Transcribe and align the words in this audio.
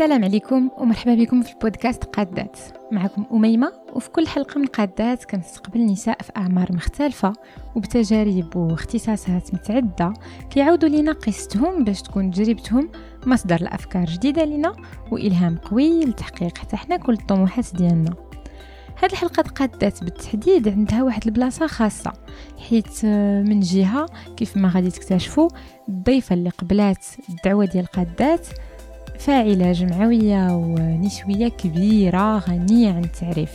السلام 0.00 0.24
عليكم 0.24 0.70
ومرحبا 0.78 1.14
بكم 1.14 1.42
في 1.42 1.52
البودكاست 1.52 2.04
قادات. 2.04 2.58
معكم 2.92 3.26
أميمة 3.32 3.72
وفي 3.92 4.10
كل 4.10 4.28
حلقة 4.28 4.58
من 4.58 4.66
قادات 4.66 5.24
كنستقبل 5.24 5.86
نساء 5.86 6.22
في 6.22 6.32
أعمار 6.36 6.72
مختلفة 6.72 7.32
وبتجارب 7.76 8.56
واختصاصات 8.56 9.54
متعدة. 9.54 10.12
كيعاودوا 10.50 10.88
لنا 10.88 11.12
قصتهم 11.12 11.84
باش 11.84 12.02
تكون 12.02 12.30
تجربتهم 12.30 12.90
مصدر 13.26 13.62
لأفكار 13.62 14.04
جديدة 14.04 14.44
لنا 14.44 14.76
وإلهام 15.10 15.56
قوي 15.56 16.04
لتحقيق 16.04 16.58
حتى 16.58 16.76
حنا 16.76 16.96
كل 16.96 17.12
الطموحات 17.12 17.66
ديالنا. 17.76 18.14
هاد 19.02 19.10
الحلقة 19.10 19.42
قادات 19.42 20.04
بالتحديد 20.04 20.68
عندها 20.68 21.02
واحد 21.02 21.26
البلاصة 21.26 21.66
خاصة 21.66 22.12
حيت 22.68 23.04
من 23.46 23.60
جهة 23.60 24.06
كيف 24.36 24.56
ما 24.56 24.68
غادي 24.68 24.90
تكتشفوا 24.90 25.48
الضيفة 25.88 26.34
اللي 26.34 26.50
قبلات 26.50 27.04
الدعوة 27.28 27.64
ديال 27.64 27.86
قادات 27.86 28.46
فاعلة 29.20 29.72
جمعوية 29.72 30.48
ونسوية 30.54 31.48
كبيرة 31.48 32.38
غنية 32.38 32.92
عن 32.92 33.04
التعريف. 33.04 33.50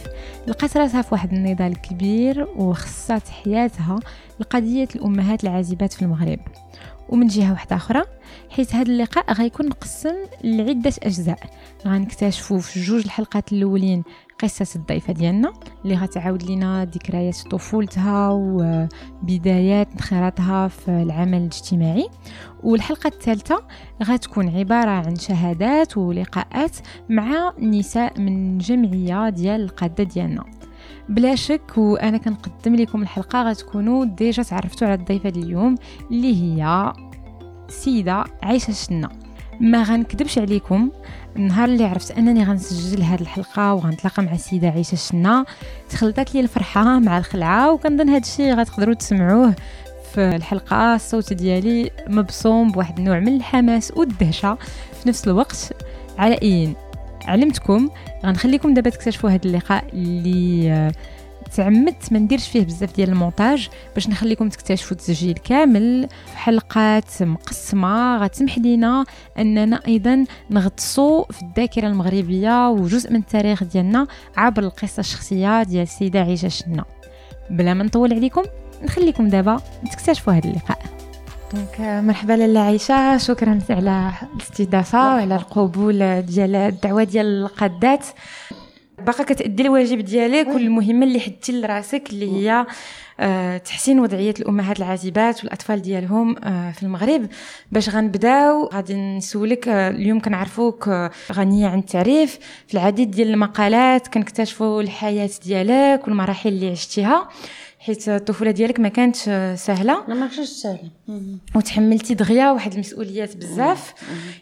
لقات 0.48 0.78
راسها 0.78 1.02
في 1.02 1.08
واحد 1.12 1.34
النضال 1.34 1.82
كبير 1.82 2.48
وخصات 2.56 3.30
حياتها 3.30 4.00
لقضية 4.40 4.88
الأمهات 4.96 5.44
العازبات 5.44 5.94
في 5.94 6.02
المغرب. 6.02 6.40
ومن 7.10 7.28
جهة 7.28 7.52
واحدة 7.52 7.76
أخرى 7.76 8.02
حيث 8.50 8.76
هذا 8.76 8.92
اللقاء 8.92 9.34
غيكون 9.34 9.70
مقسم 9.70 10.16
لعدة 10.44 10.94
أجزاء. 11.04 11.40
غنكتشفوا 11.88 12.60
في 12.60 12.82
جوج 12.82 13.04
الحلقات 13.04 13.54
الأولين 13.54 14.04
قصة 14.40 14.68
الضيفة 14.76 15.14
ديالنا 15.14 15.54
اللي 15.86 15.96
غتعاود 15.96 16.44
لنا 16.44 16.86
ذكريات 16.86 17.38
طفولتها 17.52 18.30
وبدايات 18.30 19.88
انخراطها 19.92 20.68
في 20.68 20.90
العمل 20.90 21.38
الاجتماعي. 21.38 22.08
والحلقة 22.64 23.08
الثالثة 23.08 23.64
غتكون 24.04 24.50
عبارة 24.50 24.90
عن 24.90 25.16
شهادات 25.16 25.98
ولقاءات 25.98 26.78
مع 27.10 27.54
نساء 27.60 28.20
من 28.20 28.58
جمعية 28.58 29.30
ديال 29.30 29.62
القادة 29.62 30.04
ديالنا. 30.04 30.44
بلا 31.10 31.36
شك 31.36 31.78
وأنا 31.78 32.18
كنقدم 32.18 32.76
لكم 32.76 33.02
الحلقة 33.02 33.50
غتكونوا 33.50 34.06
ديجا 34.06 34.44
تعرفتوا 34.44 34.88
على 34.88 35.00
الضيفة 35.00 35.30
اليوم 35.30 35.76
اللي 36.12 36.42
هي 36.42 36.94
سيدة 37.70 38.24
عايشة 38.44 38.72
الشنا 38.72 39.10
ما 39.60 39.84
غنكذبش 39.84 40.38
عليكم 40.38 40.92
النهار 41.36 41.70
اللي 41.70 41.86
عرفت 41.86 42.12
أنني 42.12 42.44
غنسجل 42.44 43.02
هذه 43.02 43.22
الحلقة 43.22 43.74
وغنتلاقى 43.74 44.24
مع 44.24 44.34
السيده 44.34 44.68
عيشه 44.68 44.94
الشنا 44.94 45.46
تخلطت 45.90 46.36
لي 46.36 46.40
الفرحة 46.40 47.00
مع 47.00 47.18
الخلعة 47.18 47.72
وكنظن 47.74 48.10
هذا 48.10 48.18
الشيء 48.18 48.54
غتقدروا 48.54 48.94
تسمعوه 48.94 49.56
في 50.14 50.36
الحلقة. 50.36 50.96
الصوت 50.96 51.34
ديالي 51.34 51.92
مبصوم 52.08 52.72
بواحد 52.72 52.98
النوع 52.98 53.20
من 53.20 53.36
الحماس 53.36 53.92
والدهشة. 53.96 54.58
في 55.02 55.10
نفس 55.10 55.28
الوقت 55.28 55.74
على 56.18 56.40
اين 56.42 56.76
علمتكم 57.26 57.90
غنخليكم 58.26 58.74
دابا 58.74 58.90
تكتشفوا 58.90 59.30
هذا 59.30 59.46
اللقاء 59.46 59.84
اللي 59.94 60.92
تعمدت 61.56 62.14
ما 62.14 62.20
نديرش 62.20 62.48
فيه 62.48 62.66
بزاف 62.66 62.96
ديال 62.96 63.10
المونتاج 63.10 63.70
باش 63.94 64.10
نخليكم 64.10 64.50
تكتشفوا 64.50 64.92
التسجيل 64.92 65.34
كامل. 65.34 66.08
في 66.32 66.38
حلقات 66.38 67.24
مقسمة 67.24 68.18
غتسمح 68.18 68.58
لينا 68.58 69.06
أننا 69.38 69.80
أيضا 69.88 70.26
نغطسوا 70.50 71.24
في 71.32 71.42
الذاكرة 71.42 71.88
المغربية 71.88 72.70
وجزء 72.70 73.12
من 73.12 73.20
التاريخ 73.20 73.64
ديالنا 73.64 74.08
عبر 74.38 74.64
القصة 74.64 75.00
الشخصية 75.00 75.64
ديال 75.64 75.84
السيدة 75.84 76.20
عيشة 76.20 76.48
شنا 76.48 76.86
بلا 77.50 77.74
ما 77.74 77.84
نطول 77.84 78.14
عليكم 78.14 78.44
نخليكم 78.84 79.28
دابا 79.28 79.62
تكتشفوا 79.92 80.34
هذا 80.34 80.50
اللقاء. 80.50 80.80
دونك 81.54 81.80
مرحبا 81.80 82.34
لاله 82.34 82.60
عائشه 82.60 83.18
شكرا 83.18 83.60
على 83.70 84.12
الاستضافة 84.36 85.16
وعلى 85.16 85.36
القبول 85.36 86.22
ديال 86.22 86.56
الدعوة 86.56 87.04
ديال 87.04 87.26
القادات. 87.26 88.06
باقا 89.06 89.24
كتأدي 89.24 89.64
الواجب 89.64 90.00
ديالك 90.00 90.48
والمهمه 90.48 91.06
اللي 91.06 91.20
حدتي 91.20 91.52
لراسك 91.62 92.04
اللي 92.10 92.32
هي 92.32 92.66
آه 93.20 93.58
تحسين 93.58 94.00
وضعية 94.00 94.34
الأمهات 94.40 94.80
العازبات 94.80 95.44
والأطفال 95.44 95.82
ديالهم 95.82 96.36
آه 96.44 96.72
في 96.72 96.84
المغرب. 96.84 97.28
باش 97.72 97.90
غنبداو 97.90 98.70
غادي 98.74 98.94
نسولك 98.96 99.68
آه 99.68 99.90
اليوم 99.90 100.20
كنعرفوك 100.20 100.88
آه، 100.88 101.12
غنية 101.32 101.68
عن 101.68 101.80
التعريف. 101.80 102.40
في 102.68 102.74
العديد 102.74 103.12
ديال 103.12 103.30
المقالات 103.30 104.08
كنكتشفوا 104.08 104.82
الحياة 104.82 105.30
ديالك 105.46 106.02
والمراحل 106.08 106.50
اللي 106.50 106.72
عشتيها. 106.72 107.30
حيت 107.86 108.10
الطفولة 108.10 108.52
ديالك 108.52 108.80
ما 108.80 108.90
كانتش 108.90 109.20
سهلة؟ 109.62 110.08
لا 110.08 110.14
ما 110.14 110.28
كانتش 110.28 110.50
سهلة. 110.50 110.90
وتحملتي 111.56 112.14
دغيا 112.14 112.52
واحد 112.52 112.74
المسؤوليات 112.74 113.38
بزاف. 113.38 113.94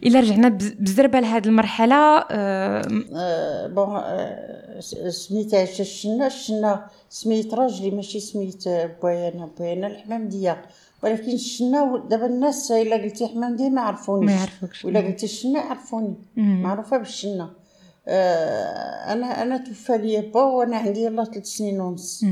إلا 0.04 0.20
رجعنا 0.20 0.50
بزربة 0.80 1.20
لهذه 1.20 1.46
المرحلة 1.46 1.96
آه 1.96 2.82
آه 3.16 3.68
بون 3.68 3.96
آه 3.96 4.80
سميت 5.10 5.54
الشنا 5.54 6.28
الشنا 6.28 6.86
سميت 7.10 7.54
راجلي 7.54 7.92
ماشي 7.92 8.20
سميت 8.20 8.64
بويانا 9.02 9.50
بويانا 9.58 9.88
الحمامديه 9.88 10.62
ولكن 11.04 11.32
الشنا 11.32 12.04
دابا 12.10 12.26
الناس 12.26 12.72
إلا 12.72 12.96
قلتي 12.96 13.28
حمامديه 13.28 13.70
ما 13.70 13.82
عرفونيش. 13.82 14.32
ما 14.32 14.36
يعرفوكش. 14.38 14.86
ولا 14.86 15.00
قلتي 15.00 15.26
الشنا 15.26 15.60
عرفوني. 15.60 16.16
معروفة 16.38 16.98
بالشنا. 16.98 17.50
أنا 18.08 19.42
أنا 19.42 19.58
توفى 19.58 19.98
لي 19.98 20.22
با 20.22 20.44
وأنا 20.44 20.78
عندي 20.78 21.04
يلاه 21.04 21.24
ثلاث 21.24 21.46
سنين 21.46 21.82
ونص. 21.82 22.26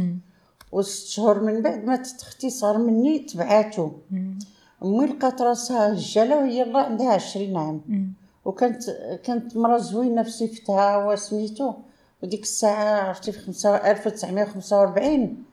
وست 0.72 1.08
شهور 1.08 1.40
من 1.40 1.62
بعد 1.62 1.86
ماتت 1.86 2.22
أختي 2.22 2.50
صغر 2.50 2.78
مني 2.78 3.20
تبعاتو. 3.20 3.92
أمي 4.84 5.06
لقات 5.06 5.42
راسها 5.42 5.94
هجاله 5.94 6.38
وهي 6.38 6.64
الله 6.64 6.80
عندها 6.82 7.14
عشرين 7.14 7.58
عام. 7.58 7.82
وكانت 8.46 8.90
كانت 9.24 9.58
مرا 9.58 9.78
زوينة 9.78 10.24
في 10.24 10.32
صفتها 10.32 11.06
وسميتو. 11.06 11.74
وديك 12.24 12.44
الساعة 12.44 13.02
عرفتي 13.02 13.32
في 13.32 13.40
خمسة 13.40 13.76
ألف 13.76 14.08
وتسعمية 14.08 14.44
وخمسة 14.44 14.80
وأربعين. 14.80 15.44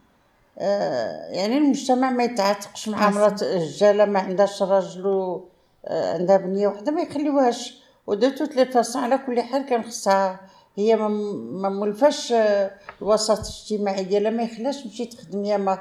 آه 0.59 1.31
يعني 1.31 1.59
المجتمع 1.59 2.11
ما 2.11 2.25
يتعاتقش 2.25 2.89
مع 2.89 3.11
مرات 3.11 3.43
هجاله 3.43 4.05
ما 4.05 4.19
عندهاش 4.21 4.63
راجل 4.63 5.41
آه 5.85 6.15
عندها 6.15 6.37
بنية 6.37 6.69
وحدة 6.69 6.93
ما 6.93 7.03
يخليوهاش. 7.03 7.83
ودرتو 8.07 8.45
ثلاثة 8.45 9.01
على 9.01 9.19
كل 9.19 9.41
حال 9.41 9.67
كان 9.67 9.83
خصها 9.83 10.41
هي 10.77 10.97
ما 10.97 11.69
مولفاش 11.69 12.33
آه، 12.33 12.71
الوسط 13.03 13.39
الاجتماعي 13.39 14.05
ديالها 14.05 14.31
ما 14.31 14.43
يخلاش 14.43 14.83
تمشي 14.83 15.05
تخدم 15.05 15.45
يا 15.45 15.57
ما 15.57 15.79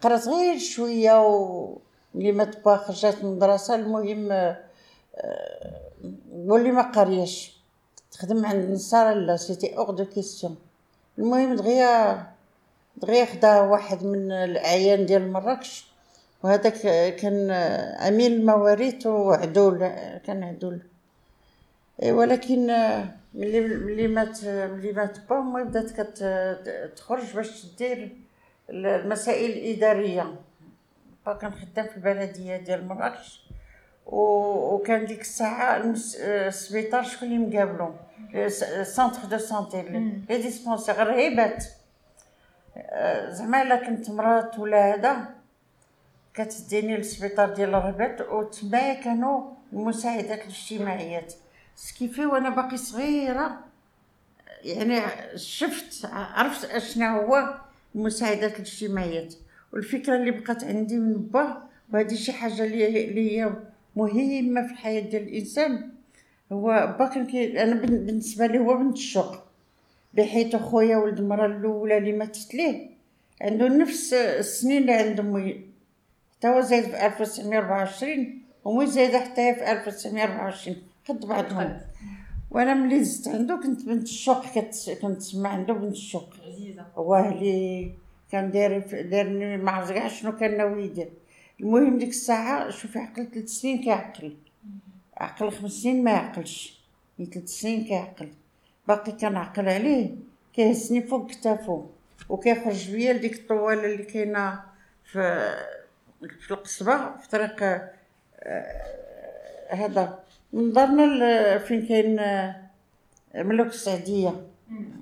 قرات 0.00 0.28
غير 0.28 0.58
شوية 0.58 1.26
و 1.26 1.78
ملي 2.14 2.32
ما 2.32 2.44
تبا 2.44 2.76
خرجت 2.76 3.18
من 3.22 3.30
المدرسة 3.30 3.74
المهم 3.74 4.28
آه، 4.32 4.56
ولي 6.32 6.70
ما 6.70 6.82
قارياش 6.82 7.56
تخدم 8.12 8.46
عند 8.46 8.64
النصارى 8.64 9.14
لا 9.14 9.36
c'était 9.36 9.76
hors 9.78 9.90
de 9.90 10.04
question 10.04 10.56
المهم 11.18 11.56
دغيا 11.56 12.26
دغيا 12.96 13.24
خدا 13.24 13.60
واحد 13.60 14.04
من 14.04 14.32
الأعيان 14.32 15.06
ديال 15.06 15.32
مراكش. 15.32 15.86
وهذاك 16.42 16.80
كان 17.16 17.50
أمين 18.08 18.32
المواريث 18.32 19.06
وعدول 19.06 19.78
كان 20.26 20.44
عدول. 20.44 20.80
ولكن 22.02 22.66
ملي 23.34 23.60
ملي 23.60 24.08
مات 24.08 24.44
ملي 24.44 24.92
مات 24.92 25.18
با 25.28 25.38
امي 25.38 25.64
بدات 25.64 25.90
كتخرج 26.00 27.34
باش 27.34 27.62
تدير 27.62 28.16
المسائل 28.70 29.50
الإدارية. 29.50 30.34
با 31.26 31.32
كان 31.32 31.52
خدام 31.52 31.86
في 31.86 31.96
البلدية 31.96 32.56
ديال 32.56 32.88
مراكش 32.88 33.46
وكان 34.06 35.04
ديك 35.04 35.20
الساعة 35.20 35.82
السبيطار 36.20 37.02
شكون 37.02 37.28
اللي 37.28 37.38
مقابلو؟ 37.38 37.94
centre 38.82 39.24
de 39.30 39.38
santé 39.38 39.82
les 39.82 40.22
dispensaires 40.28 40.96
رهيبات 40.96 41.64
زعما 43.28 43.62
إلا 43.62 43.86
كنت 43.86 44.10
مرات 44.10 44.58
ولا 44.58 44.94
هذا 44.94 45.16
كتديني 46.34 46.96
للسبيطار 46.96 47.54
ديال 47.54 47.74
الرباط 47.74 48.20
وتما 48.20 48.94
كانوا 48.94 49.50
المساعدات 49.72 50.40
الاجتماعيات. 50.42 51.34
ce 51.76 51.87
qui 51.87 52.04
fait 52.04 52.26
وأنا 52.26 52.48
باقي 52.50 52.76
صغيرة. 52.76 53.60
يعني 54.64 55.02
شفت 55.36 56.06
عرفت 56.12 56.64
اشنا 56.64 57.16
هو 57.16 57.54
المساعدات 57.94 58.54
الاجتماعيات. 58.54 59.34
والفكرة 59.72 60.16
اللي 60.16 60.30
بقات 60.30 60.64
عندي 60.64 60.96
من 60.96 61.12
با 61.12 61.62
وهذه 61.92 62.14
شي 62.14 62.32
حاجة 62.32 62.64
اللي 62.64 63.38
هي 63.38 63.52
مهمة 63.96 64.66
في 64.66 64.72
الحياة 64.72 65.00
ديال 65.00 65.22
الإنسان. 65.22 65.90
هو 66.52 66.96
با 66.98 67.06
كان 67.06 67.56
أنا 67.56 67.74
بالنسبة 67.74 68.46
لي 68.46 68.58
هو 68.58 68.76
بنت 68.76 68.96
الشوق. 68.96 69.36
بحيث 70.14 70.56
خويا 70.56 70.96
ولد 70.96 71.18
المراه 71.18 71.46
الأولى 71.46 71.98
اللي 71.98 72.12
ماتت 72.12 72.54
ليه 72.54 72.90
عنده 73.42 73.68
نفس 73.68 74.14
السنين 74.14 74.82
اللي 74.82 74.92
عند 74.92 75.20
أمي. 75.20 75.66
حتى 76.36 76.48
هو 76.48 76.60
زايد 76.60 76.84
في 76.84 77.06
1924 77.06 78.42
ومي 78.64 78.86
زايدة 78.86 79.18
حتى 79.20 79.40
هي 79.40 79.54
في 79.54 79.72
1924 79.72 80.76
قد 81.08 81.26
بعضهم 81.26 81.80
وأنا 82.50 82.74
ملي 82.74 83.04
زدت 83.04 83.28
عنده 83.28 83.56
كنت 83.56 83.84
بنت 83.84 84.02
الشوق 84.02 84.46
كنتسمى 85.02 85.48
عنده 85.48 85.74
بنت 85.74 85.92
الشوق. 85.92 86.34
عزيزة. 86.46 86.86
هو 86.96 87.16
اللي 87.16 87.92
كان 88.32 88.50
داير 88.50 89.02
دارني 89.02 89.56
ما 89.56 89.70
عرفت 89.70 89.92
كاع 89.92 90.08
شنو 90.08 90.36
كان 90.36 90.56
ناوي 90.56 90.84
يدير 90.84 91.08
المهم 91.60 91.98
ديك 91.98 92.08
الساعة 92.08 92.70
شوفي 92.70 92.98
عقل 92.98 93.26
ثلاث 93.26 93.48
سنين 93.48 93.82
كيعقل. 93.82 94.36
عقل 95.16 95.50
خمس 95.50 95.72
سنين 95.72 96.04
ما 96.04 96.10
يعقلش. 96.10 96.80
من 97.18 97.26
ثلاث 97.26 97.48
سنين 97.48 97.84
كيعقل. 97.84 98.28
باقي 98.88 99.12
كنعقل 99.12 99.68
عليه 99.68 100.14
كيهزني 100.52 101.02
فوق 101.02 101.30
كتافو. 101.30 101.86
وكيخرج 102.28 102.90
بيا 102.90 103.12
لديك 103.12 103.34
الطوالة 103.34 103.84
اللي 103.84 104.02
كاينة 104.04 104.60
في 105.04 105.54
في 106.40 106.50
القصبة 106.50 107.16
في 107.16 107.28
طريق 107.28 107.62
آه، 107.62 108.82
هذا. 109.70 110.25
من 110.52 110.72
دارنا 110.72 111.58
فين 111.58 111.86
كاين 111.86 112.18
آه، 112.18 112.56
ملوك 113.34 113.66
السعديه 113.66 114.46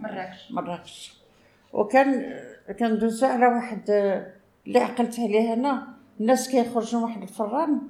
مراكش 0.01 0.53
مراكش 0.53 1.15
وكان 1.73 2.41
كندوزو 2.79 3.27
على 3.27 3.47
واحد 3.47 3.91
آه، 3.91 4.33
اللي 4.67 4.79
عقلت 4.79 5.21
عليه 5.21 5.53
أنا. 5.53 5.87
الناس 6.21 6.49
كيخرجوا 6.49 7.01
واحد 7.01 7.23
الفران 7.23 7.81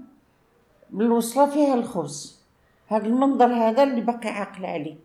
بالوصله 0.91 1.47
فيها 1.47 1.75
الخبز. 1.75 2.41
هذا 2.89 3.07
المنظر 3.07 3.55
هذا 3.55 3.83
اللي 3.83 4.01
باقي 4.01 4.29
عاقل 4.29 4.65
عليه. 4.65 4.97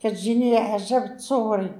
كتجيني 0.00 0.56
عجب 0.56 1.16
تصوري. 1.16 1.72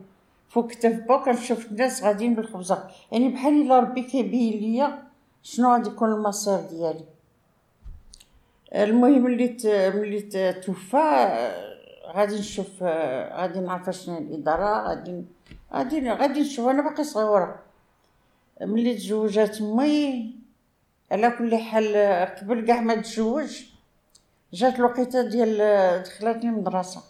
فوق 0.49 0.71
كتاف 0.71 1.01
با 1.09 1.17
كنشوف 1.17 1.67
الناس 1.67 2.03
غاديين 2.03 2.35
بالخبزة. 2.35 2.89
يعني 3.13 3.29
بحال 3.29 3.63
إلا 3.63 3.81
ربي 3.81 4.03
كيبين 4.03 4.61
ليا 4.61 5.03
شنو 5.43 5.73
غادي 5.73 5.89
يكون 5.89 6.13
المصير 6.13 6.61
ديالي. 6.61 7.05
المهم 8.75 9.23
ملي. 9.23 9.57
ملي 9.95 10.53
توفى 10.53 10.97
آه، 10.97 12.13
غادي 12.13 12.39
نشوف 12.39 12.69
آه، 12.83 13.41
غادي 13.41 13.61
نعرف 13.61 13.91
شنو 13.91 14.19
الإدارة 14.19 14.89
غادي 14.89 15.25
غادي 15.75 16.11
غادي 16.11 16.41
نشوف 16.41 16.69
أنا 16.69 16.83
باقي 16.83 17.05
صغيرة. 17.05 17.63
ملي 18.61 18.95
تزوجات 18.95 19.61
أمي 19.61 20.35
على 21.13 21.31
كل 21.31 21.57
حال 21.57 21.97
آه، 21.97 22.25
قبل 22.25 22.67
كاع 22.67 22.81
ما 22.81 22.95
تزوج 22.95 23.65
جات 24.53 24.79
الوقيتة 24.79 25.23
ديال 25.29 25.59
دخلتني 26.03 26.51
مدرسه 26.51 27.03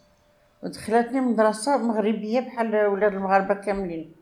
ودخلتني 0.62 1.20
مدرسه 1.20 1.76
مغربية 1.76 2.40
بحال 2.40 2.86
ولاد 2.86 3.12
المغاربة 3.14 3.54
كاملين. 3.54 4.12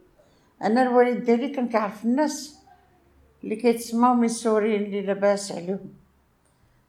أنا 0.62 0.82
الوالد 0.82 1.24
ديالي 1.24 1.48
كان 1.48 1.68
كيعرف 1.68 2.04
الناس 2.04 2.58
اللي 3.44 3.56
كيتسماو 3.56 4.14
ميسوريين 4.14 4.82
اللي 4.82 5.02
لاباس 5.02 5.52
عليهم. 5.52 6.07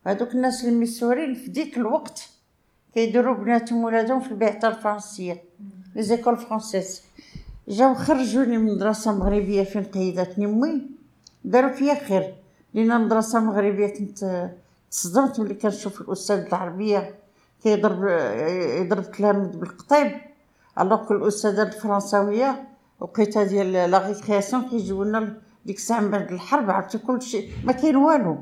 هادوك 0.08 0.32
الناس 0.36 0.66
الميسوريين 0.66 1.34
في 1.34 1.50
ديك 1.50 1.78
الوقت 1.78 2.30
كيديروا 2.94 3.36
بناتهم 3.36 3.84
ولادهم 3.84 4.20
في 4.20 4.32
البعثه 4.32 4.68
الفرنسية 4.68 5.44
les 5.96 6.04
écoles 6.04 6.38
françaises 6.38 7.02
جاو 7.68 7.94
خرجوني 7.94 8.58
من 8.58 8.74
مدرسة 8.74 9.18
مغربية 9.18 9.64
فين 9.64 9.84
قيدتني 9.84 10.46
امي 10.46 10.82
داروا 11.46 11.72
فيا 11.72 11.94
خير. 11.94 12.34
لأن 12.74 13.02
مدرسة 13.02 13.40
مغربية 13.40 13.88
كنت 13.88 14.50
تصدمت 14.92 15.40
ملي 15.40 15.54
كنشوف 15.54 16.02
الأستاذ 16.02 16.38
العربية 16.38 17.16
كيضرب 17.64 18.08
يضرب 18.82 19.12
تلاميذ 19.12 19.48
بالقطيب. 19.48 20.12
alors 20.80 21.12
الأستاذة 21.12 21.64
الفرنساوية 21.64 22.68
وقيتها 23.00 23.44
ديال 23.44 23.72
la 23.72 24.08
récréation 24.08 24.70
كيجيو 24.70 25.04
لنا 25.04 25.38
ديك 25.66 25.78
الساعة 25.78 26.00
من 26.00 26.12
بعد 26.12 26.32
الحرب 26.32 26.70
عرفتي؟ 26.70 26.98
كلشي 26.98 27.50
ما 27.64 27.72
كاين 27.72 27.96
والو. 27.96 28.38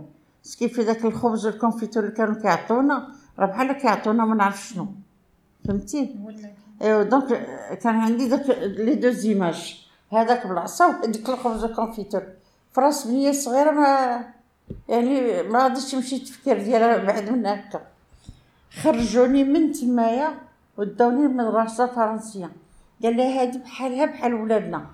ce 0.47 0.56
qui 0.56 0.69
fait 0.69 0.83
داك 0.83 1.05
الخبز 1.05 1.45
وال 1.45 1.56
confiture 1.56 2.03
اللي 2.03 2.15
كانوا 2.15 2.41
كيعطونا 2.41 3.07
راه 3.39 3.45
بحال 3.45 3.71
كيعطونا 3.71 4.25
ما 4.25 4.35
نعرف 4.35 4.67
شنو. 4.67 4.87
فهمتي؟ 5.67 6.15
إيوا 6.81 7.03
donc 7.03 7.27
كان 7.83 7.95
عندي 7.95 8.29
داك 8.29 8.49
les 8.59 8.95
deux 8.95 9.09
images. 9.09 9.87
هذاك 10.11 10.47
بالعصا 10.47 10.87
وهذيك 10.87 11.29
الخبز 11.29 11.63
وال 11.63 11.74
confiture 11.74 12.23
في 12.73 12.81
راس 12.81 13.07
بنية 13.07 13.31
صغيرة 13.31 13.71
ما 13.71 14.19
يعني 14.89 15.43
ما 15.43 15.63
غاديش 15.63 15.91
تمشي 15.91 16.15
التفكير 16.15 16.63
ديالها 16.63 16.97
بعد 16.97 17.29
من 17.29 17.45
هكا. 17.45 17.81
خرجوني 18.81 19.43
من 19.43 19.71
تمايا 19.71 20.29
وداوني 20.77 21.27
لمدرسه 21.27 21.87
فرنسيه 21.87 22.51
قال 23.03 23.15
لي 23.15 23.39
هادي 23.39 23.57
بحالها 23.57 24.05
بحال 24.05 24.33
ولادنا. 24.33 24.85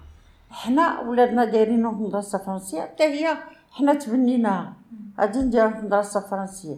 حنا 0.52 1.00
ولادنا 1.00 1.46
دايرينهم 1.46 2.04
مدرسه 2.04 2.38
فرنسيه 2.38 2.82
حتى 2.82 3.04
هي 3.04 3.38
حنا 3.72 3.94
تبنيناها. 3.94 4.74
غادي 5.20 5.40
نديروها 5.40 5.72
في 5.74 5.86
مدرسة 5.86 6.20
فرنسية. 6.20 6.76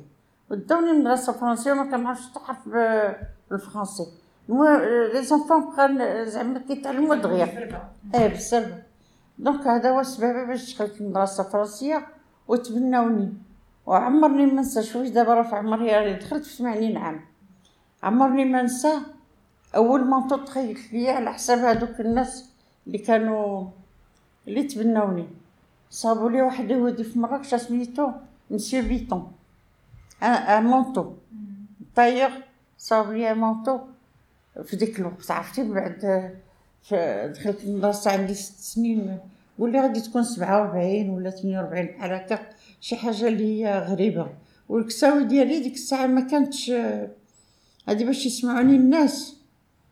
وداوني 0.52 0.92
لمدرسه 0.92 1.34
فرنسية 1.34 1.74
ما 1.74 1.84
كنعرفش 1.92 2.24
ب- 2.66 3.12
بالفرنسي. 3.52 4.06
المهم 4.50 4.82
les 5.14 5.24
enfants 5.24 5.76
كان 5.76 6.26
زعما 6.26 6.60
كيتعلموا 6.60 7.16
دغيا. 7.16 7.46
إيه 8.16 8.28
بالسلب 8.28 8.84
donc 9.40 9.68
هذا 9.68 9.90
هو 9.92 10.00
السبب 10.00 10.48
باش 10.48 10.76
دخلت 10.76 11.02
المدرسة 11.02 11.46
الفرنسيه 11.46 12.08
وتبناوني. 12.48 13.34
وعمرني 13.86 14.46
ما 14.46 14.62
نسى 14.62 14.84
شوية. 14.84 15.10
دابا 15.10 15.34
راه 15.34 15.44
في 15.44 15.56
عمري 15.56 16.14
دخلت 16.14 16.46
في 16.46 16.58
80 16.58 16.98
عام. 16.98 17.22
عمرني 18.04 18.46
ما 18.46 18.62
نسى 18.62 18.94
أول 19.76 20.04
ما 20.06 20.28
تخيلت 20.46 20.94
ليا 20.94 21.12
على 21.14 21.34
حساب 21.34 21.58
هذوك 21.60 22.00
الناس 22.00 22.50
اللي 22.88 22.98
كانوا 22.98 23.68
اللي 24.48 24.64
تبناوني. 24.64 25.28
صابوا 25.90 26.30
لي 26.30 26.42
واحد 26.42 26.72
يهودي 26.72 27.04
في 27.04 27.20
مراكش 27.20 27.56
سميتو 27.56 28.12
مسيو 28.52 28.84
بيتون 28.84 29.32
ان 30.24 30.64
مونطو 30.64 31.14
طاير 31.96 32.30
صاب 32.78 33.12
لي 33.14 33.32
ان 33.32 33.38
مونطو 33.38 33.80
في 34.64 34.76
ديك 34.76 35.00
الوقت 35.00 35.32
عرفتي 35.32 35.64
من 35.64 35.74
بعد 35.74 36.32
دخلت 37.32 37.64
المدرسة 37.64 38.12
عندي 38.12 38.34
ست 38.34 38.60
سنين 38.60 39.20
قولي 39.60 39.82
غادي 39.82 40.02
تكون 40.02 40.24
سبعة 40.24 40.62
وأربعين 40.62 41.10
ولا 41.10 41.30
ثمانية 41.30 41.58
وأربعين 41.58 41.86
بحال 41.88 42.14
هكا 42.14 42.40
شي 42.82 42.96
حاجة 42.96 43.28
اللي 43.28 43.66
هي 43.66 43.80
غريبة 43.80 44.28
والكساوي 44.70 45.24
ديالي 45.24 45.60
ديك 45.60 45.74
الساعة 45.74 46.08
ما 46.08 46.22
كانتش 46.22 46.72
هادي 47.88 48.06
باش 48.06 48.26
يسمعوني 48.26 48.76
الناس 48.76 49.36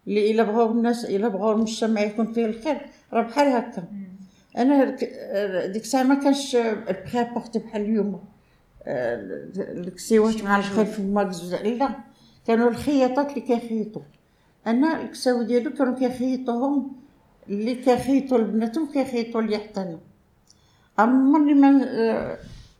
اللي 0.08 0.32
إلا 0.32 0.44
بغاو 0.44 0.72
الناس 0.72 1.06
إلا 1.06 1.28
بغاو 1.28 1.52
المجتمع 1.52 2.02
يكون 2.02 2.34
فيه 2.34 2.46
الخير 2.46 2.82
راه 3.14 3.22
بحال 3.22 3.48
هكا 3.48 3.84
أنا 4.58 4.90
ك- 4.92 5.14
ديك 5.72 5.82
الساعة 5.84 6.04
ما 6.04 6.16
كانش 6.16 6.56
ال 6.56 6.63
prêt-à-porter 6.63 7.60
بحال 7.60 7.82
اليوم. 7.82 8.24
آه، 8.84 9.16
الكسيوات 9.58 10.44
مع 10.44 10.58
الخير 10.58 10.86
في 10.86 11.00
ال 11.00 11.06
magasins 11.06 11.54
لا. 11.56 11.90
كانوا 12.48 12.70
الخياطات 12.70 13.30
اللي 13.30 13.42
كيخيطوا. 13.42 14.02
أنا 14.68 15.02
الكساوي 15.02 15.46
ديالو 15.46 15.74
كانوا 15.74 15.96
كيخيطوهم 15.96 16.92
اللي 17.50 17.76
كيخيطوا 17.76 18.38
لبناتهم 18.38 18.92
كيخيطوا 18.92 19.42
لي 19.42 19.58
حتى 19.58 19.82
أنا. 19.82 20.00
عمرني 20.98 21.54
ما 21.54 21.86
آه، 21.88 22.38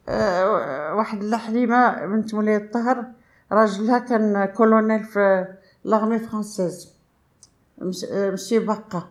آه، 0.10 0.96
واحد 0.96 1.24
اللحليمه 1.24 2.06
بنت 2.06 2.34
مولاي 2.34 2.56
الطهر 2.56 3.06
راجلها 3.52 4.00
كان 4.00 4.46
كولونيل 4.46 5.04
في 5.04 5.46
مس- 7.78 8.04
آه، 8.12 8.30
مسيو 8.32 8.66
باقا. 8.66 9.10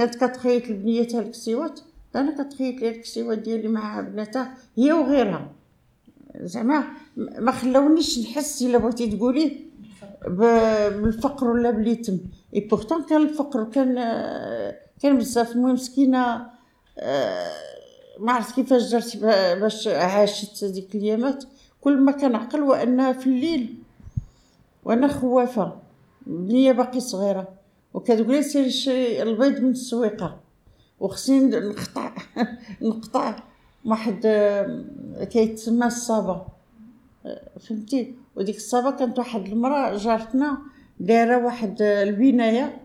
كانت 0.00 0.14
كتخيط 0.24 0.68
لبنيتها 0.68 1.20
الكسيوات 1.20 1.80
أنا 2.16 2.42
كتخيط 2.42 2.80
لي 2.80 2.88
الكسيوات 2.88 3.38
ديالي 3.38 3.68
مع 3.68 4.00
بناتها 4.00 4.54
هي 4.78 4.92
وغيرها. 4.92 5.50
زعما 6.40 6.84
ما 7.16 7.52
خلاونيش 7.52 8.18
نحس 8.18 8.62
إلا 8.62 8.78
بغيتي 8.78 9.06
تقولي 9.16 9.56
بالفقر 10.28 11.48
ولا 11.48 11.70
باليتم 11.70 12.18
et 12.54 12.60
pourtant 12.60 13.02
كان 13.04 13.22
الفقر 13.22 13.64
كان 13.64 13.94
كان 15.02 15.18
بزاف 15.18 15.52
المهم 15.52 15.72
مسكينه 15.74 16.46
آه، 16.98 17.52
ما 18.20 18.32
عرفت 18.32 18.54
كيفاش 18.54 18.90
درت 18.92 19.16
با- 19.16 19.54
باش 19.54 19.88
عاشت 19.88 20.64
ديك 20.64 20.94
الأيامات. 20.94 21.44
كل 21.80 21.98
ما 22.00 22.12
كان 22.12 22.34
عقل 22.34 22.60
وأنها 22.62 23.12
في 23.12 23.26
الليل 23.26 23.74
وأنا 24.84 25.08
خوافة. 25.08 25.72
بنيه 26.26 26.72
باقي 26.72 27.00
صغيرة. 27.00 27.48
وكتقول 27.94 28.34
لي 28.36 28.42
سيري 28.42 28.70
شري 28.70 29.22
البيض 29.22 29.60
من 29.60 29.70
السويقة. 29.70 30.40
وخصني 31.00 31.40
نقطع 31.40 32.12
نقطع 32.82 33.36
واحد 33.84 34.20
آه، 34.24 34.84
كيتسمى 35.24 35.86
الصابة. 35.86 36.42
فهمتي؟ 37.60 38.14
وديك 38.36 38.56
الصبا 38.56 38.90
كانت 38.90 39.18
واحد 39.18 39.46
المرأة 39.46 39.96
جارتنا 39.96 40.58
دايرة 41.00 41.44
واحد 41.44 41.82
البنايه 41.82 42.80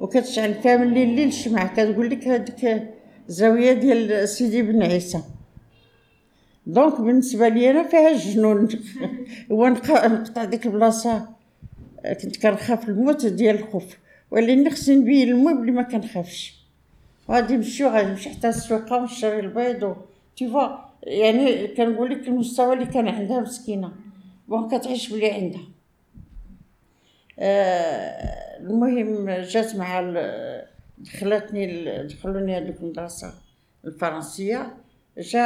وكتشعل 0.00 0.52
كامل 0.52 0.86
الليل 0.86 1.08
الليل 1.10 1.28
الشمعة 1.28 1.72
كتقول 1.74 2.10
لك 2.10 2.28
هذيك 2.28 2.88
الزاويه 3.28 3.72
ديال 3.72 4.28
سيدي 4.28 4.62
بن 4.62 4.82
عيسى. 4.82 5.22
donc 6.66 7.00
بالنسبة 7.00 7.48
لي 7.48 7.70
أنا 7.70 7.82
فيها 7.88 8.08
الجنون 8.10 8.68
هو 9.52 9.68
نق- 9.68 10.06
نقطع 10.06 10.44
ديك 10.44 10.66
البلاصة. 10.66 11.28
كنت 12.22 12.42
كنخاف 12.42 12.88
الموت 12.88 13.26
ديال 13.26 13.56
الخوف. 13.56 13.98
ولكن 14.30 14.70
خصني 14.70 14.96
نبين 14.96 15.28
المهم 15.28 15.62
بلي 15.62 15.72
ما 15.72 15.82
كنخافش. 15.82 16.54
غادي 17.30 17.56
نمشيو 17.56 17.88
غادي 17.88 18.10
نمشي 18.10 18.30
حتى 18.30 18.48
السويقه 18.48 18.96
ونشري 18.96 19.40
البيض 19.40 19.82
و 19.82 19.94
tu 20.36 20.48
vois 20.48 20.68
يعني 21.02 21.66
كنقول 21.68 22.10
لك 22.10 22.28
المستوى 22.28 22.74
اللي 22.74 22.86
كان 22.86 23.08
عندها 23.08 23.40
مسكينة. 23.40 23.92
bon 24.48 24.68
كتعيش 24.68 25.12
بلي 25.12 25.30
عندها. 25.30 25.62
آه 27.38 28.58
المهم 28.60 29.30
جات 29.30 29.76
مع 29.76 30.14
دخلتني 30.98 31.84
دخلوني 32.02 32.56
هذوك 32.56 32.76
المدرسة 32.80 33.34
الفرنسية. 33.84 34.74
جا 35.18 35.42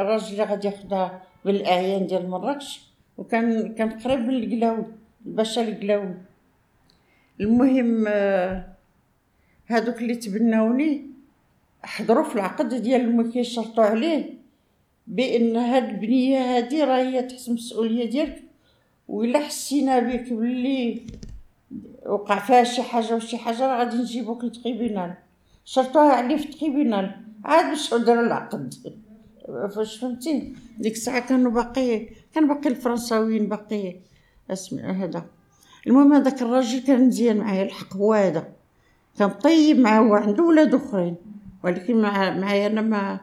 الراجل 0.00 0.32
اللي 0.32 0.44
غادي 0.44 0.68
ياخدها 0.68 1.22
بالأعيان 1.44 2.06
ديال 2.06 2.30
مراكش 2.30 2.80
وكان 3.18 3.74
كان 3.74 3.90
قريب 3.90 4.20
من 4.20 4.34
القلاوي 4.34 4.84
الباشا 5.26 5.68
القلاوي 5.68 6.14
المهم 7.40 8.04
آه، 8.08 8.64
هادوك 9.68 9.98
اللي 9.98 10.14
تبناوني 10.14 11.06
حضروا 11.82 12.24
في 12.24 12.34
العقد 12.34 12.74
ديال 12.74 13.00
الملك 13.00 13.36
يشرطوا 13.36 13.84
عليه 13.84 14.34
بأن 15.06 15.56
هاد 15.56 15.88
البنية 15.88 16.38
هادي 16.38 16.84
راه 16.84 17.02
هي 17.02 17.22
تحت 17.22 17.48
المسؤوليه 17.48 18.10
ديالك 18.10 18.42
وإلا 19.08 19.38
حسينا 19.38 19.98
بك 19.98 20.32
بلي 20.32 21.02
وقع 22.06 22.38
فيها 22.38 22.64
شي 22.64 22.82
حاجة 22.82 23.14
وشي 23.14 23.38
حاجة 23.38 23.66
راه 23.66 23.78
غادي 23.78 23.96
نجيبوك 23.96 24.44
لل 24.44 24.58
tribunal 24.58 25.14
شرطوها 25.64 26.12
عليه 26.12 26.36
في 26.36 26.44
ال 26.44 26.52
tribunal 26.52 27.16
عاد 27.44 27.66
باش 27.66 27.94
داروا 27.94 28.26
العقد. 28.26 28.74
فاش 29.74 29.96
فهمتي؟ 29.96 30.54
ديك 30.78 30.92
الساعة 30.92 31.28
كانوا 31.28 31.50
باقي 31.50 32.06
كان 32.34 32.48
باقي 32.48 32.68
الفرنساويين 32.68 33.48
باقي. 33.48 33.96
اسم 34.52 34.78
هذا. 34.78 35.26
المهم 35.86 36.12
هذاك 36.12 36.42
الراجل 36.42 36.78
كان 36.78 37.06
مزيان 37.06 37.36
معايا 37.36 37.62
الحق 37.62 37.96
هو 37.96 38.14
هذا. 38.14 38.48
كان 39.18 39.30
طيب 39.30 39.78
معاه 39.78 40.00
هو 40.00 40.14
عنده 40.14 40.42
ولاد 40.42 40.74
أخرين. 40.74 41.16
ولكن 41.64 42.02
مع 42.02 42.38
معايا 42.38 42.66
أنا 42.66 42.80
ما 42.80 43.20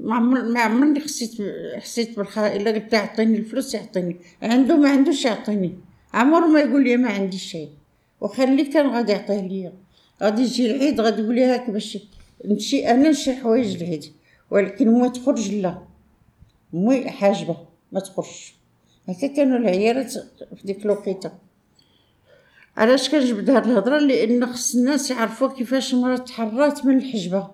ما 0.00 0.20
ما 0.20 0.60
عمرني 0.60 1.00
حسيت 1.00 1.30
حسيت 1.76 2.16
بالخير 2.16 2.46
إلا 2.46 2.70
قلت 2.70 2.92
يعطيني 2.92 3.38
الفلوس 3.38 3.74
يعطيني. 3.74 4.16
عنده 4.42 4.76
ما 4.76 4.90
عندوش 4.90 5.24
يعطيني. 5.24 5.78
عمره 6.14 6.46
ما 6.46 6.60
يقول 6.60 6.84
لي 6.84 6.96
ما 6.96 7.08
عندي 7.08 7.38
شيء. 7.38 7.70
وخلي 8.20 8.64
كان 8.64 8.86
غادي 8.86 9.12
يعطيه 9.12 9.40
ليا. 9.40 9.72
غادي 10.22 10.42
يجي 10.42 10.70
العيد 10.70 11.00
غادي 11.00 11.22
يقول 11.22 11.34
لي 11.34 11.44
هاك 11.44 11.70
باش 11.70 11.98
نمشي 12.44 12.90
أنا 12.90 13.10
نشري 13.10 13.36
حوايج 13.36 13.82
العيد. 13.82 14.04
ولكن 14.50 15.00
ما 15.00 15.08
تخرج 15.08 15.54
لا. 15.54 15.78
مي 16.72 17.10
حاجبه 17.10 17.56
ما 17.92 18.00
تخرجش. 18.00 18.54
هكا 19.08 19.26
كانوا 19.26 19.58
العيالات 19.58 20.12
في 20.56 20.62
ديك 20.64 20.84
الوقيته. 20.84 21.32
علاش 22.76 23.10
كنجبد 23.10 23.50
هاد 23.50 23.66
الهضره؟ 23.66 23.98
لأن 23.98 24.46
خص 24.46 24.74
الناس 24.74 25.10
يعرفوا 25.10 25.48
كيفاش 25.48 25.94
المراه 25.94 26.16
تحرات 26.16 26.86
من 26.86 26.98
الحجبه. 26.98 27.50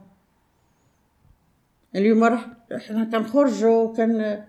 اليوم 1.97 2.25
راه 2.25 2.57
حنا 2.73 3.05
كنخرجوا 3.05 3.97
كان 3.97 4.45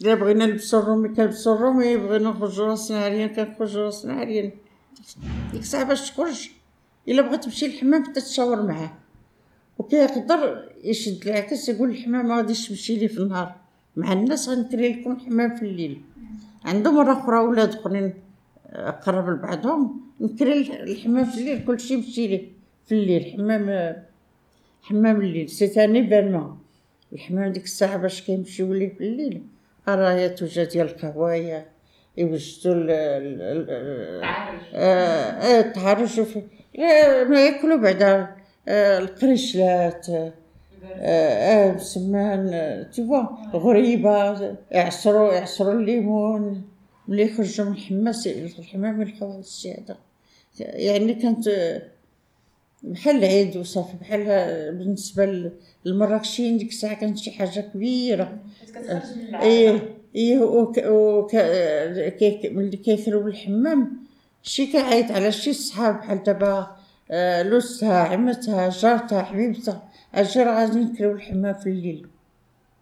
الا 0.00 0.14
بغينا 0.14 0.46
نلبسو 0.46 0.78
الرومي 0.78 1.08
كنلبسو 1.08 1.54
الرومي 1.54 1.96
بغينا 1.96 2.30
نخرجو 2.30 2.64
راسنا 2.64 3.04
عريان 3.04 3.28
كنخرجو 3.28 3.80
راسنا 3.80 4.12
عريان 4.12 4.50
ديك 5.52 5.60
الساعة 5.60 5.84
باش 5.84 6.10
تخرج 6.10 6.50
إلا 7.08 7.22
بغات 7.22 7.44
تمشي 7.44 7.66
للحمام 7.66 8.04
حتى 8.04 8.20
تشاور 8.20 8.62
معاه. 8.62 8.94
وكيقدر 9.78 10.72
يشد 10.84 11.28
العكس 11.28 11.68
يقول 11.68 11.90
الحمام 11.90 12.28
ما 12.28 12.36
غاديش 12.36 12.68
تمشي 12.68 12.96
لي 12.96 13.08
في 13.08 13.18
النهار. 13.18 13.61
مع 13.96 14.12
الناس 14.12 14.48
غنكري 14.48 14.92
لكم 14.92 15.12
الحمام 15.12 15.56
في 15.56 15.62
الليل. 15.62 16.00
عنده 16.64 16.92
مرة 16.92 17.12
أخرى 17.12 17.38
ولاد 17.38 17.74
أخرين 17.74 18.14
قرب 19.06 19.28
لبعضهم 19.28 20.00
نكري 20.20 20.60
الحمام 20.82 21.24
في 21.24 21.38
الليل 21.40 21.64
كلشي 21.64 21.94
يمشي 21.94 22.26
ليه. 22.26 22.48
في 22.86 22.92
الليل 22.94 23.24
حمام 23.32 23.96
حمام 24.82 25.20
الليل 25.20 25.48
سي 25.48 25.84
ان 25.84 25.94
ايفينمون 25.94 26.58
الحمام 27.12 27.52
ديك 27.52 27.64
الساعة 27.64 27.96
باش 27.96 28.22
كيمشيو 28.22 28.72
ليه 28.72 28.94
في 28.94 29.00
الليل. 29.04 29.42
رايات 29.88 30.42
وجا 30.42 30.64
ديال 30.64 30.86
القهوايا 30.86 31.66
يوجدوا 32.16 32.74
التعرج 35.60 36.20
ما 37.28 37.44
ياكلوا 37.44 37.76
بعدا 37.76 38.36
القريشلات 38.68 40.06
آه 40.84 41.76
سمان 41.76 42.86
تيوا 42.92 43.22
غريبة 43.54 44.36
يعصروا 44.70 45.32
يعصروا 45.32 45.72
الليمون 45.72 46.62
ملي 47.08 47.22
يخرجوا 47.22 47.66
من 47.66 47.72
الحماس 47.72 48.26
الحمام 48.26 49.02
الشي 49.38 49.72
هذا. 49.72 49.96
يعني 50.58 51.14
كانت 51.14 51.48
بحال 52.82 53.16
العيد 53.16 53.56
وصافي 53.56 53.96
بحال 54.00 54.24
بالنسبة 54.78 55.50
للمراكشيين 55.86 56.58
ديك 56.58 56.68
الساعة 56.68 56.94
كانت 56.94 57.18
شي 57.18 57.30
حاجة 57.30 57.60
كبيرة. 57.60 58.38
إيه 59.42 59.96
إيه 60.16 60.38
وك 60.38 60.78
وك 60.86 61.34
ملي 62.44 62.76
كيخرجوا 62.76 63.28
الحمام 63.28 63.92
شي 64.42 64.66
كيعيط 64.66 65.10
على 65.10 65.32
شي 65.32 65.52
صحاب 65.52 65.94
بحال 65.94 66.22
دابا 66.22 66.76
آه، 67.10 67.42
لوستها 67.42 67.98
عمتها 67.98 68.68
جارتها 68.68 69.22
حبيبتها. 69.22 69.82
راه 70.14 70.60
غادي 70.60 70.78
نكريو 70.78 71.12
الحمام 71.12 71.54
في 71.54 71.66
الليل 71.66 72.06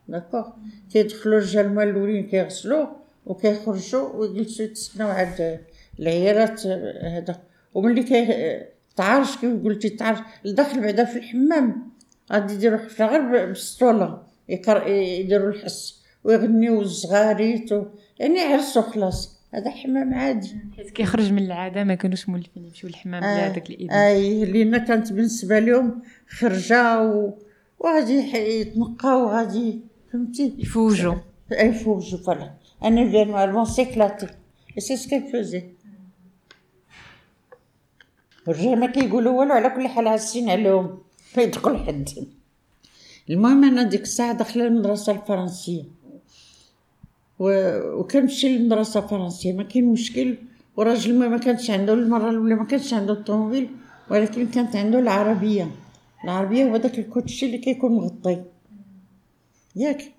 d'accord 0.09 0.49
كيدخلوا 0.93 1.39
الرجال 1.39 1.75
مال 1.75 1.89
الاولين 1.89 2.27
كيغسلوا 2.27 2.87
وكيخرجوا 3.27 4.09
ويجلسوا 4.09 4.65
يتسناو 4.65 5.09
عند 5.09 5.61
العيالات 6.01 6.67
هذا 7.03 7.41
وملي 7.75 8.03
كي 8.03 8.61
تعرش 8.97 9.37
كيف 9.37 9.65
قلتي 9.65 9.89
تعرش 9.89 10.19
الدخل 10.47 10.81
بعدا 10.81 11.05
في 11.05 11.19
الحمام 11.19 11.91
غادي 12.33 12.55
يديروا 12.55 12.79
حفله 12.79 13.07
غير 13.07 13.47
بالسطوله 13.47 14.23
يديروا 14.49 15.49
الحس 15.49 16.03
ويغنيو 16.25 16.81
الزغاريت 16.81 17.71
يعني 18.19 18.41
عرسوا 18.41 18.83
خلاص 18.83 19.40
هذا 19.55 19.71
حمام 19.71 20.15
عادي. 20.15 20.57
حيت 20.77 20.91
كيخرج 20.91 21.33
من 21.33 21.43
العادة 21.43 21.85
ما 21.85 21.95
كانوش 21.95 22.29
مولفين 22.29 22.65
يمشيو 22.65 22.89
للحمام 22.89 23.21
بلا 23.21 23.47
هذاك 23.47 23.71
الاذن 23.71 23.91
اي 23.91 24.45
لينا 24.45 24.79
كانت 24.79 25.13
بالنسبة 25.13 25.59
لهم 25.59 26.03
خرجة 26.29 27.03
و... 27.03 27.33
وغادي 27.79 28.37
يتنقاو 28.37 29.29
غادي 29.29 29.81
فهمتي؟ 30.13 30.55
يفوجوا. 30.59 31.15
يفوجوا 31.51 32.19
فوالا. 32.19 32.51
أنا 32.85 33.11
فيرمالمون 33.11 33.65
سيكلاتي 33.65 34.27
سي 34.79 34.97
سكي 34.97 35.33
فوزي 35.33 35.63
الرجال 38.49 38.81
ما 38.81 38.87
كيقولوا 38.87 39.39
والو 39.39 39.53
على 39.53 39.71
كل 39.71 39.89
حال 39.89 40.09
عاسين 40.09 40.51
عليهم 40.51 40.99
ما 41.37 41.43
يدخل 41.43 41.79
حد 41.87 42.09
المهم 43.31 43.65
أنا 43.65 43.83
ديك 43.83 44.03
الساعة 44.03 44.33
داخله 44.33 44.67
المدرسة 44.67 45.13
الفرنسيه 45.13 45.83
وكنمشي 47.41 48.49
للمدرسة 48.49 49.01
الفرنسية. 49.01 49.53
ما 49.53 49.63
كاين 49.63 49.85
مشكل. 49.85 50.37
وراجل 50.77 51.19
ما 51.19 51.39
كانش 51.39 51.71
عنده 51.71 51.93
المرة 51.95 52.31
الأولى 52.31 52.55
ما 52.55 52.65
كانش 52.65 52.95
عنده 52.95 53.13
الطوموبيل 53.13 53.69
ولكن 54.11 54.47
كانت 54.47 54.77
عنده 54.77 54.99
العربية. 54.99 55.71
العربية 56.25 56.65
هو 56.65 56.77
داك 56.77 56.99
الكوتشي 56.99 57.47
اللي 57.47 57.59
كيكون 57.59 57.93
مغطي. 57.93 58.43
ياك. 59.77 60.13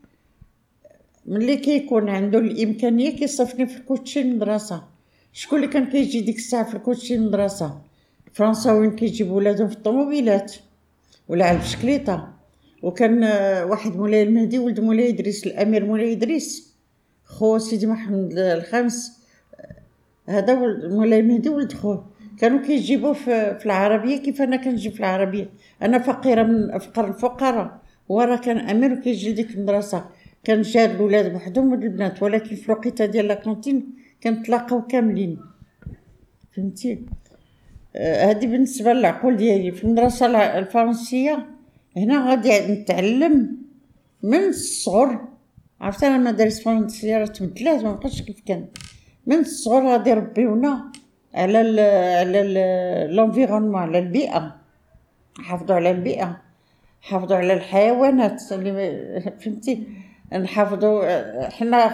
ملي 1.26 1.58
كيكون 1.58 2.10
عنده 2.10 2.40
الإمكانية 2.40 3.10
كيصيفني 3.10 3.68
في 3.68 3.78
الكوتشي 3.78 4.22
المدرسة. 4.22 4.84
شكون 5.34 5.60
اللي 5.60 5.72
كان 5.72 5.86
كيجي 5.86 6.22
ديك 6.22 6.38
الساعة 6.38 6.70
في 6.70 6.76
الكوتشي 6.76 7.16
المدرسة؟ 7.16 7.82
فرنساويين 8.34 8.96
كيجيبوا 8.96 9.38
ولادهم 9.38 9.68
في 9.68 9.76
الطوموبيلات. 9.76 10.56
ولا 11.28 11.46
على 11.46 11.60
وكان 12.84 13.24
واحد 13.70 13.96
مولاي 13.96 14.24
المهدي 14.24 14.60
ولد 14.60 14.80
مولاي 14.80 15.10
إدريس 15.10 15.48
الأمير 15.48 15.86
مولاي 15.86 16.12
إدريس. 16.12 16.71
خو 17.32 17.58
سيدي 17.58 17.88
محمد 17.88 18.38
الخامس 18.38 19.22
هذا 20.30 20.56
مولاي 20.88 21.20
المهدي 21.20 21.50
ولد 21.50 21.74
خوه 21.74 22.12
كانوا 22.38 22.60
كيجيبوه 22.60 23.14
في, 23.14 23.60
في 23.60 23.66
العربية 23.66 24.18
كيف 24.18 24.42
أنا 24.42 24.56
كنجيب 24.56 24.92
في 24.92 25.00
العربية. 25.00 25.50
أنا 25.82 26.00
فقيرة 26.00 26.44
من 26.44 26.72
أفقر 26.72 27.08
الفقراء. 27.08 27.82
وراه 28.10 28.36
كان 28.36 28.58
أمير 28.58 28.94
وكيجي 28.94 29.32
لديك 29.32 29.56
المدرسة. 29.56 30.06
كان 30.44 30.62
جا 30.62 30.86
الولاد 30.86 31.32
بوحدهم 31.32 31.72
والبنات 31.72 32.24
ولكن 32.24 32.56
في 32.56 32.70
الوقيتة 32.70 33.06
ديال 33.06 33.28
لاكونتين 33.28 33.94
كنتلاقاو 34.24 34.82
كاملين. 34.82 35.40
فهمتي؟ 36.56 37.06
آه، 37.96 38.26
هذه 38.26 38.48
بالنسبة 38.48 38.94
للعقول 38.94 39.38
ديالي. 39.38 39.72
في 39.72 39.84
المدرسة 39.84 40.26
الفرنسية 40.60 41.46
هنا 41.98 42.30
غادي 42.30 42.74
نتعلم 42.74 43.58
من 44.24 44.48
الصغر 44.48 45.31
عرفت 45.82 46.04
أنا 46.04 46.16
المدارس 46.16 46.60
الفرنسيه 46.60 47.18
راه 47.18 47.26
تبدلات 47.26 47.84
ما 47.84 47.94
بقاش 47.94 48.22
كيف 48.22 48.42
كان. 48.46 48.66
من 49.28 49.40
الصغر 49.40 49.88
غادي 49.88 50.10
يربيونا 50.10 50.92
على 51.34 51.62
ال 51.62 51.80
على 52.20 53.08
l'environnement 53.16 53.76
على 53.76 54.00
البيئة. 54.00 54.56
حافظوا 55.40 55.76
على 55.76 55.92
البيئة. 55.92 56.42
حافظوا 57.02 57.38
على 57.38 57.54
الحيوانات. 57.54 58.52
اللي 58.52 59.34
فهمتي؟ 59.40 59.88
نحافظوا 60.34 61.04
حنا 61.50 61.88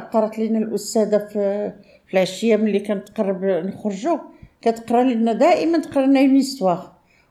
قرات 0.00 0.38
لنا 0.38 0.58
الأستاذة 0.58 1.18
في 1.18 1.72
في 2.06 2.14
العشية 2.14 2.56
ملي 2.56 2.80
كانت 2.80 3.08
تقرب 3.08 3.44
نخرجوا 3.44 4.18
كتقرا 4.62 5.02
لنا 5.02 5.32
دائما 5.32 5.78
تقرا 5.78 6.06
لنا 6.06 6.20
اون 6.20 6.78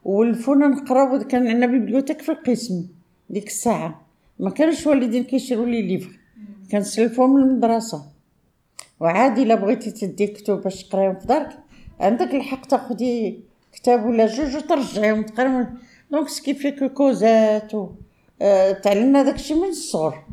ولفونا 0.04 0.68
نقراو 0.68 1.20
كان 1.20 1.48
عندنا 1.48 1.66
bibliothèque 1.66 2.22
في 2.22 2.32
القسم 2.32 2.88
ديك 3.30 3.48
الساعة. 3.48 4.09
ما 4.40 4.50
كانش 4.50 4.88
والدين 4.88 5.24
كيشريو 5.24 5.66
les 5.66 5.82
livres 5.82 6.20
كنسلفهم 6.72 7.36
من 7.36 7.42
المدرسة. 7.42 8.06
وعادي 9.00 9.44
إلا 9.44 9.56
بغيتي 9.56 9.92
تدي 9.92 10.28
كتب 10.28 10.62
باش 10.62 10.84
تقرايهم 10.84 11.20
في 11.20 11.28
دارك. 11.28 11.60
عندك 12.00 12.36
الحق 12.36 12.66
تاخدي 12.66 13.40
كتاب 13.74 14.06
ولا 14.06 14.26
جوج 14.28 14.56
وترجعيهم 14.56 15.24
تقراهم. 15.24 15.78
donc 16.12 16.28
ce 16.30 16.39
qui 16.39 16.54
fait 16.54 16.71
que 16.71 16.84
كوزات 16.84 17.76
و 17.76 17.90
آه، 18.42 18.72
تعلمنا 18.72 19.24
داكشي 19.24 19.54
من 19.54 19.68
الصغر. 19.68 20.24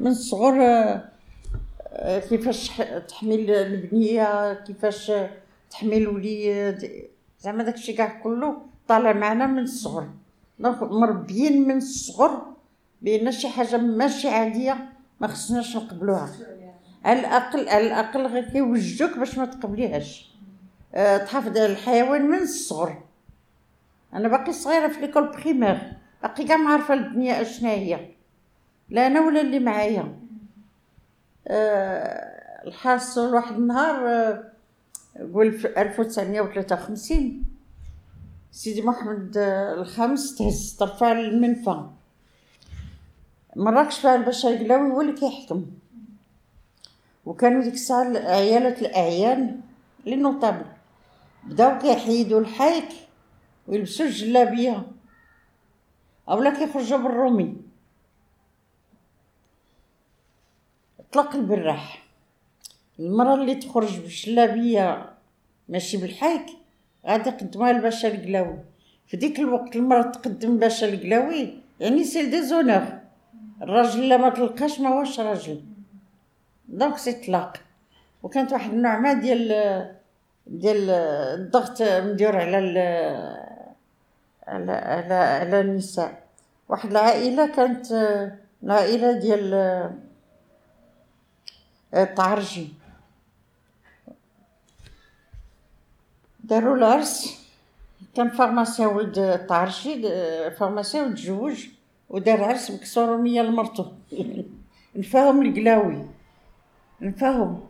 من 0.00 0.06
الصغر 0.06 0.62
آه، 0.62 1.04
آه، 1.92 2.18
كيفاش 2.18 2.70
تحمل 3.08 3.50
البنية 3.50 4.54
كيفاش 4.54 5.12
تحمي 5.70 5.96
الوليد. 5.96 6.90
زعما 7.40 7.62
داكشي 7.62 7.92
كاع 7.92 8.20
كله 8.22 8.56
طالع 8.88 9.12
معنا 9.12 9.46
من 9.46 9.62
الصغر. 9.62 10.08
donc 10.58 10.82
مربيين 10.82 11.68
من 11.68 11.76
الصغر. 11.76 12.49
بأن 13.02 13.32
شي 13.32 13.48
حاجة 13.48 13.76
ماشي 13.76 14.28
عادية 14.28 14.88
ما 15.20 15.26
خصناش 15.26 15.76
نقبلوها. 15.76 16.30
على 17.04 17.20
الاقل 17.20 17.68
على 17.68 17.86
الأقل 17.86 18.26
غير 18.26 18.50
كيوجدوك 18.50 19.18
باش 19.18 19.38
ما 19.38 19.44
تقبليهاش. 19.44 20.30
أه 20.94 21.16
تحافظ 21.16 21.48
على 21.48 21.66
الحيوان 21.66 22.22
من 22.22 22.38
الصغر. 22.38 23.02
أنا 24.14 24.28
باقي 24.28 24.52
صغيرة 24.52 24.88
في 24.88 25.00
l'école 25.00 25.32
primaire. 25.32 25.92
باقي 26.22 26.44
كاع 26.44 26.56
ما 26.56 26.70
عارفة 26.70 26.94
الدنيا 26.94 27.40
اشنا 27.40 27.70
هي. 27.70 28.08
لا 28.88 29.06
أنا 29.06 29.20
ولا 29.20 29.40
اللي 29.40 29.58
معايا. 29.58 30.16
أه 31.48 32.30
الحاصل 32.66 33.34
واحد 33.34 33.54
النهار 33.54 34.08
أه 34.08 34.50
قول 35.34 35.52
في 35.52 35.80
1953 35.82 37.44
سيدي 38.52 38.82
محمد 38.82 39.32
الخامس 39.78 40.34
تهز 40.34 40.76
طرفه 40.80 41.12
للمنفى 41.12 41.84
مراكش 43.56 43.98
فيها 43.98 44.14
الباشا 44.14 44.48
القلاوي 44.48 44.90
هو 44.90 45.00
اللي 45.00 45.12
كيحكم. 45.12 45.66
وكانوا 47.26 47.62
ديك 47.62 47.74
الساعة 47.74 48.04
عيالة 48.16 48.80
الأعيان 48.80 49.60
لي 50.06 50.16
نوطابل 50.16 50.66
بداو 51.44 51.78
كيحيدوا 51.78 52.40
الحيك 52.40 52.88
ويلبسوا 53.68 54.06
الجلابية. 54.06 54.82
أولا 56.28 56.50
كيخرجوا 56.50 56.98
بالرومي. 56.98 57.56
طلق 61.12 61.34
البراح. 61.34 62.06
المرأة 62.98 63.34
اللي 63.34 63.54
تخرج 63.54 64.00
بالجلابية 64.00 65.14
ماشي 65.68 65.96
بالحيك 65.96 66.46
غادي 67.06 67.28
يقدموها 67.28 67.72
لباشا 67.72 68.08
القلاوي 68.08 68.58
في 69.06 69.16
ديك 69.16 69.38
الوقت 69.40 69.76
المرأة 69.76 70.02
تقدم 70.02 70.58
باشا 70.58 70.88
القلاوي 70.88 71.54
يعني 71.80 72.04
c'est 72.04 72.26
déshonneur 72.26 73.00
الراجل 73.62 74.18
ما 74.18 74.28
تلقاش 74.28 74.80
ما 74.80 74.88
هوش 74.88 75.20
راجل 75.20 75.62
donc 76.68 76.98
c'est 76.98 77.12
طلاق. 77.12 77.56
وكانت 78.22 78.52
واحد 78.52 78.70
النوع 78.70 78.98
ما 78.98 79.12
ديال 79.12 79.48
ديال 80.46 80.90
الضغط 80.90 81.82
مدير 81.82 82.36
على 82.36 82.56
على 84.46 84.72
على, 84.72 85.14
على 85.14 85.60
النساء. 85.60 86.22
واحد 86.68 86.90
العائلة 86.90 87.46
كانت 87.46 87.86
العائلة 88.62 89.12
ديال 89.12 89.54
الطعرجي 91.94 92.68
داروا 96.44 96.76
العرس. 96.76 97.40
كان 98.14 98.30
فارماسيا 98.30 98.86
ولد 98.86 99.18
الطعرجي 99.18 100.02
فارماسيا 100.50 101.02
وتزوج 101.02 101.66
ودار 102.10 102.44
عرس 102.44 102.70
بكسور 102.70 103.16
مية 103.16 103.42
لمرتو 103.42 103.92
نفاهم 104.96 105.42
القلاوي. 105.42 106.06
نفاهم. 107.00 107.60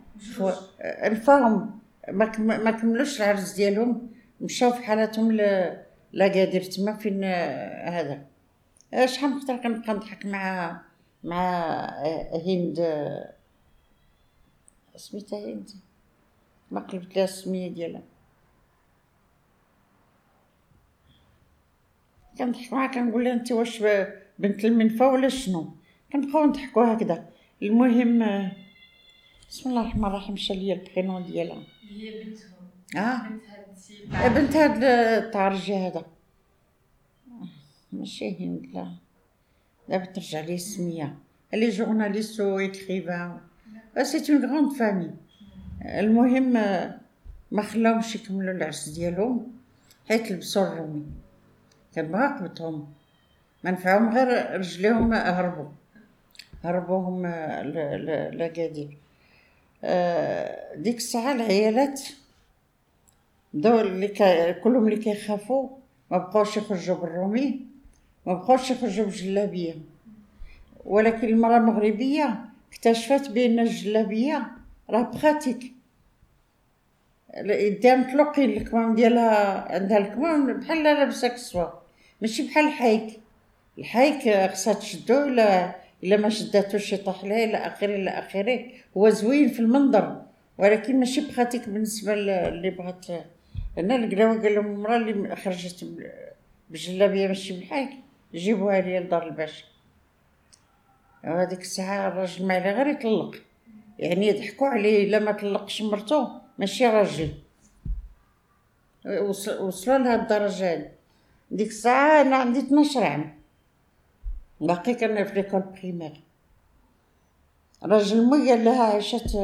نفاهم. 1.04 1.80
ما 2.08 2.70
كملوش 2.70 3.22
العرس 3.22 3.52
ديالهم. 3.52 4.10
مشاو 4.40 4.70
في 4.72 4.82
حالاتهم 4.82 5.32
لاكادير 6.12 6.62
تما 6.62 6.92
فين 6.96 7.24
هذا؟ 7.24 8.26
شحال 9.04 9.30
من 9.30 9.40
خطره 9.40 9.56
كنبقى 9.56 9.94
نضحك 9.94 10.26
مع 10.26 10.80
مع 11.24 11.84
هند. 12.46 12.76
سميتها 14.96 15.46
هند؟ 15.46 15.70
ما 16.70 16.80
قلبت 16.80 17.16
لها 17.16 17.24
السمية 17.24 17.68
ديالها. 17.68 18.02
كنضحك 22.38 22.72
معاها 22.72 22.90
كنقول 22.90 23.24
لها 23.24 23.32
أنت 23.32 23.52
واش 23.52 23.84
بنت 24.40 24.64
المنفى 24.64 25.04
ولا 25.04 25.28
شنو؟ 25.28 25.74
كنبقاو 26.12 26.44
نضحكو 26.44 26.80
هكذا. 26.80 27.28
المهم 27.62 28.18
بسم 29.50 29.70
الله 29.70 29.80
الرحمن 29.80 30.04
الرحيم. 30.04 30.34
مشى 30.34 30.54
ليا 30.54 30.74
ال 30.74 30.81
prénom 30.81 31.24
ديالها؟ 31.24 31.62
هي 31.90 32.24
بنتهم 32.24 32.50
آه؟ 32.96 33.28
بنت 33.28 33.42
هاد 33.48 33.66
السيد 33.76 34.34
بنت 34.34 34.56
هاد 34.56 34.84
الطارجي 35.24 35.74
هذا. 35.74 36.04
ماشي 37.92 38.44
هند 38.44 38.66
لا. 38.74 38.92
دابا 39.88 40.04
ترجع 40.04 40.40
لي 40.40 40.54
السمية. 40.54 41.18
les 41.54 41.68
journalistes 41.68 42.40
و 42.40 42.58
écrivains 42.58 43.40
c'est 44.02 44.32
une 44.32 44.44
grande 44.44 44.72
famille 44.72 45.10
المهم 45.84 46.52
ما 47.50 47.62
خلاهمش 47.62 48.14
يكملوا 48.14 48.52
العرس 48.54 48.88
ديالهم 48.88 49.52
حيت 50.08 50.32
لبسوا 50.32 50.66
الرومي. 50.66 51.06
كان 51.94 52.12
مراقبتهم 52.12 52.88
ما 53.64 53.70
نفعهم 53.70 54.14
غير 54.14 54.58
رجليهم 54.58 55.12
هربوا. 55.12 55.68
هربوهم 56.64 57.26
لاكادير 58.32 58.96
آه، 59.84 60.76
ديك 60.76 60.96
الساعة 60.96 61.32
العيالات 61.32 62.00
بداو 63.54 63.80
اللي 63.80 64.08
كلهم 64.64 64.84
اللي 64.88 64.96
كيخافوا 64.96 65.68
ما 66.10 66.18
بقاوش 66.18 66.56
يخرجوا 66.56 66.96
بالرومي 66.96 67.60
ما 68.26 68.34
بقاوش 68.34 68.70
يخرجوا 68.70 69.04
بالجلابية. 69.04 69.74
ولكن 70.84 71.28
المرأة 71.28 71.56
المغربية 71.56 72.40
اكتشفت 72.72 73.30
بأن 73.30 73.58
الجلابية 73.58 74.46
راه 74.90 75.02
براتيك 75.02 75.72
يديها 77.36 77.96
مطلقين 77.96 78.50
الكمام 78.50 78.94
ديالها 78.94 79.72
عندها 79.74 79.98
الكمام 79.98 80.52
بحال 80.52 80.82
لابسه 80.82 81.28
كسوه 81.28 81.80
ماشي 82.20 82.46
بحال 82.46 82.64
الحيك 82.64 83.20
الحيك 83.80 84.50
خصها 84.50 84.72
تشدو 84.72 85.22
الا 85.22 85.74
إلا 86.04 86.16
ما 86.16 86.28
شداتوش 86.28 86.92
يطيح 86.92 87.24
لها 87.24 87.44
إلى 87.44 87.56
اخره 87.56 87.94
إلى 87.94 88.10
اخره 88.10 88.66
هو 88.96 89.08
زوين 89.08 89.48
في 89.48 89.60
المنظر 89.60 90.22
ولكن 90.58 91.00
ماشي 91.00 91.20
بخاتيك 91.20 91.68
بالنسبة 91.68 92.12
اللي 92.14 92.70
بغات 92.70 93.06
هنا 93.78 93.96
القلاوي 93.96 94.38
قال 94.38 94.54
لهم 94.54 94.66
المراه 94.66 94.96
اللي 94.96 95.36
خرجت 95.36 95.86
بجلابية 96.70 97.28
ماشي 97.28 97.52
بالحيك 97.52 97.90
جيبوها 98.34 98.80
لي 98.80 98.98
لدار 98.98 99.26
الباشا. 99.26 99.64
هذيك 101.24 101.60
الساعة 101.60 102.08
الراجل 102.08 102.46
ما 102.46 102.54
عليه 102.54 102.72
غير 102.72 102.86
يطلق. 102.86 103.36
يعني 103.98 104.26
يضحكوا 104.26 104.68
عليه 104.68 105.04
إلا 105.04 105.18
ما 105.18 105.32
طلقش 105.32 105.82
مرتو 105.82 106.28
ماشي 106.58 106.86
راجل. 106.86 107.30
وصلوا 109.60 109.98
لهاد 109.98 110.20
الدرجة 110.20 110.72
هادي. 110.72 110.88
ديك 111.50 111.68
الساعة 111.68 112.20
أنا 112.20 112.36
عندي 112.36 112.58
12 112.58 113.04
عام. 113.04 113.39
باقي 114.60 114.94
كنا 114.94 115.24
في 115.24 115.34
l'école 115.34 115.60
primaire 115.60 116.20
راجل 117.82 118.26
مي 118.26 118.50
قال 118.50 118.64
لها 118.64 118.82
عيشة 118.82 119.36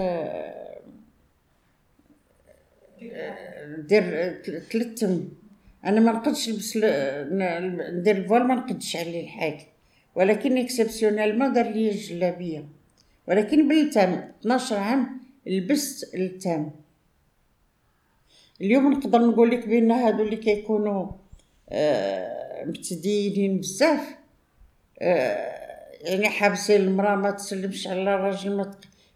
دير 3.78 4.32
اللثام 4.70 5.28
أنا 5.84 6.00
ما 6.00 6.12
نقدش 6.12 6.48
نلبس 6.48 6.76
ندير 6.76 8.16
ال 8.16 8.21
voile 8.21 8.44
ما 8.44 8.54
نقدش 8.54 8.96
عليه 8.96 9.24
الحاج. 9.24 9.60
ولكن 10.14 10.58
exceptionnellement 10.58 11.52
دار 11.52 11.70
لي 11.70 11.90
الجلابية. 11.90 12.64
ولكن 13.28 13.68
باللثام 13.68 14.32
12 14.40 14.76
عام 14.76 15.20
لبست 15.46 16.14
التام. 16.14 16.70
اليوم 18.60 18.92
نقدر 18.92 19.18
نقول 19.18 19.50
لك 19.50 19.68
بأن 19.68 19.90
هادو 19.90 20.22
اللي 20.22 20.36
كيكونوا 20.36 21.06
آه 21.70 22.64
متدينين 22.64 23.58
بزاف. 23.58 24.00
آه 24.00 24.25
يعني 25.00 26.28
حابسين 26.28 26.80
المرأة 26.80 27.16
ما 27.16 27.30
تسلمش 27.30 27.86
على 27.86 28.14
الراجل 28.14 28.56
ما 28.56 28.74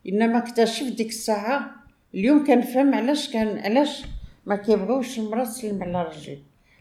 إنما 0.09 0.39
اكتشف 0.39 0.87
ديك 0.87 1.09
الساعة. 1.09 1.71
اليوم 2.15 2.47
كنفهم 2.47 2.95
علاش 2.95 3.33
كان 3.33 3.59
علاش 3.59 4.05
ما 4.47 4.57
كيبغيوش 4.57 5.19
المرأة 5.19 5.45
تسلم 5.45 5.83
على 5.83 6.03
الراجل 6.03 6.39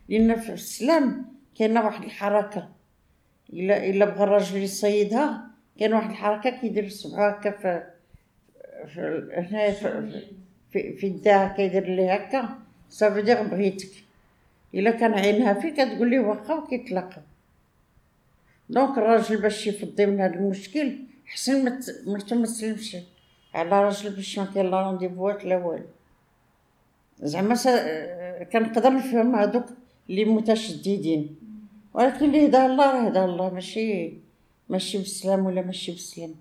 لأن 0.09 0.35
في 0.35 0.53
السلام 0.53 1.25
كاينة 1.55 1.85
واحد 1.85 2.03
الحركة. 2.03 2.69
الا 3.53 3.85
إلا 3.89 4.05
بغى 4.05 4.23
الراجل 4.23 4.57
يصيدها 4.57 5.41
كاين 5.79 5.93
واحد 5.93 6.09
الحركة 6.09 6.49
كيدير 6.49 6.89
صبعو 6.89 7.29
هكا 7.29 7.51
في 7.51 7.83
في 8.87 9.29
هنا 9.33 9.71
في 9.71 10.11
في, 10.71 10.93
في 10.93 11.07
يدها 11.07 11.53
كيدير 11.57 11.87
ليه 11.87 12.13
هكا. 12.13 12.49
صافي 12.89 13.21
دير 13.21 13.43
بغيتك. 13.43 13.89
إلا 14.75 14.91
كان 14.91 15.13
عينها 15.13 15.53
فيه 15.53 15.69
كتقول 15.69 16.09
ليه 16.09 16.19
واخا 16.19 16.53
وكيطلقها 16.53 17.23
donc 18.69 18.97
الراجل 18.97 19.41
باش 19.41 19.67
يفضي 19.67 20.05
من 20.05 20.21
هذا 20.21 20.33
المشكل 20.35 20.97
حسن 21.25 21.63
ما 22.35 22.45
تسلمش 22.45 22.97
على 23.53 23.83
راجل 23.83 24.15
باش 24.15 24.39
ما 24.39 24.45
كاين 24.45 24.71
لا 24.71 24.81
rendez-vous 24.81 25.40
ات 25.40 25.45
لا 25.45 25.57
والو. 25.57 25.85
زعما 27.19 27.55
كنقدر 28.53 28.93
نفهم 28.93 29.35
هادوك 29.35 29.65
اللي 30.09 30.25
متشددين. 30.25 31.35
ولكن 31.93 32.25
اللي 32.25 32.45
هدا 32.47 32.65
الله 32.65 32.91
راه 32.91 33.07
هدا 33.07 33.25
الله. 33.25 33.53
ماشي 33.53 34.13
ماشي 34.69 34.97
بالسلام 34.97 35.45
ولا 35.45 35.61
ماشي 35.61 35.91
بالسلام 35.91 36.35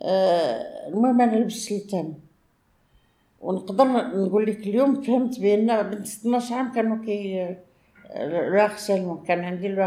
آه، 0.00 0.88
المهم 0.88 1.20
أنا 1.20 1.36
لبست 1.36 1.72
التام 1.72 2.14
ونقدر 3.40 3.84
نقول 3.84 4.46
لك 4.46 4.58
اليوم 4.58 5.02
فهمت 5.02 5.40
بأن 5.40 5.82
بنت 5.82 6.06
12 6.06 6.54
عام 6.54 6.72
كانوا 6.72 7.04
كي 7.04 7.56
لو 8.90 9.22
كان 9.22 9.44
عندي 9.44 9.68
لو 9.68 9.82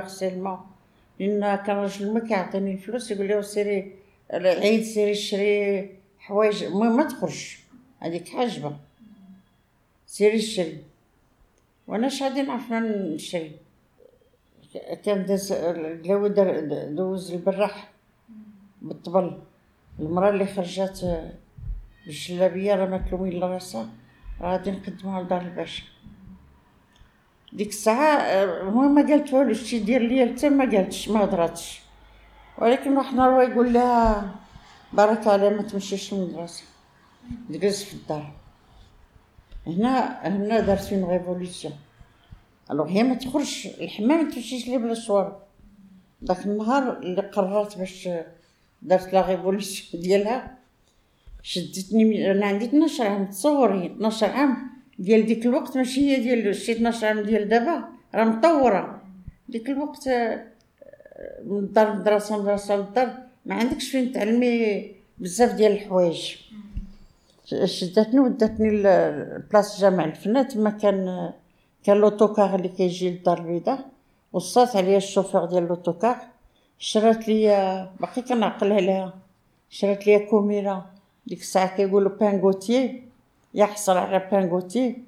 لأن 1.20 1.56
كان 1.56 1.76
راجل 1.76 2.14
ما 2.14 2.20
كيعطيني 2.20 2.74
الفلوس 2.74 3.12
يقول 3.12 3.28
لي 3.28 3.44
سيري 3.44 3.96
العيد 4.34 4.84
سيري 4.84 5.16
شري 5.16 5.90
حوايج 6.20 6.64
المهم 6.64 6.98
ما 6.98 7.04
تخرج. 7.04 7.58
هذيك 8.00 8.28
حاجبه 8.28 8.78
سيري 10.08 10.42
شري 10.42 10.78
وأنا 11.88 12.10
شادي 12.10 12.42
نعرف 12.42 12.72
نشري 12.72 13.52
كان 15.04 15.26
داز 15.26 15.54
قلاوي 15.54 16.30
دوز 16.90 17.32
البراح 17.32 17.92
بالطبل. 18.82 19.40
المرأة 20.00 20.30
اللي 20.30 20.46
خرجت 20.46 21.32
بالجلابيه 22.06 22.76
راه 22.76 22.86
ماكلومين 22.86 23.40
لراسها 23.40 23.90
غادي 24.42 24.72
نقدموها 24.72 25.24
لدار 25.24 25.42
الباشا. 25.42 25.84
ديك 27.54 27.70
الساعة 27.70 28.18
المهم 28.62 28.96
ما 28.96 29.02
قالت 29.02 29.34
والو 29.34 29.54
شتي 29.54 29.80
دير 29.80 30.02
ليا 30.02 30.34
حتى 30.34 30.50
ما 30.50 30.66
قالتش 30.72 31.10
ما 31.10 31.24
هضراتش. 31.24 31.82
ولكن 32.58 32.98
واحد 32.98 33.12
النهار 33.12 33.42
يقول 33.42 33.74
لها 33.74 34.36
بارك 34.94 35.28
الله 35.28 35.50
ما 35.50 35.62
تمشيش 35.62 36.14
للمدرسة. 36.14 36.64
تجلس 37.50 37.84
في 37.84 37.94
الدار. 37.94 38.32
هنا 39.68 40.28
هنا 40.28 40.60
دارت 40.60 40.94
une 40.94 41.04
révolution 41.04 41.74
alors 42.72 42.88
هي 42.88 43.04
ما 43.04 43.16
تخرجش 43.16 43.68
الحمام 43.68 44.26
ما 44.26 44.32
تمشيش 44.32 44.68
ليه 44.68 44.78
بلا 44.78 44.94
شوار 44.94 45.40
داك 46.22 46.46
النهار 46.46 46.98
اللي 46.98 47.22
قررت 47.22 47.78
باش 47.78 48.10
دارت 48.82 49.14
la 49.14 49.28
révolution 49.28 50.04
ديالها 50.04 50.58
شدتني 51.44 52.32
أنا 52.32 52.46
عندي 52.46 52.66
12 52.66 53.08
عام 53.08 53.26
تصوري 53.26 53.86
12 53.86 54.30
عام. 54.30 54.69
ديال 55.00 55.26
ديك 55.26 55.46
الوقت 55.46 55.78
ماشي 55.78 56.02
هي 56.02 56.20
ديال 56.20 56.56
شي 56.56 56.72
12 56.72 57.08
عام 57.08 57.20
ديال 57.20 57.50
دابا 57.50 57.84
راه 58.16 58.24
مطورة. 58.24 59.02
ديك 59.50 59.70
الوقت 59.70 60.08
آه، 60.08 60.46
من 61.46 61.58
الدار 61.58 61.96
مدرسه 61.96 62.42
مدرسه 62.42 62.76
للدار 62.76 63.14
ما 63.46 63.56
عندكش 63.56 63.90
فين 63.92 64.12
تعلمي 64.12 64.92
بزاف 65.18 65.54
ديال 65.54 65.72
الحوايج. 65.72 66.36
شدتني 67.66 68.20
وداتني 68.20 68.70
ل 68.70 68.88
place 68.88 69.82
جامع 69.82 70.06
الفنا 70.06 70.48
تما 70.48 70.70
كان 70.70 71.32
كان 71.84 71.98
l'autocar 71.98 72.56
اللي 72.56 72.70
كيجي 72.70 73.10
للدار 73.10 73.38
البيضاء. 73.38 73.86
وصات 74.34 74.76
عليا 74.76 74.98
الشوفير 74.98 75.46
ديال 75.46 75.68
l'autocar 75.68 76.18
شرات 76.80 77.28
ليا 77.28 77.90
باقي 78.00 78.22
كنعقل 78.22 78.72
عليها. 78.72 79.14
شرات 79.70 80.08
ليا 80.08 80.18
كوميره 80.18 80.86
ديك 81.28 81.40
الساعة 81.40 81.76
كيقولوا 81.76 82.12
pain 82.12 82.50
goûter 82.50 83.09
يحصل 83.54 83.98
على 83.98 84.28
pain 84.32 84.60
goûter 84.60 85.04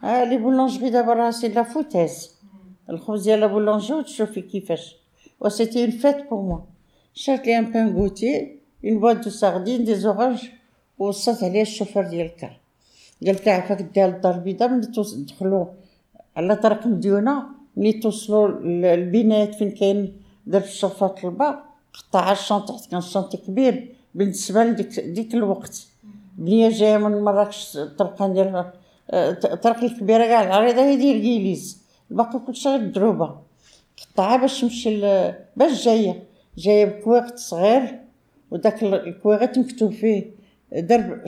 ها 0.00 0.24
les 0.24 0.36
boulangeries 0.38 0.90
دابا 0.90 1.12
راه 1.12 1.30
c'est 1.30 1.48
la 1.48 1.62
foutaise 1.62 2.40
الخبز 2.90 3.22
ديال 3.22 3.40
la 3.40 3.46
boulangerie 3.46 3.92
وتشوفي 3.92 4.40
كيفاش. 4.40 4.96
و 5.40 5.48
c'était 5.48 5.84
une 5.84 5.90
fête 5.90 6.30
pour 6.30 6.42
moi. 6.42 6.58
شرات 7.14 7.46
ليا 7.46 7.58
un 7.58 7.72
pain 7.72 8.06
goûter 8.06 8.56
une 8.84 9.00
boîte 9.00 9.16
de 9.16 9.30
sardines 9.30 9.94
des 9.94 10.10
oranges 10.10 10.48
ووصات 10.98 11.44
عليا 11.44 11.62
الشوفير 11.62 12.08
ديال 12.08 12.26
الكار. 12.26 12.60
قالت 13.26 13.46
لها 13.46 13.54
عفاك 13.54 13.82
ديها 13.82 14.06
للدار 14.06 14.34
البيضاء 14.34 14.68
ملي 14.68 14.86
تدخلوا 14.86 15.66
على 16.36 16.56
طريق 16.56 16.86
مديونة 16.86 17.42
ملي 17.76 17.92
توصلوا 17.92 18.48
للبنايات 18.48 19.54
فين 19.54 19.70
كاين 19.70 20.16
درب 20.46 20.62
الشرفات 20.62 21.24
البا 21.24 21.64
قطع 21.94 22.32
الشانطي 22.32 22.76
حيت 22.76 22.90
كان 22.90 22.98
الشانطي 22.98 23.38
كبير 23.38 23.94
بالنسبة 24.14 24.64
لديك 24.64 25.00
ديك 25.00 25.34
الوقت. 25.34 25.89
بنية 26.40 26.68
جاية 26.68 26.96
من 26.96 27.24
مراكش 27.24 27.76
الطرقة 27.76 28.32
ديال 28.32 28.72
الطرق 29.12 29.84
الكبيرة 29.84 30.26
كاع 30.26 30.42
العريضة 30.42 30.82
هي 30.82 30.96
ديال 30.96 31.20
كيليز 31.22 31.82
الباقي 32.10 32.38
كلشي 32.46 32.68
غير 32.68 32.86
دروبة. 32.86 33.38
قطعها 34.14 34.36
باش 34.36 34.60
تمشي 34.60 35.00
باش 35.56 35.84
جاية. 35.84 36.22
جاية 36.58 36.84
بكويغط 36.84 37.36
صغير 37.36 38.00
وداك 38.50 38.82
الكويغط 38.82 39.58
مكتوب 39.58 39.92
فيه. 39.92 40.30
درب 40.72 41.24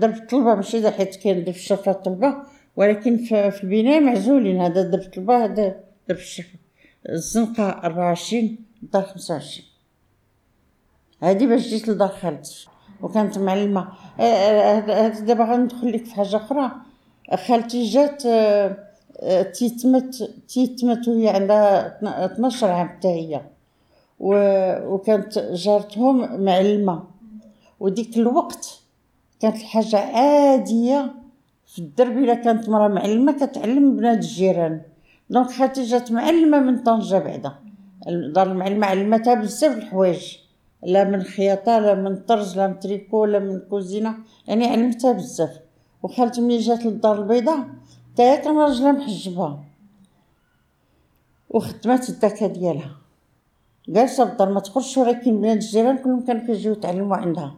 درب 0.00 0.14
الطلبة 0.14 0.54
ماشي 0.54 0.90
حيت 0.90 1.16
كاين 1.16 1.44
درب 1.44 1.54
الشرفات 1.54 1.96
الطلبة 1.96 2.34
ولكن 2.76 3.16
في 3.16 3.62
البناية 3.64 4.00
معزولين. 4.00 4.60
هذا 4.60 4.82
درب 4.82 5.00
الطلبة 5.00 5.44
هذا 5.44 5.80
درب 6.08 6.18
الشرفة. 6.18 6.58
الزنقة 7.08 7.68
أربعة 7.68 8.04
وعشرين 8.04 8.58
دار 8.82 9.02
خمسة 9.02 9.34
وعشرين. 9.34 9.66
هادي 11.22 11.46
باش 11.46 11.68
جيت 11.68 11.88
لدار 11.88 12.08
خالتي 12.08 12.66
وكانت 13.02 13.38
معلمة. 13.38 13.80
هاد 14.18 14.90
آه، 14.90 15.06
آه، 15.06 15.08
دابا 15.08 15.44
غندخل 15.44 15.92
لك 15.92 16.04
في 16.04 16.14
حاجة 16.14 16.36
أخرى. 16.36 16.70
خالتي 17.46 17.84
جات 17.84 18.22
آه، 18.26 18.76
تيتمت 19.42 20.30
تيتمت 20.48 21.08
وهي 21.08 21.28
عندها 21.28 21.98
12 22.24 22.70
عام 22.70 22.88
حتى 22.88 23.08
هي. 23.08 23.40
وكانت 24.20 25.38
جارتهم 25.38 26.40
معلمة. 26.44 27.02
وديك 27.80 28.16
الوقت 28.16 28.80
كانت 29.40 29.56
الحاجة 29.56 29.96
عادية 29.96 31.14
في 31.66 31.78
الدرب. 31.78 32.18
إلا 32.18 32.34
كانت 32.34 32.68
مرا 32.68 32.88
معلمة 32.88 33.32
كتعلم 33.32 33.96
بنات 33.96 34.16
الجيران. 34.18 34.80
دونك 35.30 35.50
خالتي 35.50 35.82
جات 35.82 36.12
معلمة 36.12 36.58
من 36.58 36.82
طنجة 36.82 37.18
بعدا. 37.18 37.52
دار 38.06 38.46
المعلمة 38.46 38.86
علمتها 38.86 39.34
بزاف 39.34 39.76
الحوايج. 39.76 40.41
لا 40.82 41.04
من 41.04 41.22
خياطة 41.22 41.78
لا 41.78 41.94
من 41.94 42.16
طرز 42.16 42.56
لا 42.56 42.66
من 42.66 42.78
تريكو 42.78 43.24
لا 43.24 43.38
من 43.38 43.60
كوزينة. 43.70 44.14
يعني 44.48 44.66
علمتها 44.66 45.12
بزاف. 45.12 45.60
وخالتي 46.02 46.40
ملي 46.40 46.58
جات 46.58 46.86
للدار 46.86 47.22
البيضاء 47.22 47.68
تاهي 48.16 48.38
كان 48.38 48.58
راجلها 48.58 48.92
محجبها 48.92 49.64
وخدمات 51.50 52.08
الدكا 52.08 52.46
ديالها. 52.46 52.96
جالسة 53.88 54.24
في 54.24 54.32
الدار 54.32 54.52
ما 54.52 54.60
تخرجش 54.60 54.98
ولكن 54.98 55.40
بنات 55.40 55.56
الجيران 55.56 55.98
كلهم 55.98 56.24
كانوا 56.24 56.46
كيجيو 56.46 56.72
يتعلموا 56.72 57.16
عندها. 57.16 57.54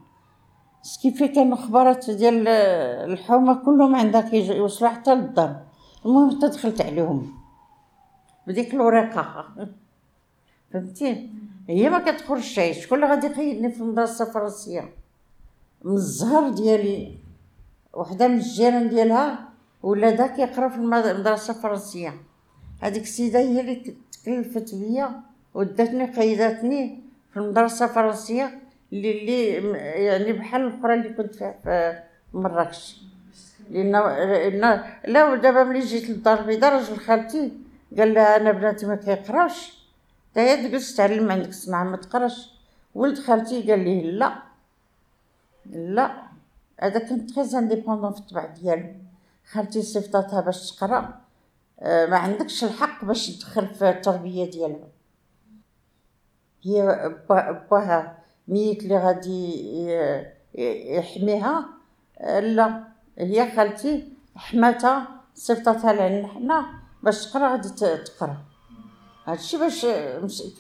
كيف 1.03 1.23
كانوا 1.23 1.57
خبرات 1.57 2.11
ديال 2.11 2.49
الحومة 2.49 3.55
كلهم 3.55 3.95
عندها 3.95 4.21
كيجي 4.21 4.53
يوصلوا 4.53 4.91
حتى 4.91 5.15
للدار. 5.15 5.61
المهم 6.07 6.31
حتى 6.31 6.49
دخلت 6.49 6.81
عليهم. 6.81 7.33
بديك 8.47 8.75
الورقة. 8.75 9.45
فهمتي؟ 10.71 11.31
هي 11.69 11.91
ما 11.91 11.99
كتخرجش 11.99 12.61
شكون 12.73 13.05
اللي 13.05 13.15
غادي 13.15 13.27
يقيدني 13.27 13.73
في 13.73 13.81
المدرسة 13.81 14.29
الفرنسيه 14.29 14.93
من 15.85 15.95
الزهر 15.95 16.51
ديالي 16.51 17.19
وحده 17.95 18.29
من 18.29 18.35
الجيران 18.35 18.89
ديالها 18.89 19.49
ولادها 19.83 20.27
كيقراو 20.27 20.69
في 20.69 20.77
المدرسة 20.77 21.55
الفرنسيه 21.57 22.15
هذيك 22.83 23.03
السيدة 23.03 23.39
هي 23.39 23.61
اللي 23.61 23.95
تكلفت 24.13 24.75
بيا 24.75 25.21
وداتني 25.55 26.05
قيداتني 26.05 27.01
في 27.33 27.37
المدرسة 27.37 27.85
الفرنسيه 27.85 28.59
اللي 28.93 29.11
اللي 29.59 29.79
يعني 30.05 30.33
بحال 30.33 30.61
الأخرى 30.61 30.95
اللي 30.95 31.09
كنت 31.09 31.35
فيها 31.35 31.55
في 31.63 32.03
مراكش. 32.35 33.03
لأن 33.71 33.93
لا 35.07 35.35
دابا 35.35 35.65
ملي 35.65 35.81
جيت 35.81 36.11
للدار 36.11 36.41
البيضاء 36.41 36.73
راجل 36.73 36.97
خالتي 36.97 37.53
قال 37.99 38.15
لها 38.15 38.37
أنا 38.37 38.53
بناتي 38.53 38.87
ما 38.87 38.95
كيقراوش. 38.95 39.74
تا 40.35 40.41
هي 40.41 40.69
تجلس 40.69 40.97
تعلم 40.97 41.33
عندك 41.33 41.49
الصنعه 41.49 41.85
ما 41.85 41.97
تقراش. 41.97 42.51
ولد 42.95 43.19
خالتي 43.19 43.71
قال 43.71 43.85
لي 43.85 44.11
لا 44.11 44.43
لا. 45.67 46.23
هذا 46.81 46.99
كان 46.99 47.27
très 47.27 47.59
indépendant 47.59 48.13
في 48.13 48.19
الطبع 48.19 48.47
ديالو. 48.47 48.95
خالتي 49.53 49.83
صيفطاتها 49.83 50.41
باش 50.41 50.71
تقرا. 50.71 51.21
آه، 51.81 52.07
ما 52.07 52.17
عندكش 52.17 52.65
الحق 52.65 53.05
باش 53.05 53.39
تدخل 53.39 53.67
في 53.75 53.91
التربية 53.91 54.51
ديالها. 54.51 54.89
هي 56.63 56.83
باها 57.71 58.19
ميت 58.49 58.83
اللي 58.83 58.99
غادي 58.99 60.15
يحميها. 60.97 61.69
لا. 62.41 62.85
هي 63.19 63.57
خالتي 63.57 64.13
حماتها 64.37 65.09
صيفطتها 65.35 65.93
لنا 65.93 66.29
حنا 66.29 66.67
باش 67.03 67.27
تقرا 67.27 67.53
غادي 67.53 67.69
تقرا. 67.69 68.54
هادشي 69.27 69.57
باش 69.59 69.87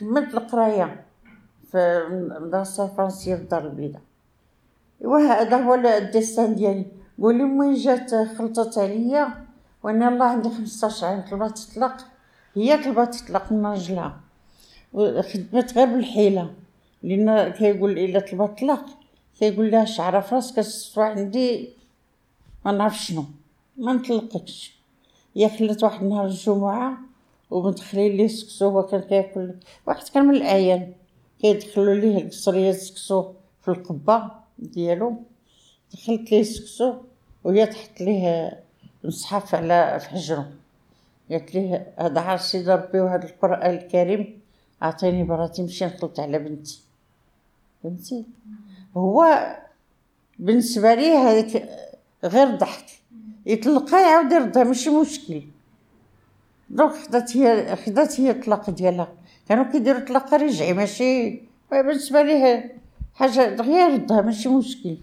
كملت 0.00 0.34
القراية 0.34 1.04
في 1.70 1.78
المدرسة 2.10 2.84
الفرنسيه 2.84 3.34
في 3.34 3.42
الدار 3.42 3.66
البيضاء. 3.66 4.02
وهذا 5.00 5.56
هو 5.56 5.74
الديستان 5.74 6.54
ديالي. 6.54 6.86
قولي 7.22 7.44
وين 7.44 7.74
جات 7.74 8.14
خلطت 8.14 8.78
عليا؟ 8.78 9.44
وأنا 9.82 10.08
الله 10.08 10.24
عندي 10.24 10.48
15 10.48 11.06
عام 11.06 11.24
طلبات 11.30 11.58
تطلق. 11.58 11.96
هي 12.54 12.84
طلبات 12.84 13.14
تطلق 13.14 13.52
من 13.52 13.66
راجلها 13.66 14.20
وخدمت 14.92 15.78
غير 15.78 15.86
بالحيلة. 15.86 16.54
لأن 17.02 17.48
كيقول 17.48 17.98
إلا 17.98 18.20
طلبت 18.20 18.50
الطلاق 18.50 18.84
كيقول 19.38 19.70
لها 19.70 19.84
شعره 19.84 20.20
في 20.20 20.34
راسك 20.34 20.58
السوا 20.58 21.04
عندي 21.04 21.70
ما 22.64 22.72
نعرف 22.72 22.98
شنو. 22.98 23.24
ما 23.76 23.92
نطلقكش 23.92 24.74
هي 25.36 25.48
خلات 25.48 25.84
واحد 25.84 26.02
النهار 26.02 26.26
الجمعة 26.26 26.98
ومدخلين 27.54 28.16
ليه 28.16 28.28
سكسو 28.28 28.68
هو 28.68 28.82
كان 28.82 29.00
كياكل 29.00 29.54
واحد 29.86 30.08
كان 30.08 30.24
من 30.24 30.34
الأعيان. 30.34 30.92
كيدخلوا 31.40 31.94
ليه 31.94 32.18
القصريه 32.18 32.72
سكسو 32.72 33.32
في 33.62 33.68
القبة 33.68 34.30
ديالو. 34.58 35.16
دخلت 35.92 36.32
ليه 36.32 36.40
السكسو 36.40 36.94
وهي 37.44 37.66
تحط 37.66 38.00
ليه 38.00 38.62
المصحف 39.04 39.54
على 39.54 40.00
في 40.00 40.08
حجرو. 40.08 40.44
قالت 41.30 41.54
ليه 41.54 41.94
هذا 41.98 42.20
عار 42.20 42.38
سيدي 42.38 42.70
ربي 42.70 43.00
وهذا 43.00 43.24
القرآن 43.24 43.70
الكريم 43.70 44.40
عطيني 44.82 45.24
براتي 45.24 45.62
نمشي 45.62 45.84
نخلط 45.86 46.20
على 46.20 46.38
بنتي. 46.38 46.80
فهمتي 47.82 48.24
هو 48.96 49.46
بالنسبة 50.38 50.94
ليه 50.94 51.16
هذاك 51.16 51.68
غير 52.24 52.50
ضحك. 52.50 52.86
يطلقها 53.46 54.00
يعاود 54.00 54.32
يردها 54.32 54.64
ماشي 54.64 54.90
مشكل. 54.90 55.42
دونك 56.70 56.92
خدات 56.92 57.36
هي 57.36 57.76
خدات 57.76 58.20
هي 58.20 58.30
الطلاق 58.30 58.70
ديالها. 58.70 59.08
كانوا 59.48 59.64
كيديروا 59.64 60.00
طلاق 60.00 60.34
رجعي 60.34 60.72
ماشي 60.72 61.42
بالنسبة 61.70 62.22
ليه 62.22 62.74
حاجة 63.14 63.54
دغيا 63.54 63.88
يردها 63.88 64.20
ماشي 64.20 64.48
مشكل. 64.48 64.96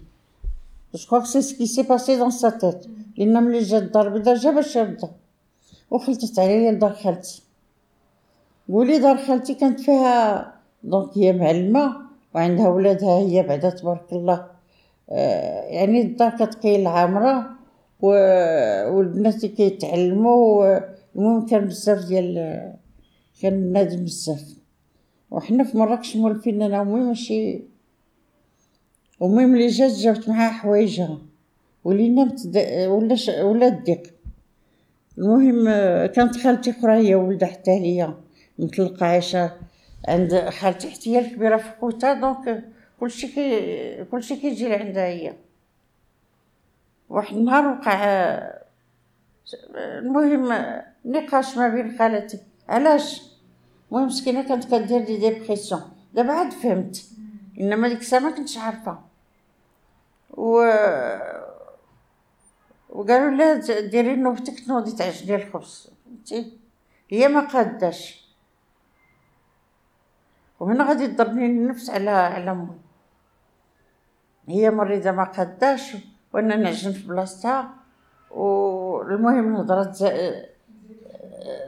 je 0.94 1.06
crois 1.06 1.24
c'est 1.24 1.42
ce 1.42 1.52
qui 1.52 1.66
s'est 1.66 1.82
passé 1.82 2.16
dans 2.16 2.30
sa 2.30 2.50
tête 2.50 2.86
لأن 3.16 3.42
ملي 3.42 3.58
جا 3.58 3.78
الدار 3.78 4.06
البيضا 4.06 4.34
جا 4.34 4.50
باش 4.50 4.76
يردها 4.76 5.10
وخلطت 5.90 6.38
عليا 6.38 6.72
لدار 6.72 6.92
خالتي 6.92 7.42
قولي 8.68 8.98
دار 8.98 9.16
خالتي 9.16 9.54
كانت 9.54 9.80
فيها 9.80 10.52
donc 10.84 11.18
هي 11.18 11.32
معلمة 11.32 11.96
وعندها 12.34 12.68
ولادها 12.68 13.18
هي 13.18 13.42
بعدا 13.42 13.70
تبارك 13.70 14.12
الله 14.12 14.46
آه، 15.10 15.62
يعني 15.62 16.00
الدار 16.02 16.30
كتقيل 16.30 16.86
عامرة 16.86 17.50
والبنات 18.00 19.46
كيتعلموا 19.46 20.78
المهم 21.16 21.46
كان 21.46 21.64
بزاف 21.64 22.04
ديال 22.04 22.34
كان 23.42 23.72
نادم 23.72 24.04
بزاف. 24.04 24.62
وحنا 25.30 25.64
في 25.64 25.78
مراكش 25.78 26.16
مولفين 26.16 26.62
أنا 26.62 26.80
وامي 26.80 27.00
ماشي 27.00 27.62
ومي 29.20 29.46
ملي 29.46 29.66
جات 29.66 29.92
جابت 29.92 30.28
معاها 30.28 30.50
حوايجها 30.50 31.18
ولينا 31.84 32.24
متد... 32.24 32.56
ولا 32.88 33.14
ش... 33.14 33.28
ولا 33.28 33.66
الضيق 33.66 34.02
المهم 35.18 35.64
كانت 36.06 36.36
خالتي 36.36 36.70
أخرى 36.70 36.92
هي 36.92 37.14
ولدها 37.14 37.48
حتى 37.48 37.70
هي 37.70 38.14
مطلقة 38.58 39.06
عايشة 39.06 39.52
عند 40.08 40.48
خالتي 40.48 40.90
حتى 40.90 41.10
هي 41.10 41.18
الكبيرة 41.18 41.56
في 41.56 41.70
خوتها 41.80 42.12
donc 42.12 42.64
كلشي 43.00 43.28
كي 43.28 44.04
كلشي 44.04 44.36
كيجي 44.36 44.68
لعندها 44.68 45.06
هي. 45.06 45.32
واحد 47.08 47.36
النهار 47.36 47.66
وقع 47.66 48.61
المهم 49.74 50.52
نقاش 51.04 51.56
ما 51.58 51.68
بين 51.68 51.98
خالتي. 51.98 52.40
علاش؟ 52.68 53.22
المهم 53.88 54.06
مسكينة 54.06 54.48
كانت 54.48 54.74
كدير 54.74 55.00
les 55.00 55.16
dépressions 55.16 55.82
دابا 56.14 56.32
عاد 56.32 56.52
فهمت. 56.52 57.04
إنما 57.60 57.88
ديك 57.88 58.00
الساعة 58.00 58.20
ما 58.20 58.30
كنتش 58.30 58.58
عارفة. 58.58 58.98
و 60.30 60.52
وقالوا 62.88 63.30
لها 63.30 63.80
ديري 63.80 64.16
نوبتك 64.16 64.60
تنوضي 64.60 64.92
تعجني 64.92 65.34
الخبز. 65.34 65.90
فهمتي؟ 66.04 66.58
هي 67.10 67.28
ما 67.28 67.40
قاداش. 67.40 68.22
وهنا 70.60 70.84
غادي 70.88 71.06
تضربني 71.06 71.46
النفس 71.46 71.90
على 71.90 72.10
على 72.10 72.50
امي 72.50 72.78
هي 74.48 74.70
مريضة 74.70 75.10
ما 75.10 75.24
قاداش 75.24 75.96
وأنا 76.32 76.56
نعجن 76.56 76.92
في 76.92 77.06
بلاصتها. 77.06 77.81
والمهم 78.32 79.54
الهضره 79.54 79.92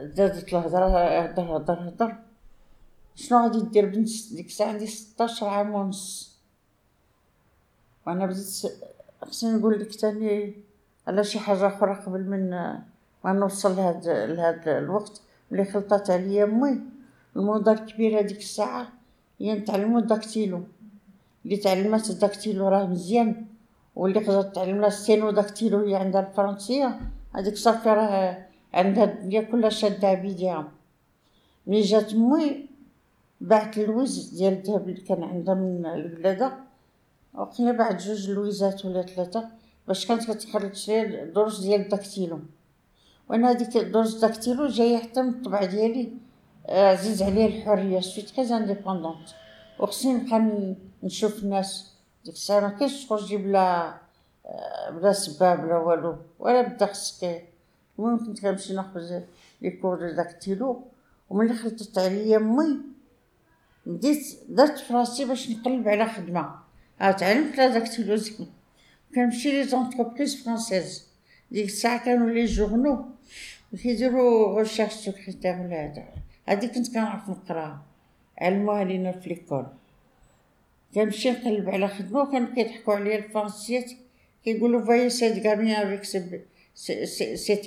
زادت 0.03 0.53
الهضره 0.53 1.19
هضر 1.19 1.57
هضر 1.57 1.73
هضر. 1.73 2.15
شنو 3.15 3.43
غادي 3.43 3.61
دير 3.61 3.85
بنت 3.85 4.09
ديك 4.33 4.45
الساعة؟ 4.45 4.67
عندي 4.67 4.87
ستاشر 4.87 5.47
عام 5.47 5.73
ونص. 5.73 6.35
وأنا 8.07 8.25
بديت 8.25 8.71
خصني 9.21 9.51
نقول 9.51 9.79
لك 9.79 9.95
تاني 9.95 10.55
على 11.07 11.23
شي 11.23 11.39
حاجة 11.39 11.67
أخرى 11.67 11.95
قبل 11.95 12.23
من 12.23 12.49
ما 13.23 13.33
نوصل 13.33 13.75
لهاد 13.75 14.07
لهاد 14.07 14.67
الوقت. 14.67 15.21
ملي 15.51 15.65
خلطات 15.65 16.09
عليا 16.09 16.43
أمي 16.43 16.81
الموضه 17.35 17.71
الكبيرة 17.71 18.21
ديك 18.21 18.37
الساعة 18.37 18.87
هي 19.39 19.53
نتعلمو 19.53 19.99
ال 19.99 20.06
dactylo. 20.06 20.63
اللي 21.45 21.57
تعلمات 21.57 22.09
ال 22.09 22.16
dactylo 22.16 22.67
راه 22.67 22.85
مزيان. 22.85 23.44
واللي 23.95 24.19
قدرت 24.19 24.55
تعلم 24.55 24.81
لها 24.81 24.89
sténodactylo 24.89 25.85
هي 25.85 25.95
عندها 25.95 26.21
الفرنسية. 26.21 26.99
هذيك 27.35 27.55
صافي 27.55 27.89
راه 27.89 28.45
عندها 28.73 29.03
الدنيا 29.03 29.41
كلها 29.41 29.69
شادة 29.69 30.13
بيديها 30.13 30.71
ملي 31.67 31.81
جات 31.81 32.15
مي 32.15 32.65
بعت 33.41 33.77
اللويز 33.77 34.29
ديال 34.29 34.53
الذهب 34.53 34.89
اللي 34.89 35.01
كان 35.01 35.23
عندها 35.23 35.53
من 35.53 35.85
الولادة 35.85 36.53
وقيلا 37.33 37.71
باعت 37.71 37.97
جوج 37.97 38.29
لويزات 38.29 38.85
ولا 38.85 39.01
ثلاثة 39.01 39.49
باش 39.87 40.05
كانت 40.05 40.31
كتخرج 40.31 40.91
ليا 40.91 41.25
درج 41.25 41.61
ديال 41.61 41.81
ال 41.81 41.87
dactylo. 41.87 42.39
وأنا 43.29 43.51
هذيك 43.51 43.77
درج 43.77 44.21
dactylo 44.21 44.67
جاية 44.67 44.97
حتى 44.97 45.21
من 45.21 45.29
الطبع 45.29 45.65
ديالي 45.65 46.13
آه، 46.67 46.91
عزيز 46.91 47.23
عليا 47.23 47.45
الحرية. 47.45 47.99
suis 47.99 48.23
très 48.23 48.57
indépendante 48.57 49.29
وخصني 49.79 50.13
نبقى 50.13 50.75
نشوف 51.03 51.43
الناس. 51.43 51.94
ديك 52.25 52.33
الساعة 52.33 52.59
ما 52.59 52.69
كاينش 52.69 53.05
تخرجي 53.05 53.37
بلا 53.37 53.97
آه، 54.45 54.89
بلا 54.89 55.13
سباب 55.13 55.61
بلا 55.61 55.77
والو. 55.77 56.15
ولا 56.39 56.61
بدا 56.61 56.85
خصك 56.85 57.43
المهم 57.99 58.25
كنت 58.25 58.39
كنمشي 58.39 58.73
ناخذ 58.73 59.21
les 59.61 59.71
cours 59.71 59.99
de 59.99 60.15
dactylo 60.15 60.81
وملي 61.29 61.53
خلطت 61.53 61.97
عليا 61.97 62.37
امي 62.37 62.77
بديت 63.85 64.23
درت 64.49 64.77
فراسي 64.79 65.25
باش 65.25 65.49
نقلب 65.49 65.87
على 65.87 66.05
خدمة. 66.05 66.55
ها 66.99 67.11
تعلمت 67.11 67.57
la 67.57 67.67
dactylo 67.67 68.17
كنمشي 69.15 69.51
les 69.51 69.63
entreprises 69.63 70.43
françaises. 70.43 71.07
ديك 71.51 71.65
الساعة 71.65 72.05
كانوا 72.05 72.29
les 72.29 72.45
journaux. 72.45 73.05
كيديروا 73.81 74.59
recherche 74.59 74.93
secrétaire 74.93 75.55
ولا 75.61 75.85
هذا. 75.85 76.03
هادي 76.47 76.67
كنت 76.67 76.93
كنعرف 76.93 77.29
نقراها 77.29 77.81
علموها 78.41 78.83
لينا 78.83 79.11
في 79.11 79.29
l'école. 79.29 79.65
كنمشي 80.95 81.31
نقلب 81.31 81.69
على 81.69 81.87
خدمه 81.87 82.21
وكانوا 82.21 82.55
كيضحكوا 82.55 82.93
عليا 82.93 83.17
الفرنسيات 83.17 83.91
كيقولوا 84.43 84.85
voilà 84.85 85.09
cette 85.09 85.47
gamine 85.47 85.83
avec 85.83 86.03
ses 86.03 87.65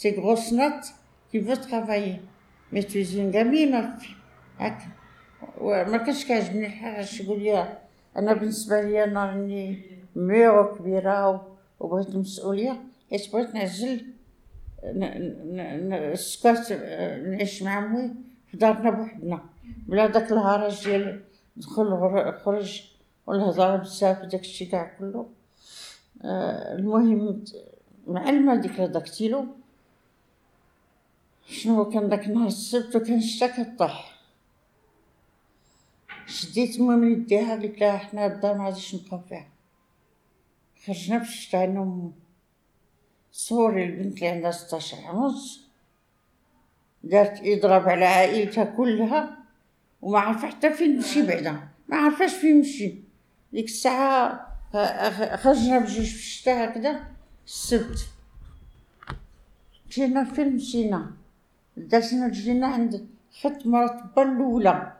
ces 0.00 0.12
grosses 0.12 0.52
nattes, 0.52 0.94
qui 1.28 1.38
veut 1.40 1.56
travailler. 1.56 2.20
Mais 2.70 2.84
tu 2.84 3.00
es 3.00 3.16
une 3.16 3.30
gamine, 3.30 3.76
هكا 4.58 4.86
وما 5.60 5.96
كانش 5.96 6.24
كيعجبني 6.24 6.66
الحال 6.66 7.06
يقول 7.20 7.42
لي 7.42 7.78
أنا 8.16 8.32
بالنسبة 8.32 8.80
لي 8.80 9.04
أنا 9.04 9.26
راني 9.26 9.82
مرا 10.16 10.74
كبيره 10.74 11.46
وبغيت 11.80 12.08
المسؤوليه 12.08 12.80
حيت 13.10 13.32
بغيت 13.32 13.54
نعجل 13.54 14.04
سكرت 16.18 16.72
نعيش 17.26 17.62
مع 17.62 17.78
امي 17.78 18.10
في 18.50 18.56
دارنا 18.56 18.90
بوحدنا 18.90 19.40
بلا 19.88 20.06
داك 20.06 20.32
الهرج 20.32 20.84
ديال 20.84 21.20
دخل 21.58 21.88
خرج 22.44 22.70
والهضره 23.26 23.76
بزاف 23.76 24.22
وداكشي 24.22 24.66
كاع 24.66 24.96
كله. 24.98 25.30
آه 26.24 26.74
المهم 26.74 27.44
معلمة 28.06 28.54
ديك 28.54 28.80
داكتيلو 28.80 29.46
شنو 31.46 31.90
كان 31.90 32.08
داك 32.08 32.26
النهار 32.26 32.46
السبت 32.46 32.96
وكان 32.96 33.18
الشتا 33.18 33.62
كطيح. 33.62 34.18
شديت 36.26 36.80
من 36.80 37.12
يديها 37.12 37.56
قلت 37.56 37.80
لها 37.80 37.98
حنا 37.98 38.26
الدار 38.26 38.58
ما 38.58 38.64
غاديش 38.64 38.94
نبقاو 38.94 39.20
فيها. 39.28 39.48
خرجنا 40.86 41.18
في 41.18 41.28
الشتا 41.28 42.12
صوري 43.32 43.84
البنت 43.84 44.14
اللي 44.14 44.28
عندها 44.28 44.50
ستاشر 44.50 44.96
ونص 45.14 45.60
دارت 47.04 47.40
إضراب 47.44 47.88
على 47.88 48.04
عائلتها 48.04 48.64
كلها. 48.64 49.38
وما 50.02 50.18
عارفه 50.18 50.48
حتى 50.48 50.70
فين 50.70 50.96
نمشي 50.96 51.26
بعدا. 51.26 51.60
ما 51.88 51.96
عارفاش 51.96 52.34
فين 52.34 52.56
نمشي. 52.56 52.94
ديك 53.52 53.64
الساعة 53.64 54.48
خرجنا 55.36 55.78
بجوج 55.78 56.06
في 56.06 56.14
الشتا 56.14 56.64
هكذا 56.64 57.00
السبت. 57.46 58.08
مشينا 59.88 60.24
فين 60.24 60.56
مشينا؟ 60.56 61.10
دازنا 61.76 62.26
رجلينا 62.26 62.66
عند 62.66 63.06
خت 63.40 63.66
مرات 63.66 64.02
با 64.16 64.22
الأولى. 64.22 64.92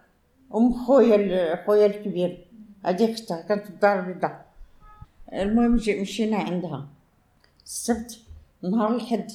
أم 0.54 0.72
خويا 0.72 1.66
خويا 1.66 1.86
الكبير. 1.86 2.46
هادي 2.84 3.12
اختها 3.12 3.42
كانت 3.42 3.64
في 3.64 3.70
الدار 3.70 4.00
البيضاء. 4.00 4.46
المهم 5.32 5.72
مشينا 5.74 6.36
عندها. 6.36 6.88
السبت 7.64 8.18
نهار 8.62 8.94
الحد. 8.94 9.30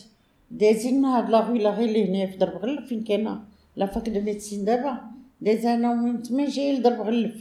دازين 0.51 1.05
هاد 1.05 1.29
لاغي 1.29 1.59
لاغي 1.59 1.85
اللي 1.85 2.23
هنا 2.23 2.31
في 2.31 2.37
درب 2.37 2.57
غلف 2.57 2.87
فين 2.87 3.03
كاينة 3.03 3.43
la 3.75 3.85
fac 3.85 4.09
de 4.09 4.21
médecine 4.21 4.65
دابا. 4.65 5.12
داز 5.43 5.65
أنا 5.65 5.91
ومي 5.91 6.17
تما 6.17 6.45
جاي 6.49 6.77
لدرب 6.77 7.01
غلف. 7.01 7.35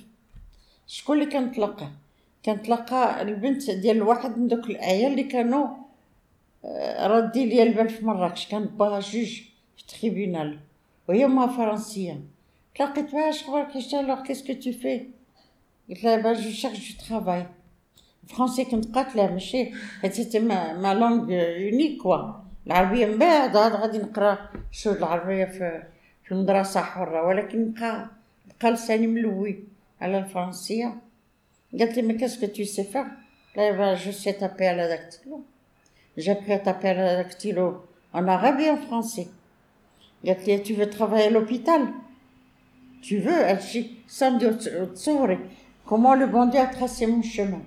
شكون 0.87 1.19
اللي 1.19 1.31
كنتلقى 1.33 1.89
كنتلقى 2.45 3.23
البنت 3.23 3.71
ديال 3.71 4.03
واحد 4.03 4.39
من 4.39 4.49
دوك 4.49 4.71
الأعيان 4.71 5.11
اللي 5.11 5.25
كانوا 5.25 5.67
آه، 6.65 7.07
ردي 7.07 7.47
ليا 7.47 7.63
البال 7.63 7.89
في 7.89 8.05
مراكش. 8.05 8.49
كان 8.49 8.65
باها 8.65 9.01
جوج 9.01 9.43
في 9.77 9.85
tribunal 9.87 10.59
وهي 11.09 11.27
ما 11.27 11.47
فرنسية. 11.47 12.21
تلاقيت 12.75 13.15
معاها 13.15 13.31
اش 13.31 13.45
خبارك 13.45 13.77
اش 13.77 13.95
qu'est-ce 14.27 14.46
que 14.46 14.53
tu 14.53 14.73
fais 14.73 15.07
قلت 15.89 16.05
لها 16.05 16.17
bah 16.17 16.33
je 16.33 16.51
cherche 16.51 16.93
du 16.93 17.05
travail 17.09 17.47
français 18.29 18.65
كنت 18.65 18.95
قاتله 18.95 19.33
ماشي 19.33 19.73
حيت 20.01 20.13
c'était 20.13 20.39
ma, 20.39 20.73
ma 20.73 20.95
langue 20.95 21.31
unique 21.31 22.03
quoi 22.03 22.33
العربية 22.67 23.07
من 23.07 23.19
بعد 23.19 23.57
غادي 23.57 23.99
نقرا 23.99 24.39
شو 24.71 24.91
العربية 24.91 25.45
في 25.45 25.83
في 26.32 26.32
المدرسه 26.32 26.82
حره 26.82 27.28
ولكن 27.28 27.72
بقى 27.72 28.10
بقى 28.62 28.72
لساني 28.72 29.08
ملوي 29.08 29.64
على 30.02 30.18
الفرنسيه 30.18 30.96
قالت 31.80 31.96
لي 31.96 32.02
ما 32.02 32.14
كاسكو 32.14 32.46
تو 32.48 32.64
سي 32.64 32.84
فار 32.84 33.08
لا 33.58 33.72
با 33.72 33.94
جو 33.94 34.12
سي 34.12 34.32
تابي 34.32 34.68
على 34.68 34.88
داكتيلو 34.88 35.42
j'ai 36.20 36.32
appris 36.32 36.54
à 36.54 36.60
taper 36.60 36.90
à 36.90 36.94
la 36.96 37.16
dactylo 37.24 37.68
en 38.14 38.28
arabe 38.28 38.60
et 38.60 38.70
en 38.72 38.78
français. 38.88 39.28
قالت 40.26 40.48
لي 40.48 40.64
tu 40.64 40.74
veux 40.74 40.90
travailler 40.90 41.28
à 41.28 41.30
l'hôpital 41.30 41.82
tu 43.02 43.18
veux 43.20 43.30
هادشي 43.46 43.86
صامدي 44.08 44.46
وتصوري 44.48 45.40
comment 45.90 46.16
le 46.16 46.26
bon 46.28 46.46
Dieu 46.52 46.60
a 46.60 46.66
tracé 46.68 47.06
mon 47.08 47.22
chemin 47.22 47.62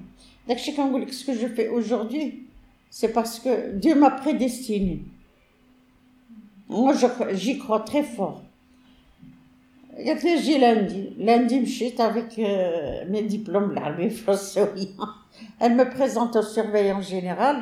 داكشي 0.48 0.72
كنقول 0.76 1.02
لك 1.02 1.10
ce 1.12 1.24
que 1.26 1.34
je 1.34 1.46
fais 1.46 1.68
aujourd'hui 1.68 2.46
c'est 2.90 3.12
parce 3.12 3.38
que 3.38 3.72
Dieu 3.72 3.94
m'a 3.94 4.10
prédestiné 4.10 4.98
moi 6.68 6.92
je- 6.94 7.34
j'y 7.34 7.58
crois 7.58 7.80
très 7.80 8.02
fort 8.02 8.42
قالت 10.06 10.24
لي 10.24 10.36
جي 10.36 10.58
lundi 10.58 11.00
lundi 11.26 11.54
مشيت 11.60 12.00
avec 12.00 12.38
euh, 12.38 13.04
mes 13.10 13.22
diplômes 13.22 13.70
العربي 13.70 14.10
فرنساوية 14.10 14.86
elle 15.60 15.74
me 15.74 15.84
présente 15.96 16.36
au 16.36 16.42
surveillant 16.42 17.02
général 17.02 17.56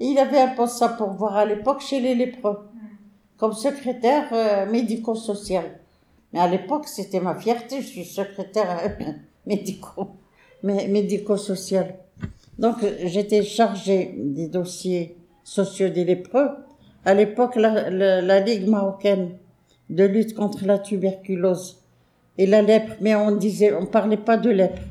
et 0.00 0.06
il 0.06 0.18
avait 0.18 0.40
un 0.40 0.48
poste 0.54 0.82
à 0.82 0.88
pourvoir 0.88 1.36
à 1.36 1.44
l'époque 1.44 1.80
chez 1.80 2.00
les 2.00 2.14
lépreux 2.14 2.58
comme 3.36 3.52
secrétaire 3.52 4.26
euh, 4.32 4.66
médico-social 4.70 5.64
mais 6.32 6.40
à 6.40 6.48
l'époque 6.48 6.86
c'était 6.86 7.20
ma 7.20 7.34
fierté 7.34 7.74
je 7.82 7.86
suis 7.94 8.04
secrétaire 8.04 8.70
euh, 8.84 9.12
médico 9.46 10.00
mais 10.62 10.86
médico-social 10.88 11.86
donc 12.58 12.76
euh, 12.82 12.94
j'étais 13.12 13.42
chargée 13.42 14.02
des 14.38 14.48
dossiers 14.48 15.16
sociaux 15.44 15.88
des 15.88 16.04
lépreux 16.04 16.48
à 17.04 17.14
l'époque 17.14 17.54
la, 17.56 17.90
la- 17.90 18.20
la 18.30 18.38
Ligue 18.40 18.66
marocaine 18.68 19.26
de 19.89 20.03
lutte 20.03 20.33
contre 20.33 20.65
la 20.65 20.79
tuberculose 20.79 21.83
et 22.37 22.45
la 22.45 22.61
lèpre, 22.61 22.95
mais 23.01 23.15
on 23.15 23.35
disait, 23.35 23.73
on 23.73 23.85
parlait 23.85 24.17
pas 24.17 24.37
de 24.37 24.49
lèpre, 24.49 24.81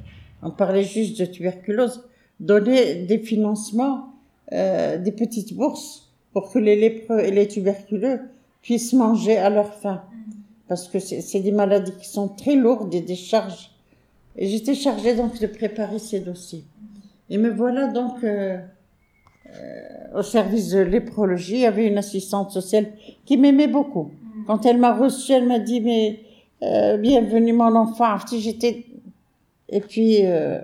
on 0.43 0.51
parlait 0.51 0.85
juste 0.85 1.19
de 1.19 1.25
tuberculose, 1.25 2.09
donnait 2.41 2.97
des 2.97 3.19
financements, 3.19 4.15
euh, 4.53 4.99
des 4.99 5.13
petites 5.13 5.55
bourses 5.55 6.13
pour 6.33 6.53
que 6.53 6.59
les 6.59 6.77
lépreux 6.77 7.21
et 7.21 7.31
les 7.31 7.49
tuberculeux 7.49 8.21
puissent 8.63 8.93
manger 8.93 9.39
à 9.39 9.51
leur 9.51 9.75
faim. 9.75 10.03
Parce 10.69 10.89
que 10.89 10.99
c'est 10.99 11.41
des 11.41 11.53
maladies 11.53 11.93
qui 12.01 12.09
sont 12.09 12.29
très 12.29 12.55
lourdes 12.55 12.95
et 12.95 13.01
des 13.01 13.17
charges. 13.17 13.71
Et 14.37 14.47
j'étais 14.47 14.75
chargée 14.75 15.15
donc 15.15 15.39
de 15.39 15.47
préparer 15.47 15.99
ces 15.99 16.21
dossiers. 16.21 16.65
Et 17.29 17.39
me 17.39 17.51
voilà 17.51 17.89
donc 17.89 18.25
euh, 18.25 18.59
euh, 19.55 20.19
au 20.19 20.23
service 20.23 20.71
de 20.71 20.81
léprologie. 20.81 21.55
Il 21.55 21.61
y 21.61 21.67
avait 21.67 21.87
une 21.87 21.99
assistante 21.99 22.51
sociale 22.51 22.87
qui 23.27 23.37
m'aimait 23.37 23.69
beaucoup. 23.69 24.11
Quand 24.47 24.67
elle 24.67 24.79
m'a 24.79 24.95
reçue, 24.95 25.33
elle 25.33 25.47
m'a 25.47 25.59
dit, 25.59 25.81
mais 25.81 26.21
euh, 26.63 26.97
bienvenue 26.97 27.53
mon 27.53 27.75
enfant. 27.75 28.17
J'étais... 28.31 28.87
Et 29.69 29.81
puis, 29.81 30.25
euh, 30.25 30.61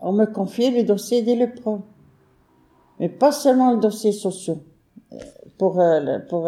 on 0.00 0.12
me 0.12 0.26
confiait 0.26 0.70
le 0.70 0.84
dossier 0.84 1.22
des 1.22 1.36
lépreux. 1.36 1.80
Mais 2.98 3.08
pas 3.08 3.32
seulement 3.32 3.72
le 3.72 3.80
dossier 3.80 4.12
social 4.12 4.58
euh, 5.12 5.16
pour, 5.58 5.80
pour 6.28 6.44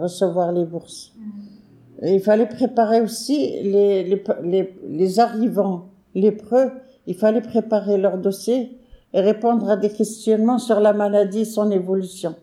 recevoir 0.00 0.52
les 0.52 0.64
bourses. 0.64 1.12
Mm. 1.16 2.06
Il 2.06 2.20
fallait 2.20 2.48
préparer 2.48 3.00
aussi 3.00 3.62
les, 3.62 4.02
les, 4.02 4.22
les, 4.42 4.74
les 4.88 5.20
arrivants 5.20 5.86
lépreux. 6.14 6.72
Il 7.06 7.14
fallait 7.14 7.42
préparer 7.42 7.96
leur 7.96 8.18
dossier 8.18 8.78
et 9.12 9.20
répondre 9.20 9.68
à 9.70 9.76
des 9.76 9.90
questionnements 9.90 10.58
sur 10.58 10.80
la 10.80 10.92
maladie 10.92 11.40
et 11.40 11.44
son 11.44 11.70
évolution. 11.70 12.34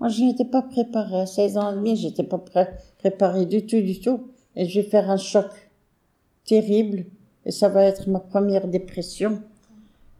Moi, 0.00 0.08
je 0.08 0.22
n'étais 0.22 0.44
pas 0.44 0.62
préparée. 0.62 1.20
À 1.20 1.26
16 1.26 1.56
ans 1.56 1.72
et 1.72 1.76
demi, 1.76 1.96
j'étais 1.96 2.22
pas 2.22 2.38
pré- 2.38 2.68
préparée 2.98 3.46
du 3.46 3.64
tout, 3.66 3.80
du 3.80 3.98
tout. 4.00 4.28
Et 4.54 4.66
je 4.68 4.80
vais 4.80 4.86
faire 4.86 5.10
un 5.10 5.16
choc 5.16 5.46
terrible. 6.44 7.04
Et 7.44 7.50
ça 7.50 7.68
va 7.68 7.84
être 7.84 8.08
ma 8.08 8.20
première 8.20 8.66
dépression. 8.68 9.40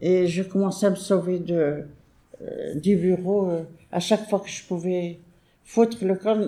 Et 0.01 0.27
je 0.27 0.43
commençais 0.43 0.87
à 0.87 0.91
me 0.91 0.97
sauver 0.97 1.39
de, 1.39 1.85
euh, 2.43 2.75
du 2.75 2.97
bureau 2.97 3.49
euh, 3.51 3.62
à 3.93 4.01
chaque 4.01 4.29
fois 4.29 4.41
que 4.41 4.49
je 4.49 4.62
pouvais 4.65 5.19
foutre 5.65 6.05
le 6.05 6.15
camp, 6.17 6.39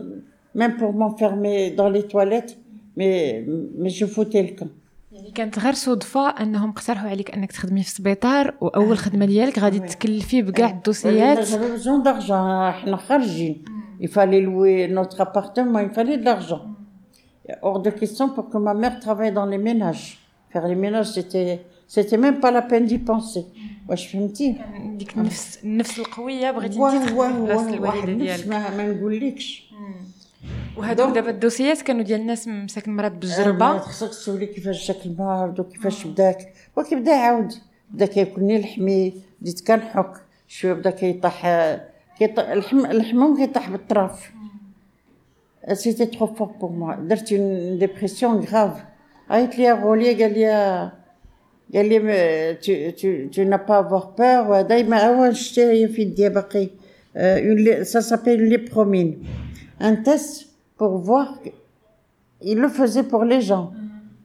même 0.54 0.76
pour 0.76 0.92
m'enfermer 0.92 1.70
dans 1.70 1.88
les 1.88 2.04
toilettes. 2.04 2.58
Mais, 2.96 3.44
mais 3.76 3.90
je 3.90 4.06
foutais 4.06 4.42
le 4.42 4.54
camp. 4.56 4.68
يعني 5.18 5.30
كانت 5.30 5.58
غير 5.58 5.72
صدفة 5.72 6.28
أنهم 6.28 6.70
اقترحوا 6.70 7.10
عليك 7.10 7.30
أنك 7.30 7.52
تخدمي 7.52 7.82
في 7.82 7.90
سبيطار 7.90 8.54
وأول 8.60 8.98
خدمة 8.98 9.26
ديالك 9.26 9.58
غادي. 9.58 9.78
تكلفي 9.78 10.42
بكاع 10.42 10.70
الدوسيات 10.70 11.38
J'avais 11.38 11.78
besoin 11.78 11.98
d'argent. 11.98 12.32
إحنا 12.32 12.96
خارجين. 12.96 13.64
Notre 14.00 15.20
appartement, 15.20 15.80
il 15.80 15.90
fallait 15.90 16.18
de 16.18 16.24
l'argent. 16.24 16.62
Hors 17.62 17.80
de 17.80 17.90
question 17.90 18.28
pour 18.28 18.48
que 18.50 18.58
ma 18.58 18.74
mère 18.74 19.00
travaille 19.00 19.32
dans 19.32 19.46
les 19.46 19.58
ménages. 19.58 20.18
Faire 20.52 20.66
les 20.68 20.80
ménages, 20.84 21.10
c'était, 21.16 21.54
c'était 21.94 22.20
même 22.24 22.38
pas 22.44 22.52
la 22.52 22.62
peine 22.62 22.86
d'y 22.86 22.98
penser. 22.98 23.44
واش 23.88 24.06
فهمتي؟ 24.06 24.56
ديك 24.84 25.16
النفس 25.16 25.58
النفس 25.64 25.98
القوية 25.98 26.50
بغيتي 26.50 26.78
تخدمي 26.78 27.06
في 27.06 27.14
بلاصه 27.14 27.74
الوالدة 27.74 28.12
ديالك 28.12 28.48
ما 28.48 28.92
نقولكش. 28.92 29.67
وهذوك 30.78 31.14
دابا 31.14 31.30
الدوسيات 31.30 31.82
كانوا 31.82 32.02
ديال 32.02 32.20
الناس 32.20 32.48
مساكن 32.48 32.90
ما 32.90 33.08
بالجربة. 33.08 33.78
خصك 33.78 34.08
تسولي 34.08 34.46
كيفاش 34.46 34.88
جاك 34.88 35.06
المرض 35.06 35.60
وكيفاش 35.60 36.06
بداك. 36.06 36.52
وكيبدا 36.76 37.10
يعاود 37.10 37.52
بدا 37.90 38.06
كياكلني 38.06 38.56
الحمي 38.56 39.14
بديت 39.40 39.66
كنحك 39.66 40.12
شوية 40.48 40.72
بدا 40.72 40.90
كيطيح 40.90 41.46
الحم 42.38 42.86
الحموم 42.86 43.36
كيطيح 43.36 43.70
بالطراف. 43.70 44.32
c'était 45.72 46.06
trop 46.06 46.26
fort 46.26 46.46
pour 46.46 46.70
moi 46.70 46.94
درت 46.94 47.32
une 47.32 47.78
dépression 47.78 48.40
grave 48.40 48.84
عيط 49.30 49.58
لي 49.58 49.72
غولي 49.72 50.22
قال 50.22 50.34
لي 50.34 50.46
قال 51.74 51.88
لي 51.88 52.58
tu 52.62 52.92
tu 53.00 53.08
tu 53.34 53.44
n'as 53.44 53.58
pas 53.58 53.78
avoir 53.78 54.14
peur. 54.16 54.50
وهذا 54.50 54.82
ما 54.82 54.96
عاود 54.96 55.32
شتي 55.32 55.62
هي 55.62 55.88
في 55.88 56.02
يدي 56.02 56.28
باقي 56.28 56.68
ça 57.82 58.00
s'appelle 58.00 58.40
une 58.40 58.50
lépromine 58.56 59.12
un 59.80 59.96
test 59.96 60.47
pour 60.78 60.96
voir 60.98 61.34
il 62.40 62.58
le 62.58 62.68
faisait 62.68 63.02
pour 63.02 63.24
les 63.24 63.40
gens 63.42 63.72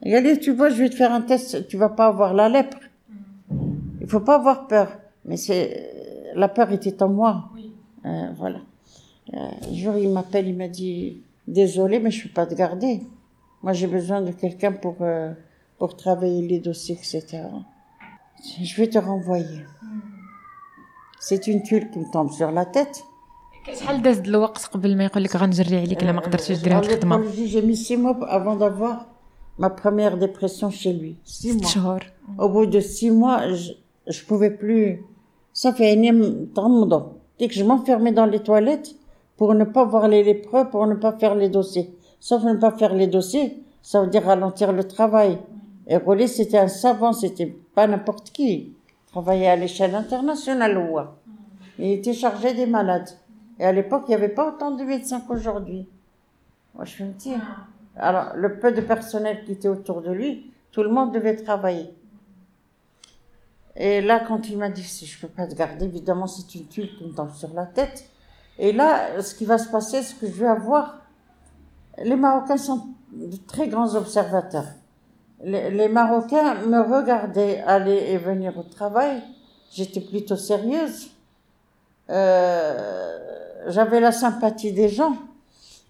il 0.05 0.13
a 0.15 0.21
dit, 0.21 0.37
tu 0.39 0.51
vois, 0.51 0.69
je 0.69 0.75
vais 0.75 0.89
te 0.89 0.95
faire 0.95 1.13
un 1.13 1.21
test, 1.21 1.67
tu 1.67 1.77
vas 1.77 1.89
pas 1.89 2.07
avoir 2.07 2.33
la 2.33 2.49
lèpre. 2.49 2.77
Il 4.01 4.07
faut 4.07 4.19
pas 4.19 4.35
avoir 4.35 4.67
peur. 4.67 4.99
Mais 5.23 5.37
c'est, 5.37 6.31
la 6.35 6.49
peur 6.49 6.71
était 6.71 7.01
en 7.01 7.09
moi. 7.09 7.49
Euh, 8.05 8.27
voilà. 8.35 8.59
Euh, 9.33 9.37
un 9.37 9.73
jour, 9.73 9.95
il 9.95 10.09
m'appelle, 10.09 10.49
il 10.49 10.57
m'a 10.57 10.67
dit, 10.67 11.21
désolé, 11.47 11.99
mais 11.99 12.11
je 12.11 12.27
peux 12.27 12.33
pas 12.33 12.45
te 12.45 12.53
garder. 12.53 13.01
Moi, 13.61 13.71
j'ai 13.71 13.87
besoin 13.87 14.21
de 14.21 14.31
quelqu'un 14.31 14.73
pour, 14.73 14.97
euh, 14.99 15.31
pour 15.77 15.95
travailler 15.95 16.45
les 16.45 16.59
dossiers, 16.59 16.95
etc. 16.95 17.43
Je 18.61 18.75
vais 18.75 18.87
te 18.87 18.97
renvoyer. 18.97 19.61
C'est 21.17 21.47
une 21.47 21.63
tuile 21.63 21.89
qui 21.91 21.99
me 21.99 22.11
tombe 22.11 22.29
sur 22.29 22.51
la 22.51 22.65
tête. 22.65 23.05
شحال 23.74 24.02
داز 24.02 24.18
د 24.18 24.26
الوقت 24.26 24.64
قبل 24.74 24.96
ما 24.96 25.04
يقول 25.04 25.22
لك 25.24 25.36
غنجري 25.36 25.76
عليك 25.80 26.02
الا 26.02 26.12
ما 26.12 26.20
قدرتيش 26.20 26.58
ديري 26.58 26.74
هاد 26.74 26.84
En 26.84 26.86
الخدمه 26.86 27.16
léprologie, 27.16 27.48
J'ai 27.48 27.62
mis 27.62 27.76
six 27.76 27.96
mois 27.96 28.16
avant 28.38 28.56
d'avoir 28.56 28.96
ma 29.58 29.70
première 29.70 30.16
dépression 30.16 30.70
chez 30.70 30.92
lui. 30.92 31.16
Six 31.24 31.52
ست 31.52 31.62
mois. 31.62 31.70
شهور 31.70 32.00
Au 32.38 32.48
bout 32.48 32.66
de 32.66 32.80
six 32.80 33.10
mois, 33.10 33.38
je, 33.52 33.72
je 34.14 34.20
pouvais 34.28 34.50
plus. 34.50 35.04
Ça 35.52 35.72
fait 35.72 35.92
énième 35.92 36.46
temps 36.54 37.12
Dès 37.38 37.48
que 37.48 37.54
je 37.54 37.64
m'enfermais 37.64 38.12
dans 38.12 38.26
les 38.26 38.40
toilettes 38.40 38.90
pour 39.36 39.54
ne 39.54 39.64
pas 39.64 39.84
voir 39.84 40.08
les 40.08 40.22
lépreux, 40.30 40.64
pour 40.72 40.86
ne 40.86 40.94
pas 40.94 41.12
faire 41.20 41.34
les 41.42 41.48
dossiers. 41.48 41.88
Sauf 42.20 42.42
ne 42.42 42.54
pas 42.54 42.72
faire 42.80 42.94
les 43.00 43.06
dossiers, 43.06 43.48
ça 43.82 44.00
veut 44.00 44.08
dire 44.08 44.24
ralentir 44.24 44.72
le 44.72 44.84
travail. 44.84 45.38
Et 45.86 45.96
Rollet, 45.96 46.26
c'était 46.26 46.58
un 46.58 46.68
savant, 46.68 47.12
c'était 47.12 47.50
pas 47.76 47.86
n'importe 47.86 48.30
qui. 48.36 48.50
Il 48.52 48.72
travaillait 49.12 49.48
à 49.48 49.56
l'échelle 49.56 49.94
internationale, 49.94 50.76
ouais. 50.92 51.02
Il 51.78 51.90
était 51.98 52.12
chargé 52.12 52.52
des 52.54 52.66
malades. 52.66 53.10
Et 53.59 53.65
à 53.65 53.71
l'époque, 53.71 54.03
il 54.07 54.11
n'y 54.11 54.15
avait 54.15 54.29
pas 54.29 54.47
autant 54.47 54.71
de 54.71 54.83
médecins 54.83 55.21
qu'aujourd'hui. 55.21 55.87
Moi, 56.75 56.85
je 56.85 57.03
me 57.03 57.11
dis. 57.11 57.33
Alors, 57.95 58.31
le 58.35 58.59
peu 58.59 58.71
de 58.71 58.81
personnel 58.81 59.43
qui 59.45 59.51
était 59.51 59.67
autour 59.67 60.01
de 60.01 60.11
lui, 60.11 60.51
tout 60.71 60.81
le 60.81 60.89
monde 60.89 61.13
devait 61.13 61.35
travailler. 61.35 61.93
Et 63.75 64.01
là, 64.01 64.19
quand 64.19 64.49
il 64.49 64.57
m'a 64.57 64.69
dit, 64.69 64.83
si 64.83 65.05
je 65.05 65.19
peux 65.19 65.27
pas 65.27 65.47
te 65.47 65.55
garder, 65.55 65.85
évidemment, 65.85 66.27
c'est 66.27 66.55
une 66.55 66.67
tuile 66.67 66.95
qui 66.97 67.05
me 67.05 67.13
tombe 67.13 67.31
sur 67.31 67.53
la 67.53 67.65
tête. 67.65 68.09
Et 68.59 68.71
là, 68.71 69.21
ce 69.21 69.33
qui 69.33 69.45
va 69.45 69.57
se 69.57 69.69
passer, 69.69 70.03
c'est 70.03 70.19
que 70.19 70.27
je 70.27 70.33
vais 70.33 70.47
avoir, 70.47 71.01
les 72.03 72.15
Marocains 72.15 72.57
sont 72.57 72.87
de 73.11 73.37
très 73.47 73.67
grands 73.67 73.95
observateurs. 73.95 74.67
Les 75.43 75.89
Marocains 75.89 76.55
me 76.65 76.79
regardaient 76.81 77.61
aller 77.61 77.97
et 78.09 78.17
venir 78.17 78.57
au 78.57 78.63
travail. 78.63 79.21
J'étais 79.71 80.01
plutôt 80.01 80.37
sérieuse. 80.37 81.09
Euh, 82.09 83.17
j'avais 83.67 83.99
la 83.99 84.11
sympathie 84.11 84.73
des 84.73 84.89
gens. 84.89 85.15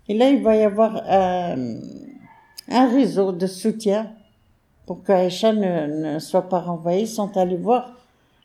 Et 0.07 0.13
là, 0.13 0.29
il 0.29 0.43
va 0.43 0.55
y 0.55 0.63
avoir 0.63 1.01
un, 1.07 1.79
un 2.69 2.89
réseau 2.89 3.31
de 3.31 3.47
soutien 3.47 4.11
pour 4.85 5.03
que 5.03 5.11
Aïcha 5.11 5.53
ne, 5.53 6.13
ne 6.13 6.19
soit 6.19 6.49
pas 6.49 6.59
renvoyée, 6.59 7.05
sont 7.05 7.35
allés 7.37 7.57
voir 7.57 7.93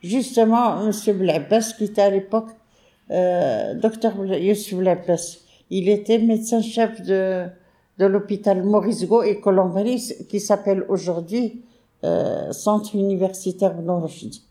justement 0.03 0.81
M. 0.87 0.93
Blabbas, 1.17 1.75
qui 1.77 1.85
était 1.85 2.03
à 2.03 2.11
l'époque 2.11 2.51
euh, 3.11 3.75
docteur 3.75 4.15
Youssef 4.25 4.75
Blabbas. 4.75 5.39
Il 5.71 5.89
était 5.89 6.19
médecin-chef 6.19 7.03
de, 7.03 7.47
de 7.99 8.07
l'hôpital 8.07 8.63
Maurice 8.63 9.07
Go 9.07 9.23
et 9.23 9.41
Colombani, 9.41 10.01
qui 10.29 10.41
s'appelle 10.41 10.85
aujourd'hui 10.89 11.63
euh, 12.05 12.53
Centre 12.53 12.95
universitaire 12.95 13.75
Blanc 13.75 14.01
Rushdi. 14.01 14.43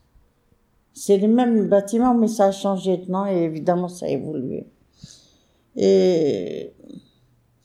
C'est 0.98 1.16
le 1.16 1.28
même 1.28 1.68
bâtiment, 1.68 2.12
mais 2.12 2.26
ça 2.26 2.46
a 2.46 2.50
changé 2.50 2.96
de 2.96 3.28
et 3.30 3.44
évidemment 3.44 3.86
ça 3.86 4.06
a 4.06 4.08
évolué. 4.08 4.66
Et 5.76 6.72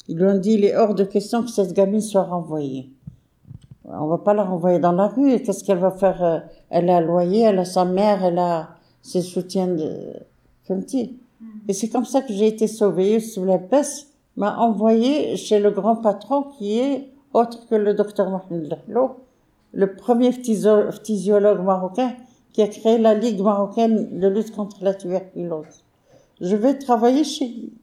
ils 0.07 0.15
lui 0.15 0.25
ont 0.25 0.37
dit 0.37 0.51
il 0.53 0.65
est 0.65 0.75
hors 0.75 0.93
de 0.93 1.03
question 1.03 1.41
que 1.41 1.49
cette 1.49 1.73
gamine 1.73 1.99
soit 1.99 2.25
renvoyée. 2.25 2.91
On 3.85 4.05
va 4.05 4.19
pas 4.19 4.35
la 4.35 4.43
renvoyer 4.43 4.77
dans 4.77 4.91
la 4.91 5.07
rue. 5.07 5.41
Qu'est-ce 5.41 5.63
qu'elle 5.63 5.79
va 5.79 5.89
faire? 5.89 6.23
Euh, 6.23 6.39
elle 6.69 6.91
a 6.91 6.97
un 6.97 7.01
loyer, 7.01 7.41
elle 7.41 7.57
a 7.57 7.65
sa 7.65 7.85
mère, 7.85 8.23
elle 8.23 8.37
a 8.37 8.69
ses 9.01 9.23
soutiens 9.23 9.67
de 9.67 10.13
petit. 10.67 11.17
Mm. 11.41 11.45
Et 11.69 11.73
c'est 11.73 11.89
comme 11.89 12.05
ça 12.05 12.21
que 12.21 12.33
j'ai 12.33 12.45
été 12.45 12.67
sauvée 12.67 13.19
sous 13.19 13.45
la 13.45 13.57
peste 13.57 14.09
m'a 14.37 14.57
envoyé 14.57 15.37
chez 15.37 15.59
le 15.59 15.71
grand 15.71 15.95
patron 15.95 16.43
qui 16.57 16.77
est 16.77 17.09
autre 17.33 17.67
que 17.67 17.73
le 17.73 17.95
docteur 17.95 18.29
Mohamed 18.29 18.69
Lahlo, 18.69 19.17
le 19.71 19.95
premier 19.95 20.31
physiologue 20.31 21.63
marocain 21.63 22.13
qui 22.53 22.61
a 22.61 22.67
créé 22.67 22.97
la 22.99 23.15
Ligue 23.15 23.41
marocaine 23.41 24.19
de 24.19 24.27
lutte 24.27 24.55
contre 24.55 24.77
la 24.83 24.93
tuberculose. 24.93 25.83
Je 26.39 26.55
vais 26.55 26.77
travailler 26.77 27.23
chez 27.23 27.47
lui, 27.47 27.73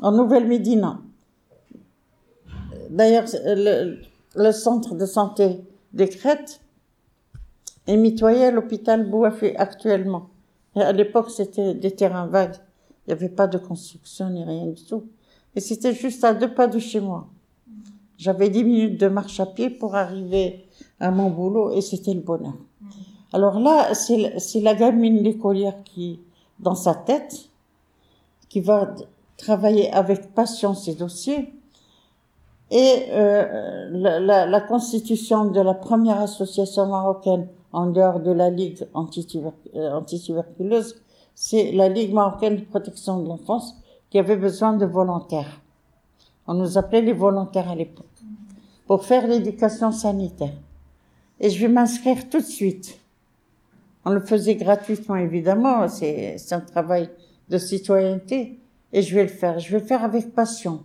en 0.00 0.12
Nouvelle-Médina. 0.12 1.00
D'ailleurs, 2.88 3.26
le, 3.44 4.52
centre 4.52 4.94
de 4.94 5.06
santé 5.06 5.60
des 5.92 6.08
Crêtes 6.08 6.60
est 7.86 7.96
mitoyen 7.96 8.48
à 8.48 8.50
l'hôpital 8.52 9.08
Bouafé 9.08 9.56
actuellement. 9.56 10.28
À 10.76 10.92
l'époque, 10.92 11.30
c'était 11.30 11.74
des 11.74 11.90
terrains 11.90 12.26
vagues. 12.26 12.56
Il 13.06 13.10
n'y 13.10 13.12
avait 13.14 13.28
pas 13.28 13.48
de 13.48 13.58
construction 13.58 14.30
ni 14.30 14.44
rien 14.44 14.66
du 14.66 14.84
tout. 14.84 15.04
Et 15.56 15.60
c'était 15.60 15.94
juste 15.94 16.22
à 16.22 16.32
deux 16.32 16.52
pas 16.54 16.68
de 16.68 16.78
chez 16.78 17.00
moi. 17.00 17.28
J'avais 18.18 18.50
dix 18.50 18.62
minutes 18.62 19.00
de 19.00 19.08
marche 19.08 19.40
à 19.40 19.46
pied 19.46 19.70
pour 19.70 19.96
arriver 19.96 20.66
à 21.00 21.10
mon 21.10 21.30
boulot 21.30 21.72
et 21.72 21.80
c'était 21.80 22.14
le 22.14 22.20
bonheur. 22.20 22.54
Alors 23.32 23.60
là, 23.60 23.94
c'est 23.94 24.60
la 24.60 24.74
gamine 24.74 25.22
l'écolière 25.22 25.82
qui, 25.84 26.20
dans 26.58 26.74
sa 26.74 26.94
tête, 26.94 27.48
qui 28.48 28.60
va 28.60 28.94
travailler 29.36 29.90
avec 29.92 30.34
passion 30.34 30.74
ses 30.74 30.94
dossiers. 30.94 31.52
Et 32.70 33.06
euh, 33.10 33.88
la, 33.90 34.20
la, 34.20 34.46
la 34.46 34.60
constitution 34.60 35.46
de 35.46 35.60
la 35.60 35.74
première 35.74 36.20
association 36.20 36.86
marocaine 36.86 37.48
en 37.72 37.86
dehors 37.86 38.20
de 38.20 38.30
la 38.30 38.50
Ligue 38.50 38.86
euh, 38.94 39.92
antituberculeuse, 39.92 41.02
c'est 41.34 41.72
la 41.72 41.88
Ligue 41.88 42.12
marocaine 42.12 42.56
de 42.56 42.64
protection 42.64 43.20
de 43.22 43.28
l'enfance 43.28 43.74
qui 44.08 44.18
avait 44.18 44.36
besoin 44.36 44.74
de 44.74 44.86
volontaires. 44.86 45.60
On 46.46 46.54
nous 46.54 46.78
appelait 46.78 47.02
les 47.02 47.12
volontaires 47.12 47.70
à 47.70 47.74
l'époque 47.74 48.06
pour 48.86 49.04
faire 49.04 49.26
l'éducation 49.26 49.92
sanitaire. 49.92 50.54
Et 51.38 51.48
je 51.48 51.60
vais 51.60 51.72
m'inscrire 51.72 52.28
tout 52.28 52.38
de 52.38 52.44
suite. 52.44 52.99
On 54.04 54.10
le 54.10 54.20
faisait 54.20 54.54
gratuitement, 54.56 55.16
évidemment. 55.16 55.88
C'est 55.88 56.52
un 56.52 56.60
travail 56.60 57.10
de 57.48 57.58
citoyenneté. 57.58 58.58
Et 58.92 59.02
je 59.02 59.14
vais 59.14 59.22
le 59.22 59.28
faire. 59.28 59.58
Je 59.58 59.70
vais 59.70 59.80
le 59.80 59.86
faire 59.86 60.04
avec 60.04 60.34
passion. 60.34 60.82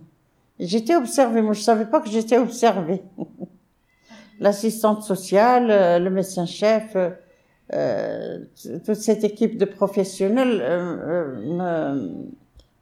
J'étais 0.58 0.96
observée. 0.96 1.42
Moi, 1.42 1.54
je 1.54 1.60
savais 1.60 1.86
pas 1.86 2.00
que 2.00 2.08
j'étais 2.08 2.38
observée. 2.38 3.02
L'assistante 4.40 5.02
sociale, 5.02 5.70
euh, 5.70 5.98
le 5.98 6.10
médecin-chef, 6.10 6.94
euh, 6.94 7.10
euh, 7.72 8.44
toute 8.84 8.94
cette 8.94 9.24
équipe 9.24 9.58
de 9.58 9.64
professionnels 9.64 10.60
euh, 10.62 12.08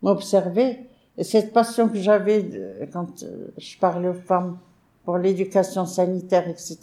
m'observait. 0.02 0.86
Et 1.16 1.24
cette 1.24 1.52
passion 1.52 1.88
que 1.88 1.98
j'avais 1.98 2.44
quand 2.92 3.24
je 3.56 3.78
parlais 3.78 4.08
aux 4.08 4.14
femmes 4.14 4.58
pour 5.04 5.16
l'éducation 5.16 5.86
sanitaire, 5.86 6.48
etc. 6.48 6.78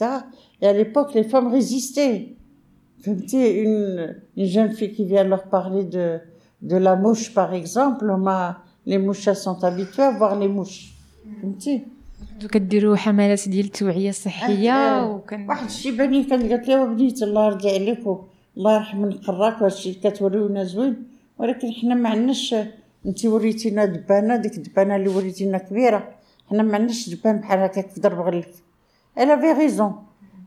Et 0.62 0.68
à 0.68 0.74
l'époque, 0.74 1.14
les 1.14 1.24
femmes 1.24 1.52
résistaient. 1.52 2.36
Sais, 3.04 3.50
une, 3.66 4.16
une 4.38 4.46
jeune 4.46 4.72
fille 4.78 4.92
qui 4.96 5.06
vient 5.06 5.24
leur 5.24 5.44
parler 5.56 5.84
de, 5.96 6.20
de 6.62 6.78
la 6.78 6.96
mouche, 6.96 7.34
par 7.34 7.54
exemple, 7.54 8.06
m'a, 8.26 8.42
les 8.86 9.00
mouches, 9.06 9.28
elles 9.28 9.36
sont 9.48 9.60
habituées 9.64 10.04
à 10.04 10.12
voir 10.12 10.34
les 10.42 10.48
mouches. 10.48 10.94
كنتو 11.42 12.48
كديروا 12.48 12.96
حملات 12.96 13.50
ديال 13.50 13.66
التوعيه 13.66 14.10
الصحية. 14.10 15.06
وكان 15.06 15.50
واحد 15.50 15.66
الشيباني 15.66 16.24
كان 16.24 16.50
قالت 16.50 16.68
لي 16.68 16.76
وبنيت 16.76 17.24
الله 17.24 17.46
يرضي 17.46 17.70
عليك 17.70 18.00
الله 18.58 18.76
يرحم 18.76 19.06
نقراك 19.06 19.62
وهادشي 19.62 19.90
اللي 19.90 20.10
كتوريونا 20.10 20.64
زوين 20.64 21.04
ولكن 21.38 21.72
حنا 21.72 21.96
ما 21.96 22.10
عندناش 22.10 22.56
انت 23.06 23.26
وريتينا 23.26 23.86
دبانة 23.86 24.36
ديك 24.36 24.58
الدبانة 24.58 24.96
اللي 24.96 25.08
وريتينا 25.10 25.58
كبيرة 25.58 26.10
حنا 26.50 26.64
ما 26.64 26.76
عندناش 26.76 27.10
دبان 27.10 27.38
بحال 27.38 27.60
هكاك 27.60 27.90
في 27.90 28.02
ضرب 28.02 28.20
غلف 28.20 28.62
elle 29.20 29.32
avait 29.38 29.54
raison 29.64 29.92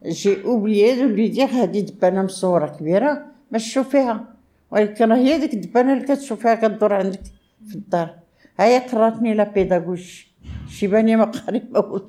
j'ai 0.05 0.43
oublié 0.45 0.97
de 0.97 1.07
lui 1.07 1.31
dire 1.31 1.55
هادي 1.55 1.81
دبانه 1.81 2.23
مصوره 2.23 2.67
كبيره 2.67 3.27
باش 3.51 3.69
تشوفيها 3.69 4.25
ولكن 4.71 5.13
هي 5.13 5.39
ديك 5.39 5.55
الدبانه 5.55 5.93
اللي 5.93 6.05
كتشوفيها 6.05 6.55
كدور 6.55 6.95
عندك 6.95 7.21
في 7.69 7.75
الدار 7.75 8.15
هيا 8.59 8.79
قراتني 8.79 9.35
لا 9.35 9.45
بيداغوج 9.45 10.25
شيباني 10.69 11.17
ما 11.17 11.25
قاري 11.25 11.63
ما. 11.71 12.01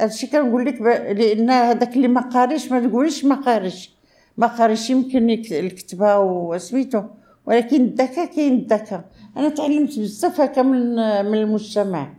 هادشي 0.00 0.26
كنقول 0.26 0.66
لك 0.66 0.80
لأن 0.80 1.50
هذاك 1.50 1.96
اللي 1.96 2.08
ما 2.08 2.20
قاريش 2.20 2.72
ما 2.72 2.86
تقوليش 2.86 3.24
ما 3.24 3.34
قاريش 3.34 3.90
ما 4.36 4.46
قاريش 4.46 4.90
يمكن 4.90 5.30
الكتابه 5.30 6.18
وسميتو 6.18 7.02
ولكن 7.46 7.80
الذكاء 7.84 8.26
كاين 8.26 8.52
الذكاء 8.52 9.04
أنا 9.36 9.48
تعلمت 9.48 9.98
بزاف 9.98 10.40
هكا 10.40 10.62
من 10.62 10.94
من 11.30 11.38
المجتمع 11.38 12.14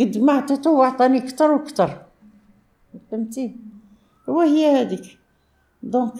قد 0.00 0.18
ما 0.18 0.32
عطيته 0.32 0.70
هو 0.70 0.82
عطاني 0.82 1.20
كتر 1.20 1.50
وكتر 1.52 2.02
فهمتي 3.10 3.56
وهي 4.28 4.66
هذيك 4.80 5.18
donc 5.82 6.18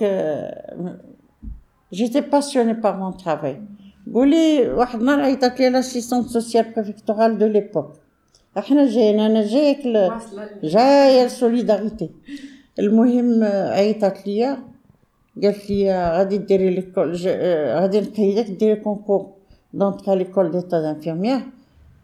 j'étais 1.92 2.20
passionnée 2.20 2.72
par 2.72 2.96
mon 2.96 3.16
travail 3.16 3.62
قولي 4.14 4.68
واحد 4.68 4.98
النهار 5.00 5.20
عيطت 5.20 5.60
لي 5.60 5.70
l'assistante 5.70 6.26
sociale 6.28 6.72
préfectorale 6.76 7.38
de 7.38 7.46
l'époque 7.46 7.92
إحنا 8.58 8.86
جايين 8.88 9.20
أنا 9.20 9.46
جايك 9.46 9.86
ل... 9.86 9.92
جاية 10.62 11.24
السوليداريتي 11.24 12.10
المهم 12.78 13.42
آه، 13.42 13.70
عيطت 13.70 14.26
ليا 14.26 14.58
قالت 15.42 15.70
لي 15.70 15.92
آه، 15.92 16.18
غادي 16.18 16.38
ديري 16.38 16.70
ليكول 16.70 17.12
ج- 17.12 17.26
آه، 17.28 17.80
غادي 17.80 18.00
نقيدك 18.00 18.50
ديري 18.50 18.76
كونكور 18.80 19.30
دونطخ 19.74 20.08
ليكول 20.08 20.50
ديتا 20.50 20.80
دانفيرميير 20.80 21.40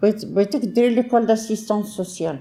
بغيت 0.02 0.24
بغيتك 0.26 0.60
ديري 0.64 0.94
ليكول 0.94 1.26
داسيستونس 1.26 1.86
سوسيال 1.86 2.38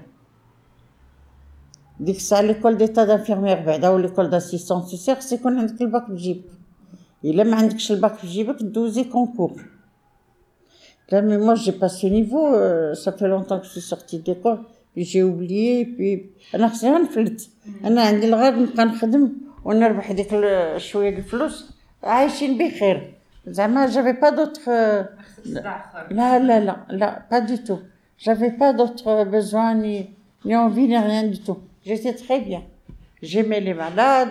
ديك 1.99 2.15
الساعه 2.15 2.41
ليكول 2.41 2.77
ديتا 2.77 3.03
دانفيرميير 3.05 3.59
بعدا 3.65 3.89
و 3.89 3.97
ليكول 3.97 4.29
داسيستونس 4.29 4.85
سوسيال 4.85 5.17
خص 5.17 5.31
يكون 5.31 5.59
عندك 5.59 5.81
الباك 5.81 6.05
في 6.07 6.15
جيبك 6.15 6.43
الا 7.25 7.43
ما 7.43 7.55
عندكش 7.55 7.91
الباك 7.91 8.13
في 8.15 8.27
جيبك 8.27 8.63
دوزي 8.63 9.03
كونكور 9.03 9.51
Là, 11.11 11.21
mais 11.21 11.37
moi, 11.37 11.53
j'ai 11.63 11.71
pas 11.83 11.87
ce 11.99 12.07
niveau. 12.07 12.45
euh, 12.47 12.95
ça 12.95 13.11
fait 13.11 13.27
longtemps 13.27 13.59
que 13.59 13.65
je 13.65 13.71
suis 13.77 13.81
sortie 13.93 14.19
d'école. 14.19 14.59
Puis 14.93 15.03
j'ai 15.03 15.23
oublié. 15.23 15.85
Puis 15.85 16.29
أنا 16.55 16.67
خصني 16.67 16.91
غنفلت. 16.95 17.49
أنا 17.85 18.01
عندي 18.01 18.27
الغرض 18.27 18.57
نبقى 18.57 18.85
نخدم 18.85 19.31
ونربح 19.65 20.11
ديك 20.11 20.33
ال- 20.33 20.81
شوية 20.81 21.09
د 21.09 21.17
الفلوس 21.17 21.71
عايشين 22.03 22.57
بخير. 22.57 23.13
زعما 23.47 23.87
j'avais 23.87 24.19
pas 24.19 24.31
d'autre. 24.31 24.61
euh, 24.67 25.05
لا 26.11 26.39
لا 26.39 26.59
لا 26.59 26.85
لا 26.89 27.25
pas 27.31 27.41
du 27.41 27.57
tout. 27.63 27.79
J'avais 28.25 28.51
pas 28.59 28.73
d'autre 28.73 29.23
besoin 29.25 29.75
ni 29.75 30.09
ni 30.45 30.55
envie 30.55 30.87
ni 30.87 30.97
rien 30.97 31.23
du 31.33 31.39
tout. 31.39 31.57
J'étais 31.84 32.14
très 32.14 32.40
bien. 32.40 32.62
J'aimais 33.22 33.60
les 33.60 33.74
malades, 33.74 34.30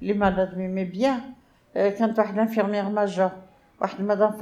les, 0.00 0.14
malades 0.14 0.56
m'aimaient 0.56 0.84
bien. 0.84 1.22
Euh, 1.76 1.90
quand 1.96 2.12
une 2.18 2.38
infirmière 2.38 2.90
majeure, 2.90 3.32
madame 4.00 4.34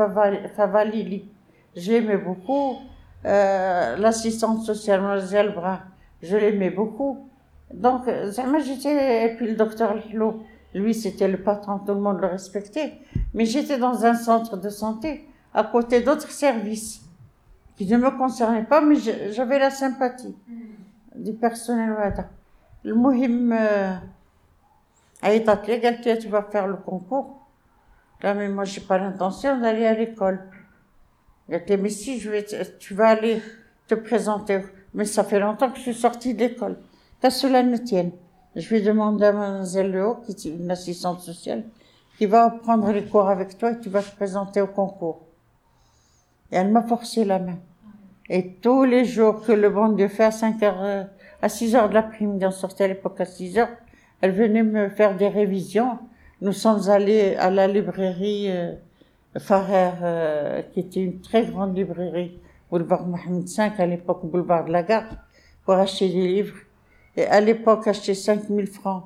Favalili, 0.57 1.29
j'aimais 1.77 2.17
beaucoup. 2.17 2.79
Euh, 3.25 3.97
l'assistante 3.97 4.63
sociale, 4.63 5.01
mademoiselle 5.01 5.53
Brun, 5.53 5.81
je 6.23 6.37
l'aimais 6.37 6.71
beaucoup. 6.71 7.29
Donc, 7.73 8.09
euh, 8.09 8.31
j'étais, 8.65 9.27
et 9.27 9.37
puis 9.37 9.49
le 9.49 9.57
docteur 9.57 9.95
Lilo, 9.95 10.43
lui 10.75 10.95
c'était 10.95 11.29
le 11.29 11.43
patron, 11.43 11.79
tout 11.81 11.95
le 11.95 12.01
monde 12.01 12.21
le 12.21 12.29
respectait. 12.29 12.95
Mais 13.35 13.45
j'étais 13.45 13.79
dans 13.79 14.05
un 14.05 14.15
centre 14.15 14.57
de 14.57 14.69
santé, 14.69 15.27
à 15.53 15.65
côté 15.65 16.01
d'autres 16.01 16.31
services, 16.31 17.03
qui 17.77 17.87
ne 17.87 17.97
me 17.97 18.11
concernaient 18.11 18.65
pas, 18.65 18.81
mais 18.81 18.97
j'avais 19.33 19.59
la 19.59 19.71
sympathie. 19.71 20.37
Mm. 20.47 20.78
du 21.18 21.34
personnel. 21.34 21.98
هذا. 22.00 22.30
المهم 22.86 23.54
آه، 23.54 24.02
عيطت 25.24 25.70
لي 25.70 25.78
قالت 25.78 26.08
لي 26.08 26.20
tu 26.22 26.28
vas 26.30 26.44
faire 26.52 26.68
le 26.68 26.78
concours 26.90 27.30
là 28.24 28.34
mais 28.34 28.50
moi 28.50 28.66
j'ai 28.66 28.82
pas 28.82 28.98
l'intention 28.98 29.60
d'aller 29.62 29.86
à 29.86 29.94
l'école 29.94 30.40
قالت 31.52 31.72
لي 31.72 31.78
mais 31.78 31.90
si 31.90 32.20
je 32.20 32.30
vais 32.30 32.44
te- 32.44 32.78
tu 32.80 32.94
vas 32.94 33.10
aller 33.10 33.42
te 33.88 33.96
présenter 33.96 34.60
mais 34.94 35.06
ça 35.06 35.24
fait 35.24 35.40
longtemps 35.40 35.70
que 35.72 35.78
je 35.78 35.84
suis 35.84 35.94
sortie 36.06 36.34
de 36.34 36.40
l'école 36.40 36.76
qu'à 37.22 37.30
cela 37.30 37.64
ne 37.64 37.78
tienne 37.78 38.12
Je 38.56 38.68
vais 38.72 38.82
demander 38.82 39.26
à 39.26 39.34
Mademoiselle 39.34 39.92
Lehaut, 39.92 40.18
qui 40.24 40.32
est 40.32 40.44
une 40.64 40.70
assistante 40.78 41.22
sociale, 41.30 41.64
qui 42.18 42.26
va 42.34 42.42
prendre 42.66 42.88
les 42.98 43.06
cours 43.12 43.28
avec 43.36 43.50
toi 43.60 43.72
et 43.74 43.80
tu 43.84 43.90
vas 43.96 44.04
te 44.04 44.14
présenter 44.20 44.60
au 44.62 44.68
concours. 44.82 45.20
Et 46.52 46.56
elle 46.60 46.70
m'a 46.76 46.84
forcé 46.94 47.20
la 47.26 47.40
main. 47.48 47.58
Et 48.31 48.53
tous 48.61 48.85
les 48.85 49.05
jours 49.05 49.43
que 49.43 49.53
le 49.53 49.71
bon 49.71 49.89
Dieu 49.91 50.09
fait 50.09 50.25
à 50.25 50.31
5 50.31 50.63
heures, 50.63 51.07
à 51.41 51.49
6 51.49 51.75
heures 51.75 51.89
de 51.89 51.95
l'après-midi, 51.95 52.45
on 52.45 52.51
sortait 52.51 52.85
à 52.85 52.89
l'époque 52.89 53.21
à 53.21 53.25
6 53.25 53.59
heures, 53.59 53.71
elle 54.21 54.33
venait 54.33 54.63
me 54.63 54.89
faire 54.91 55.17
des 55.17 55.29
révisions. 55.29 55.99
Nous 56.41 56.53
sommes 56.53 56.89
allés 56.91 57.37
à 57.37 57.51
la 57.51 57.67
librairie 57.67 58.47
euh, 58.51 58.75
Farrer, 59.39 59.91
euh, 60.03 60.63
qui 60.73 60.81
était 60.81 61.01
une 61.01 61.21
très 61.21 61.45
grande 61.47 61.77
librairie, 61.77 62.39
boulevard 62.71 63.07
Mohamed 63.07 63.49
V, 63.49 63.71
à 63.79 63.87
l'époque 63.87 64.27
boulevard 64.27 64.65
de 64.67 64.73
la 64.73 64.83
Gare, 64.83 65.09
pour 65.65 65.75
acheter 65.75 66.09
des 66.09 66.29
livres. 66.29 66.57
Et 67.17 67.25
à 67.27 67.41
l'époque, 67.41 67.87
acheter 67.89 68.15
5000 68.15 68.67
francs 68.67 69.05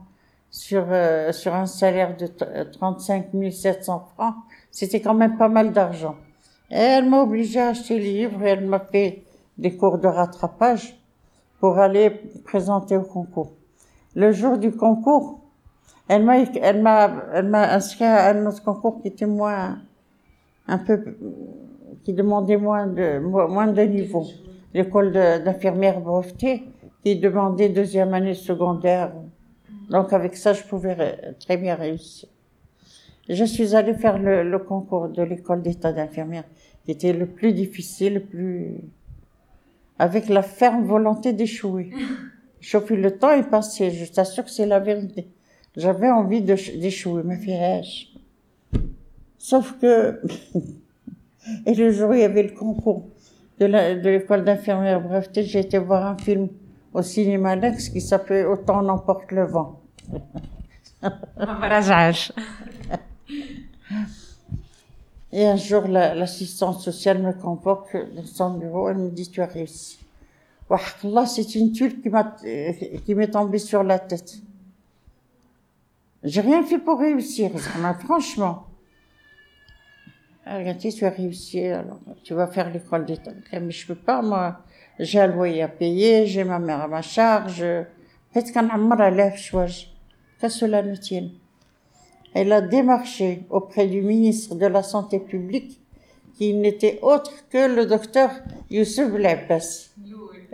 sur, 0.50 0.84
euh, 0.90 1.32
sur 1.32 1.54
un 1.54 1.66
salaire 1.66 2.16
de 2.16 2.26
t- 2.26 2.44
35 2.72 3.26
700 3.50 4.08
francs, 4.14 4.34
c'était 4.70 5.00
quand 5.00 5.14
même 5.14 5.36
pas 5.38 5.48
mal 5.48 5.72
d'argent. 5.72 6.16
Elle 6.74 7.10
m'a 7.10 7.22
obligé 7.22 7.60
à 7.60 7.68
acheter 7.68 7.98
les 7.98 8.12
livres 8.14 8.42
et 8.42 8.48
elle 8.48 8.64
m'a 8.64 8.80
fait 8.80 9.24
des 9.58 9.76
cours 9.76 9.98
de 9.98 10.08
rattrapage 10.08 10.98
pour 11.60 11.78
aller 11.78 12.08
présenter 12.44 12.96
au 12.96 13.02
concours. 13.02 13.52
Le 14.14 14.32
jour 14.32 14.56
du 14.56 14.72
concours, 14.72 15.40
elle 16.08 16.24
m'a, 16.24 16.38
elle 16.40 16.80
m'a, 16.80 17.10
elle 17.34 17.48
m'a 17.48 17.74
inscrit 17.74 18.04
à 18.06 18.30
un 18.30 18.46
autre 18.46 18.64
concours 18.64 19.02
qui 19.02 19.08
était 19.08 19.26
moins, 19.26 19.80
un 20.66 20.78
peu, 20.78 21.04
qui 22.04 22.14
demandait 22.14 22.56
moins 22.56 22.86
de, 22.86 23.18
mo- 23.18 23.48
moins 23.48 23.66
de 23.66 23.82
niveau. 23.82 24.24
L'école 24.72 25.12
d'infirmière 25.12 26.00
brevetée, 26.00 26.62
qui 27.04 27.16
demandait 27.16 27.68
deuxième 27.68 28.14
année 28.14 28.32
secondaire. 28.34 29.12
Donc 29.90 30.14
avec 30.14 30.36
ça, 30.36 30.54
je 30.54 30.62
pouvais 30.62 31.34
très 31.38 31.58
bien 31.58 31.74
réussir. 31.74 32.30
Je 33.32 33.44
suis 33.44 33.74
allée 33.74 33.94
faire 33.94 34.18
le, 34.18 34.42
le 34.42 34.58
concours 34.58 35.08
de 35.08 35.22
l'école 35.22 35.62
d'état 35.62 35.92
d'infirmière, 35.92 36.44
qui 36.84 36.90
était 36.90 37.14
le 37.14 37.26
plus 37.26 37.52
difficile, 37.52 38.14
le 38.14 38.20
plus, 38.20 38.74
avec 39.98 40.28
la 40.28 40.42
ferme 40.42 40.84
volonté 40.84 41.32
d'échouer. 41.32 41.90
Chauffer 42.60 42.96
le 42.96 43.10
temps 43.18 43.32
est 43.32 43.48
passé, 43.48 43.90
je 43.90 44.12
t'assure 44.12 44.44
que 44.44 44.50
c'est 44.50 44.66
la 44.66 44.78
vérité. 44.80 45.28
J'avais 45.76 46.10
envie 46.10 46.42
d'échouer, 46.42 47.22
ma 47.22 47.36
fille. 47.36 48.10
Sauf 49.38 49.78
que, 49.80 50.20
et 51.66 51.74
le 51.74 51.90
jour 51.90 52.10
où 52.10 52.14
il 52.14 52.20
y 52.20 52.24
avait 52.24 52.42
le 52.42 52.50
concours 52.50 53.08
de 53.58 53.66
l'école 53.66 54.44
d'infirmière 54.44 55.00
brevetée, 55.00 55.42
j'ai 55.44 55.60
été 55.60 55.78
voir 55.78 56.06
un 56.06 56.18
film 56.18 56.48
au 56.92 57.02
cinéma 57.02 57.56
Lex 57.56 57.88
qui 57.88 58.00
s'appelait 58.00 58.44
Autant 58.44 58.84
on 58.84 58.88
emporte 58.88 59.32
le 59.32 59.44
vent. 59.44 59.80
Et 65.32 65.46
un 65.46 65.56
jour, 65.56 65.88
l'assistante 65.88 66.76
la, 66.76 66.82
sociale 66.82 67.22
me 67.22 67.32
convoque 67.32 67.96
dans 68.14 68.24
son 68.26 68.58
bureau, 68.58 68.90
elle 68.90 68.98
me 68.98 69.10
dit, 69.10 69.30
tu 69.30 69.40
as 69.40 69.46
réussi. 69.46 69.98
Là, 71.04 71.26
c'est 71.26 71.54
une 71.54 71.72
tuile 71.72 72.00
euh, 72.06 72.72
qui 73.04 73.14
m'est 73.14 73.30
tombée 73.30 73.58
sur 73.58 73.82
la 73.82 73.98
tête. 73.98 74.38
J'ai 76.22 76.40
rien 76.40 76.62
fait 76.62 76.78
pour 76.78 76.98
réussir, 76.98 77.50
franchement. 78.00 78.66
Ah, 80.44 80.58
regardez, 80.58 80.92
tu 80.92 81.04
as 81.04 81.10
réussi, 81.10 81.66
alors 81.66 81.98
tu 82.22 82.34
vas 82.34 82.46
faire 82.46 82.70
l'école 82.70 83.06
d'État. 83.06 83.32
Eh, 83.52 83.60
mais 83.60 83.70
je 83.70 83.86
peux 83.86 83.94
pas, 83.94 84.22
moi. 84.22 84.60
J'ai 84.98 85.20
un 85.20 85.26
loyer 85.26 85.62
à 85.62 85.68
payer, 85.68 86.26
j'ai 86.26 86.44
ma 86.44 86.58
mère 86.58 86.82
à 86.82 86.88
ma 86.88 87.02
charge. 87.02 87.64
Peut-être 88.32 88.52
qu'un 88.52 88.68
amour 88.68 89.00
à 89.00 89.10
l'âge, 89.10 89.52
que 90.40 90.48
cela 90.48 90.82
nous 90.82 90.96
tienne. 90.96 91.30
Elle 92.34 92.52
a 92.52 92.60
démarché 92.60 93.44
auprès 93.50 93.86
du 93.86 94.00
ministre 94.00 94.54
de 94.54 94.66
la 94.66 94.82
Santé 94.82 95.18
publique, 95.18 95.80
qui 96.34 96.54
n'était 96.54 96.98
autre 97.02 97.32
que 97.50 97.74
le 97.74 97.86
docteur 97.86 98.30
Youssef 98.70 99.12
Labbas. 99.12 99.90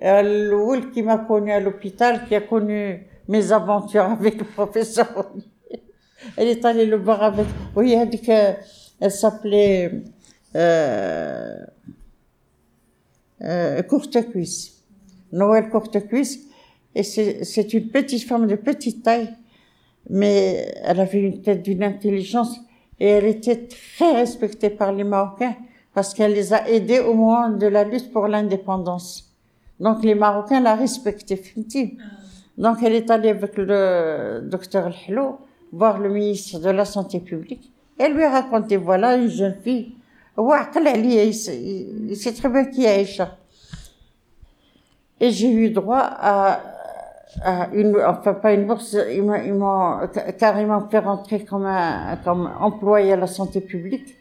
Euh, 0.02 0.50
Loul 0.50 0.90
qui 0.90 1.02
m'a 1.02 1.18
connu 1.18 1.50
à 1.52 1.60
l'hôpital, 1.60 2.26
qui 2.26 2.34
a 2.34 2.40
connu 2.40 3.06
mes 3.28 3.52
aventures 3.52 4.04
avec 4.04 4.38
le 4.38 4.44
professeur. 4.44 5.32
Elle 6.36 6.48
est 6.48 6.64
allée 6.64 6.86
le 6.86 6.96
voir 6.96 7.22
avec. 7.22 7.46
Oui, 7.76 7.92
elle 7.92 8.08
dit 8.08 8.20
que 8.20 8.54
elle 9.00 9.10
s'appelait 9.10 10.02
euh, 10.56 11.56
euh, 13.42 13.82
Courtecuisse. 13.82 14.82
Noël 15.32 15.68
Courtecuisse. 15.68 16.40
Et 16.94 17.02
c'est 17.02 17.44
c'est 17.44 17.72
une 17.74 17.88
petite 17.88 18.24
femme 18.26 18.46
de 18.46 18.56
petite 18.56 19.02
taille, 19.04 19.30
mais 20.10 20.74
elle 20.82 21.00
avait 21.00 21.20
une 21.20 21.42
tête 21.42 21.62
d'une 21.62 21.82
intelligence 21.82 22.58
et 23.00 23.06
elle 23.06 23.26
était 23.26 23.68
très 23.68 24.12
respectée 24.12 24.70
par 24.70 24.92
les 24.92 25.04
Marocains 25.04 25.56
parce 25.94 26.14
qu'elle 26.14 26.32
les 26.32 26.52
a 26.52 26.68
aidés 26.68 27.00
au 27.00 27.14
moment 27.14 27.48
de 27.50 27.66
la 27.66 27.84
lutte 27.84 28.12
pour 28.12 28.28
l'indépendance. 28.28 29.34
Donc 29.80 30.02
les 30.04 30.14
Marocains 30.14 30.60
la 30.60 30.74
respectaient, 30.74 31.36
Finti. 31.36 31.98
Ah. 31.98 32.04
Donc 32.56 32.78
elle 32.82 32.94
est 32.94 33.10
allée 33.10 33.30
avec 33.30 33.56
le 33.56 34.40
docteur 34.42 34.86
Al-Hlo 34.86 35.38
voir 35.72 35.98
le 35.98 36.08
ministre 36.08 36.58
de 36.60 36.70
la 36.70 36.84
Santé 36.84 37.20
publique. 37.20 37.70
Elle 37.98 38.14
lui 38.14 38.24
a 38.24 38.30
raconté, 38.30 38.76
voilà 38.76 39.16
une 39.16 39.28
jeune 39.28 39.56
fille, 39.62 39.94
c'est 42.14 42.32
très 42.36 42.48
bien 42.48 42.64
qui 42.66 42.84
est 42.84 42.88
Aïcha. 42.88 43.36
Et 45.20 45.30
j'ai 45.30 45.50
eu 45.50 45.70
droit 45.70 45.98
à 46.00 46.60
à 47.42 47.68
une, 47.74 47.96
enfin 48.06 48.34
pas 48.34 48.52
une 48.54 48.66
bourse, 48.66 48.96
ils 49.12 49.22
m'ont, 49.22 49.34
ils 49.34 49.52
m'ont 49.54 49.98
ca- 50.12 50.32
carrément 50.32 50.88
fait 50.88 50.98
rentrer 51.00 51.44
comme 51.44 51.66
un, 51.66 52.16
comme 52.24 52.50
employé 52.60 53.12
à 53.12 53.16
la 53.16 53.26
santé 53.26 53.60
publique 53.60 54.16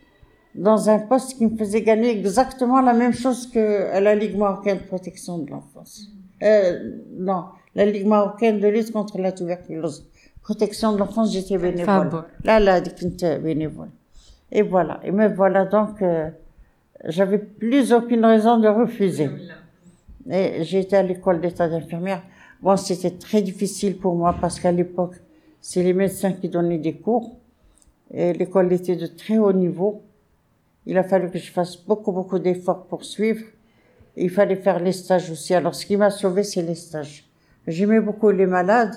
dans 0.56 0.90
un 0.90 1.00
poste 1.00 1.38
qui 1.38 1.46
me 1.46 1.56
faisait 1.58 1.82
gagner 1.82 2.10
exactement 2.12 2.82
la 2.82 2.94
même 2.94 3.14
chose 3.14 3.48
que 3.50 3.92
à 3.92 4.00
la 4.02 4.16
Ligue 4.16 4.38
marocaine 4.38 4.80
de 4.80 4.84
protection 4.84 5.38
de 5.40 5.50
l'enfance. 5.52 6.08
Euh, 6.44 6.92
non, 7.18 7.46
la 7.76 7.86
Ligue 7.86 8.08
marocaine 8.08 8.60
de 8.60 8.68
lutte 8.68 8.92
contre 8.92 9.20
la 9.20 9.32
tuberculose. 9.32 10.06
Protection 10.44 10.94
de 10.94 10.98
l'enfance, 11.00 11.32
j'étais 11.34 11.58
bénévole. 11.58 11.86
Fab. 11.86 12.24
Là, 12.44 12.60
là, 12.60 12.82
j'étais 12.84 13.38
bénévole. 13.40 13.90
Et 14.52 14.62
voilà. 14.62 15.00
Et 15.04 15.12
me 15.12 15.28
voilà 15.28 15.66
donc, 15.66 16.02
euh, 16.02 16.30
j'avais 17.06 17.38
plus 17.38 17.92
aucune 17.94 18.24
raison 18.26 18.58
de 18.58 18.68
refuser. 18.68 19.30
Et 20.30 20.62
été 20.62 20.96
à 20.98 21.04
l'école 21.04 21.40
d'état 21.42 21.68
d'infirmière. 21.68 22.22
Bon, 22.62 22.76
c'était 22.76 23.12
très 23.12 23.42
difficile 23.42 23.98
pour 23.98 24.16
moi 24.16 24.36
parce 24.40 24.60
qu'à 24.60 24.72
l'époque, 24.72 25.16
c'est 25.62 25.84
les 25.84 25.94
médecins 25.94 26.34
qui 26.34 26.50
donnaient 26.50 26.78
des 26.78 26.94
cours. 26.94 27.38
Et 28.12 28.34
l'école 28.34 28.72
était 28.74 28.96
de 28.96 29.08
très 29.08 29.38
haut 29.38 29.54
niveau. 29.54 30.02
Il 30.86 30.98
a 30.98 31.04
fallu 31.04 31.30
que 31.30 31.38
je 31.38 31.52
fasse 31.52 31.78
beaucoup, 31.78 32.12
beaucoup 32.12 32.40
d'efforts 32.40 32.86
pour 32.86 33.04
suivre. 33.04 33.44
Il 34.16 34.30
fallait 34.30 34.56
faire 34.56 34.80
les 34.80 34.94
stages 34.94 35.30
aussi. 35.30 35.54
Alors, 35.54 35.76
ce 35.76 35.86
qui 35.86 35.98
m'a 35.98 36.10
sauvé, 36.10 36.44
c'est 36.44 36.62
les 36.62 36.76
stages. 36.76 37.26
J'aimais 37.68 38.00
beaucoup 38.00 38.32
les 38.32 38.46
malades. 38.48 38.96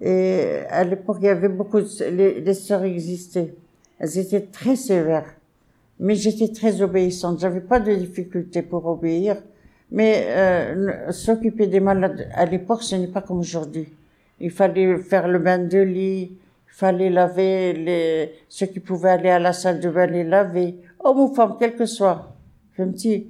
Et 0.00 0.62
à 0.70 0.84
l'époque, 0.84 1.18
il 1.20 1.26
y 1.26 1.28
avait 1.28 1.48
beaucoup 1.48 1.80
de, 1.80 2.40
les, 2.40 2.54
sœurs 2.54 2.84
existaient. 2.84 3.54
Elles 3.98 4.18
étaient 4.18 4.40
très 4.40 4.74
sévères. 4.74 5.34
Mais 6.00 6.14
j'étais 6.14 6.48
très 6.48 6.82
obéissante. 6.82 7.40
J'avais 7.40 7.60
pas 7.60 7.78
de 7.78 7.94
difficulté 7.94 8.62
pour 8.62 8.86
obéir. 8.86 9.36
Mais 9.90 10.26
euh, 10.28 11.12
s'occuper 11.12 11.66
des 11.66 11.80
malades 11.80 12.28
à 12.34 12.44
l'époque, 12.44 12.82
ce 12.82 12.96
n'est 12.96 13.06
pas 13.06 13.22
comme 13.22 13.38
aujourd'hui. 13.38 13.88
Il 14.40 14.50
fallait 14.50 14.98
faire 14.98 15.28
le 15.28 15.38
bain 15.38 15.58
de 15.58 15.78
lit, 15.78 16.32
il 16.32 16.74
fallait 16.74 17.10
laver 17.10 17.72
les 17.72 18.32
ceux 18.48 18.66
qui 18.66 18.80
pouvaient 18.80 19.10
aller 19.10 19.30
à 19.30 19.38
la 19.38 19.52
salle 19.52 19.80
de 19.80 19.88
bain 19.88 20.06
les 20.06 20.24
laver, 20.24 20.76
homme 21.00 21.20
ou 21.20 21.34
femme, 21.34 21.56
quel 21.58 21.74
que 21.74 21.86
soit. 21.86 22.36
Je 22.76 22.82
me 22.82 22.92
dis, 22.92 23.28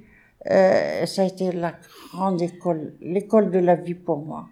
euh, 0.51 1.07
ça 1.07 1.23
a 1.23 1.25
été 1.27 1.53
la 1.53 1.75
grande 2.13 2.43
école, 2.43 2.95
l'école 3.01 3.51
de 3.51 3.59
la 3.59 3.77
vie 3.77 3.95
pour 3.95 4.19
moi. 4.19 4.49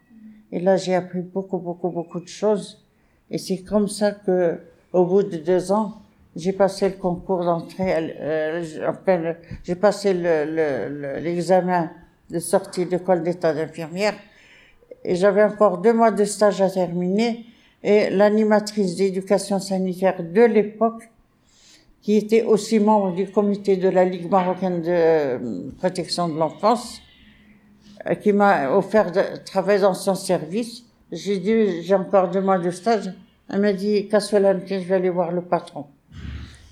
Et 0.53 0.61
là, 0.61 0.77
j'ai 0.77 0.95
appris 0.95 1.21
beaucoup, 1.21 1.59
beaucoup, 1.59 1.91
beaucoup 1.91 2.21
de 2.21 2.29
choses. 2.29 2.87
Et 3.31 3.39
c'est 3.39 3.63
comme 3.63 3.89
ça 3.89 4.13
que, 4.13 4.61
au 4.93 5.05
bout 5.05 5.25
de 5.25 5.37
deux 5.39 5.73
ans, 5.73 6.03
j'ai 6.37 6.53
passé 6.53 6.89
le 6.91 6.97
concours 6.97 7.45
d'entrée, 7.45 7.95
euh, 8.20 8.62
enfin, 8.89 9.16
le- 9.16 9.37
j'ai 9.64 9.74
passé 9.74 10.12
le- 10.12 10.45
le- 10.45 10.89
le- 11.01 11.18
l'examen 11.20 11.91
de 12.30 12.39
sortie 12.39 12.84
d'école 12.87 13.22
d'état 13.22 13.55
d'infirmière. 13.55 14.14
Et 15.03 15.14
j'avais 15.14 15.43
encore 15.45 15.78
deux 15.78 15.93
mois 15.95 16.11
de 16.11 16.24
stage 16.24 16.61
à 16.61 16.68
terminer. 16.68 17.47
Et 17.82 18.11
l'animatrice 18.11 18.97
d'éducation 18.97 19.59
sanitaire 19.61 20.22
de 20.22 20.43
l'époque, 20.43 21.09
qui 22.03 22.16
était 22.16 22.43
aussi 22.43 22.78
membre 22.80 23.12
du 23.14 23.30
comité 23.30 23.76
de 23.76 23.89
la 23.89 24.05
Ligue 24.05 24.30
marocaine 24.30 24.82
de 24.82 24.89
euh, 24.91 25.39
protection 25.78 26.28
de 26.28 26.39
l'enfance, 26.39 27.01
euh, 28.09 28.14
qui 28.14 28.32
m'a 28.32 28.70
offert 28.76 29.11
de 29.11 29.22
travailler 29.45 29.80
dans 29.80 29.95
son 29.95 30.14
service. 30.14 30.84
J'ai 31.12 31.39
dit, 31.39 31.82
j'ai 31.82 31.95
encore 31.95 32.28
deux 32.28 32.41
mois 32.41 32.59
de 32.59 32.70
stage. 32.70 33.12
Elle 33.49 33.61
m'a 33.61 33.72
dit, 33.72 34.09
casse-la, 34.09 34.59
je 34.66 34.74
vais 34.76 34.95
aller 34.95 35.11
voir 35.11 35.30
le 35.30 35.43
patron. 35.43 35.87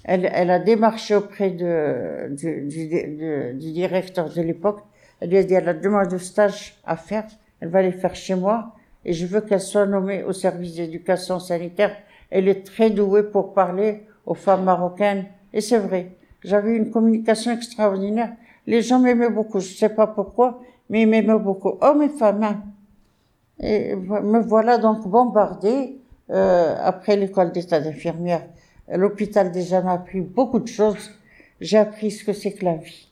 Elle, 0.04 0.30
elle 0.32 0.50
a 0.50 0.58
démarché 0.58 1.14
auprès 1.14 1.50
de, 1.50 2.28
du, 2.34 2.62
du, 2.66 2.88
du- 2.88 3.72
directeur 3.72 4.28
de 4.32 4.42
l'époque. 4.42 4.80
Elle 5.20 5.30
lui 5.30 5.38
a 5.38 5.44
dit, 5.44 5.54
elle 5.54 5.68
a 5.68 5.88
mois 5.88 6.06
de 6.06 6.18
stage 6.18 6.76
à 6.84 6.96
faire. 6.96 7.24
Elle 7.60 7.68
va 7.70 7.82
les 7.82 7.92
faire 7.92 8.14
chez 8.14 8.34
moi. 8.34 8.74
et 9.06 9.12
je 9.12 9.26
veux 9.26 9.40
qu'elle 9.42 9.60
soit 9.60 9.86
nommée 9.86 10.22
au 10.24 10.32
service 10.32 10.74
d'éducation 10.76 11.38
sanitaire. 11.38 11.94
Elle 12.30 12.48
est 12.48 12.64
très 12.66 12.90
douée 12.90 13.22
pour 13.22 13.52
parler 13.54 14.02
aux 14.26 14.34
femmes 14.34 14.64
marocaines. 14.64 15.26
Et 15.52 15.60
c'est 15.60 15.78
vrai, 15.78 16.12
j'avais 16.42 16.74
une 16.76 16.90
communication 16.90 17.52
extraordinaire. 17.52 18.32
Les 18.66 18.80
gens 18.82 18.98
m'aimaient 18.98 19.30
beaucoup, 19.30 19.60
je 19.60 19.74
sais 19.74 19.90
pas 19.90 20.06
pourquoi, 20.06 20.60
mais 20.90 21.02
ils 21.02 21.08
m'aimaient 21.08 21.38
beaucoup. 21.38 21.74
Hommes 21.80 22.02
et 22.02 22.08
femmes. 22.08 22.42
hein. 22.42 22.62
Et 23.60 23.94
me 23.94 24.40
voilà 24.40 24.78
donc 24.78 25.06
bombardée 25.08 25.98
euh, 26.30 26.74
après 26.82 27.16
l'école 27.16 27.52
d'état 27.52 27.80
d'infirmière. 27.80 28.42
L'hôpital 28.88 29.50
déjà 29.50 29.80
m'a 29.80 29.94
appris 29.94 30.20
beaucoup 30.20 30.58
de 30.58 30.68
choses. 30.68 31.10
J'ai 31.60 31.78
appris 31.78 32.10
ce 32.10 32.24
que 32.24 32.32
c'est 32.32 32.52
que 32.52 32.64
la 32.64 32.76
vie. 32.76 33.08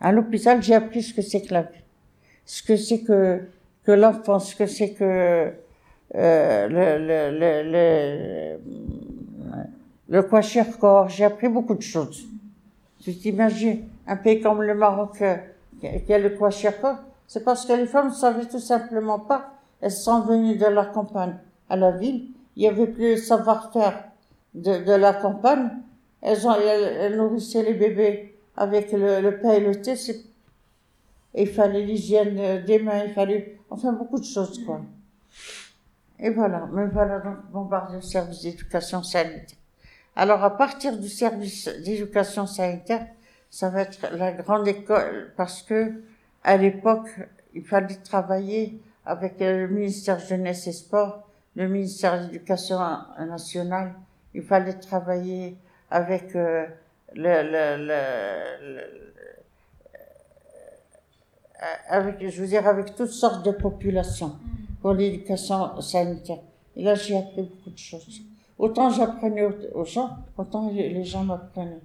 À 0.00 0.12
l'hôpital, 0.12 0.62
j'ai 0.62 0.74
appris 0.74 1.02
ce 1.02 1.14
que 1.14 1.22
c'est 1.22 1.42
que 1.42 1.52
la 1.52 1.62
vie. 1.62 1.82
Ce 2.44 2.62
que 2.62 2.76
c'est 2.76 3.00
que, 3.00 3.40
que 3.84 3.92
l'enfant, 3.92 4.38
ce 4.38 4.54
que 4.54 4.66
c'est 4.66 4.92
que 4.92 5.52
euh, 6.14 6.68
le, 6.68 6.98
le, 7.06 7.70
le, 7.72 8.58
le, 10.08 10.22
kwashiorkor. 10.22 11.08
J'ai 11.08 11.24
appris 11.24 11.48
beaucoup 11.48 11.74
de 11.74 11.82
choses. 11.82 12.24
Tu 13.00 13.14
t'imagines, 13.14 13.88
un 14.06 14.16
pays 14.16 14.40
comme 14.40 14.62
le 14.62 14.74
Maroc 14.74 15.20
euh, 15.22 15.36
qui 15.80 16.12
a 16.12 16.18
le 16.18 16.30
kwashiorkor, 16.30 16.96
c'est 17.26 17.42
parce 17.42 17.66
que 17.66 17.72
les 17.72 17.86
femmes 17.86 18.08
ne 18.08 18.14
savaient 18.14 18.46
tout 18.46 18.60
simplement 18.60 19.18
pas. 19.18 19.54
Elles 19.80 19.90
sont 19.90 20.20
venues 20.20 20.56
de 20.56 20.66
la 20.66 20.84
campagne 20.84 21.36
à 21.68 21.76
la 21.76 21.90
ville. 21.90 22.26
Il 22.56 22.62
y 22.62 22.68
avait 22.68 22.86
plus 22.86 23.10
le 23.12 23.16
savoir-faire 23.16 24.04
de, 24.54 24.78
de 24.84 24.92
la 24.92 25.12
campagne. 25.14 25.70
Elles, 26.22 26.46
ont, 26.46 26.54
elles, 26.54 27.16
nourrissaient 27.16 27.62
les 27.62 27.74
bébés 27.74 28.36
avec 28.56 28.92
le, 28.92 29.20
le 29.20 29.38
pain 29.40 29.52
et 29.52 29.60
le 29.60 29.80
thé. 29.80 29.94
Il 31.34 31.48
fallait 31.48 31.84
l'hygiène 31.84 32.64
des 32.64 32.78
mains, 32.78 33.04
il 33.04 33.12
fallait, 33.12 33.58
enfin, 33.68 33.92
beaucoup 33.92 34.18
de 34.18 34.24
choses, 34.24 34.64
quoi. 34.64 34.80
Et 36.20 36.30
voilà, 36.30 36.66
me 36.66 36.86
voilà 36.86 37.18
donc 37.18 37.38
bombardé 37.52 37.96
au 37.96 38.00
service 38.00 38.42
d'éducation 38.42 39.02
sanitaire. 39.02 39.58
Alors, 40.14 40.44
à 40.44 40.56
partir 40.56 40.96
du 40.96 41.08
service 41.08 41.68
d'éducation 41.84 42.46
sanitaire, 42.46 43.06
ça 43.50 43.68
va 43.68 43.82
être 43.82 44.06
la 44.12 44.30
grande 44.32 44.68
école, 44.68 45.32
parce 45.36 45.62
que, 45.62 46.02
à 46.44 46.56
l'époque, 46.56 47.08
il 47.52 47.64
fallait 47.64 47.96
travailler 47.96 48.80
avec 49.04 49.40
le 49.40 49.66
ministère 49.66 50.20
Jeunesse 50.20 50.68
et 50.68 50.72
Sport, 50.72 51.28
le 51.56 51.68
ministère 51.68 52.20
de 52.20 52.26
l'Éducation 52.26 52.78
nationale, 53.18 53.94
il 54.33 54.41
fallait 54.43 54.73
travailler 54.73 55.55
avec 55.89 56.35
euh, 56.35 56.65
le, 57.15 57.35
le, 57.53 57.65
le, 57.87 57.99
le- 58.75 59.13
euh, 61.63 61.97
avec, 61.97 62.15
je 62.27 62.41
veux 62.41 62.47
dire, 62.47 62.65
avec 62.67 62.95
toutes 62.95 63.11
sortes 63.23 63.45
de 63.45 63.51
populations 63.51 64.33
pour 64.81 64.93
l'éducation 64.93 65.81
sanitaire. 65.81 66.39
Et 66.75 66.83
là, 66.83 66.95
j'ai 66.95 67.17
appris 67.17 67.41
beaucoup 67.41 67.69
de 67.71 67.77
choses. 67.77 68.21
Autant 68.57 68.89
j'apprenais 68.89 69.43
aux, 69.45 69.55
aux 69.79 69.85
gens, 69.85 70.09
autant 70.37 70.69
les, 70.71 70.89
les 70.89 71.03
gens 71.03 71.23
m'apprenaient. 71.23 71.81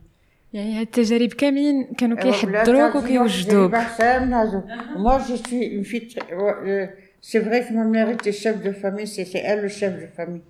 يعني 0.55 0.75
هاد 0.75 0.81
التجارب 0.87 1.29
كاملين 1.33 1.85
كانوا 1.99 2.17
Euh, 2.19 2.21
كيحضروك 2.23 2.93
là, 2.93 2.97
وكيوجدوك 2.97 3.71
j'ai 3.71 3.77
pas 3.77 3.89
ça, 3.99 4.21
nazo. 4.21 4.63
Moi, 4.97 5.19
je 5.29 5.35
suis 5.35 5.65
une 5.67 5.85
fille 5.85 6.07
très... 6.09 6.35
ouais, 6.35 6.55
euh, 6.67 6.87
C'est 7.21 7.41
vrai 7.41 7.67
que 7.67 7.73
ma 7.73 7.85
mère 7.85 8.09
était 8.11 8.33
chef 8.33 8.63
de 8.63 8.71
famille, 8.71 9.09
c'était 9.09 9.43
elle 9.45 9.63
le 9.63 9.69
chef 9.69 9.93
de 10.01 10.07
famille. 10.07 10.43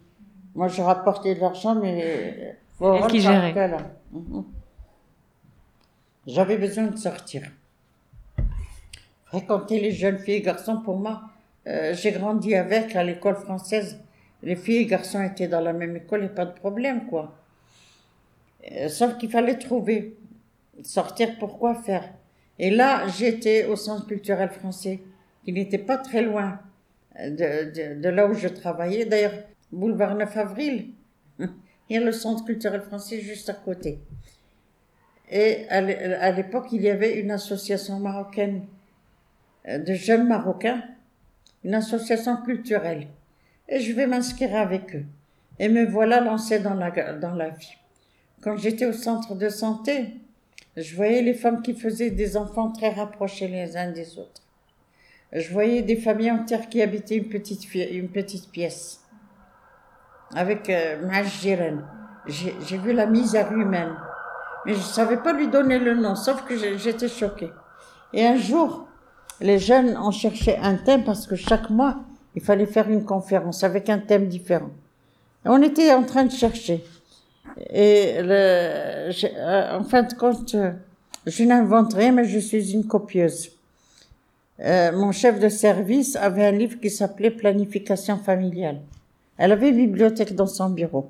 moi, 0.59 0.67
je 0.67 0.81
rapportais 0.81 1.35
de 1.35 1.39
l'argent, 1.39 1.73
mais... 1.73 2.01
euh, 2.03 2.51
faut 2.77 2.93
Elle 2.93 3.07
qui 3.07 3.21
gérait. 3.21 3.53
Mhm. 4.11 4.43
J'avais 6.27 6.57
besoin 6.57 6.87
de 6.87 6.97
sortir. 6.97 7.43
Fréquenter 9.23 9.79
les 9.79 9.93
jeunes 9.93 10.17
filles 10.17 10.39
et 10.41 10.41
garçons, 10.41 10.81
pour 10.81 10.97
moi, 10.97 11.21
euh, 11.65 11.93
j'ai 11.93 12.11
grandi 12.11 12.55
avec 12.55 12.93
à 12.97 13.05
l'école 13.05 13.37
française. 13.37 14.01
Les 14.43 14.57
filles 14.57 14.81
et 14.83 14.85
garçons 14.85 15.23
étaient 15.23 15.47
dans 15.47 15.61
la 15.61 15.71
même 15.71 15.95
école, 15.95 16.25
et 16.25 16.27
pas 16.39 16.47
de 16.51 16.51
problème, 16.63 17.05
quoi. 17.05 17.37
Euh, 18.69 18.89
sauf 18.89 19.17
qu'il 19.17 19.29
fallait 19.29 19.57
trouver 19.57 20.17
sortir 20.83 21.37
pour 21.39 21.57
quoi 21.57 21.73
faire. 21.73 22.03
Et 22.57 22.69
là, 22.69 23.07
j'étais 23.07 23.63
au 23.63 23.77
centre 23.77 24.05
culturel 24.07 24.49
français, 24.49 24.99
qui 25.45 25.53
n'était 25.53 25.77
pas 25.77 25.97
très 25.97 26.21
loin 26.21 26.59
euh, 27.17 27.29
de, 27.29 27.95
de, 27.95 28.01
de 28.01 28.09
là 28.09 28.27
où 28.27 28.33
je 28.33 28.49
travaillais. 28.49 29.05
D'ailleurs, 29.05 29.37
boulevard 29.71 30.15
9 30.15 30.37
avril, 30.37 30.89
il 31.39 31.47
y 31.89 31.97
a 31.97 32.01
le 32.01 32.11
centre 32.11 32.45
culturel 32.45 32.81
français 32.81 33.19
juste 33.21 33.49
à 33.49 33.53
côté. 33.53 33.99
Et 35.31 35.67
à 35.69 35.81
l'é- 35.81 35.95
à 36.15 36.31
l'époque, 36.31 36.67
il 36.71 36.81
y 36.81 36.89
avait 36.89 37.19
une 37.19 37.31
association 37.31 37.99
marocaine 37.99 38.65
euh, 39.67 39.77
de 39.77 39.93
jeunes 39.93 40.27
Marocains, 40.27 40.83
une 41.63 41.75
association 41.75 42.37
culturelle. 42.37 43.07
Et 43.67 43.79
je 43.79 43.93
vais 43.93 44.07
m'inscrire 44.07 44.55
avec 44.55 44.95
eux. 44.95 45.05
Et 45.59 45.69
me 45.69 45.85
voilà 45.85 46.21
lancée 46.21 46.59
dans 46.59 46.73
la, 46.73 46.89
dans 47.13 47.35
la 47.35 47.49
vie. 47.49 47.73
Quand 48.41 48.55
j'étais 48.57 48.85
au 48.85 48.93
centre 48.93 49.35
de 49.35 49.49
santé, 49.49 50.05
je 50.77 50.95
voyais 50.95 51.21
les 51.21 51.33
femmes 51.33 51.61
qui 51.61 51.73
faisaient 51.73 52.09
des 52.09 52.37
enfants 52.37 52.71
très 52.71 52.89
rapprochés 52.89 53.47
les 53.49 53.75
uns 53.75 53.91
des 53.91 54.17
autres. 54.17 54.41
Je 55.33 55.51
voyais 55.51 55.81
des 55.83 55.97
familles 55.97 56.31
entières 56.31 56.69
qui 56.69 56.81
habitaient 56.81 57.17
une 57.17 57.27
petite, 57.29 57.71
une 57.75 58.09
petite 58.09 58.49
pièce 58.49 58.98
avec 60.35 60.69
euh, 60.69 61.05
Mahjiren. 61.05 61.83
J'ai 62.27 62.77
vu 62.77 62.93
la 62.93 63.05
misère 63.05 63.51
humaine, 63.51 63.95
mais 64.65 64.73
je 64.73 64.79
ne 64.79 64.83
savais 64.83 65.17
pas 65.17 65.33
lui 65.33 65.47
donner 65.47 65.79
le 65.79 65.95
nom, 65.95 66.15
sauf 66.15 66.43
que 66.45 66.55
j'étais 66.77 67.07
choquée. 67.07 67.51
Et 68.13 68.25
un 68.25 68.37
jour, 68.37 68.87
les 69.41 69.57
jeunes 69.57 69.97
ont 69.97 70.11
cherché 70.11 70.57
un 70.57 70.75
thème 70.75 71.03
parce 71.03 71.25
que 71.25 71.35
chaque 71.35 71.69
mois, 71.69 71.95
il 72.35 72.41
fallait 72.41 72.65
faire 72.65 72.89
une 72.89 73.05
conférence 73.05 73.63
avec 73.63 73.89
un 73.89 73.99
thème 73.99 74.27
différent. 74.27 74.69
Et 75.45 75.49
on 75.49 75.61
était 75.61 75.93
en 75.93 76.03
train 76.03 76.25
de 76.25 76.31
chercher. 76.31 76.83
Et 77.69 78.21
le, 78.21 79.11
euh, 79.11 79.77
en 79.77 79.83
fin 79.83 80.03
de 80.03 80.13
compte, 80.13 80.55
euh, 80.55 80.71
je 81.25 81.43
n'invente 81.43 81.93
rien, 81.93 82.11
mais 82.11 82.25
je 82.25 82.39
suis 82.39 82.73
une 82.73 82.85
copieuse. 82.85 83.51
Euh, 84.59 84.91
mon 84.91 85.11
chef 85.11 85.39
de 85.39 85.49
service 85.49 86.15
avait 86.15 86.45
un 86.45 86.51
livre 86.51 86.79
qui 86.79 86.89
s'appelait 86.89 87.31
Planification 87.31 88.17
familiale. 88.17 88.81
Elle 89.39 89.53
avait 89.53 89.69
une 89.69 89.77
bibliothèque 89.77 90.35
dans 90.35 90.47
son 90.47 90.69
bureau. 90.69 91.09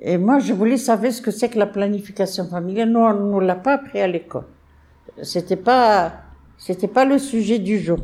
Et 0.00 0.18
moi, 0.18 0.40
je 0.40 0.52
voulais 0.52 0.76
savoir 0.76 1.12
ce 1.12 1.22
que 1.22 1.30
c'est 1.30 1.48
que 1.48 1.58
la 1.58 1.66
planification 1.66 2.46
familiale. 2.46 2.90
Nous, 2.90 2.98
on 2.98 3.40
ne 3.40 3.46
l'a 3.46 3.54
pas 3.54 3.74
appris 3.74 4.00
à 4.00 4.08
l'école. 4.08 4.46
C'était 5.22 5.56
pas, 5.56 6.14
c'était 6.58 6.88
pas 6.88 7.04
le 7.04 7.18
sujet 7.18 7.60
du 7.60 7.78
jour. 7.78 7.98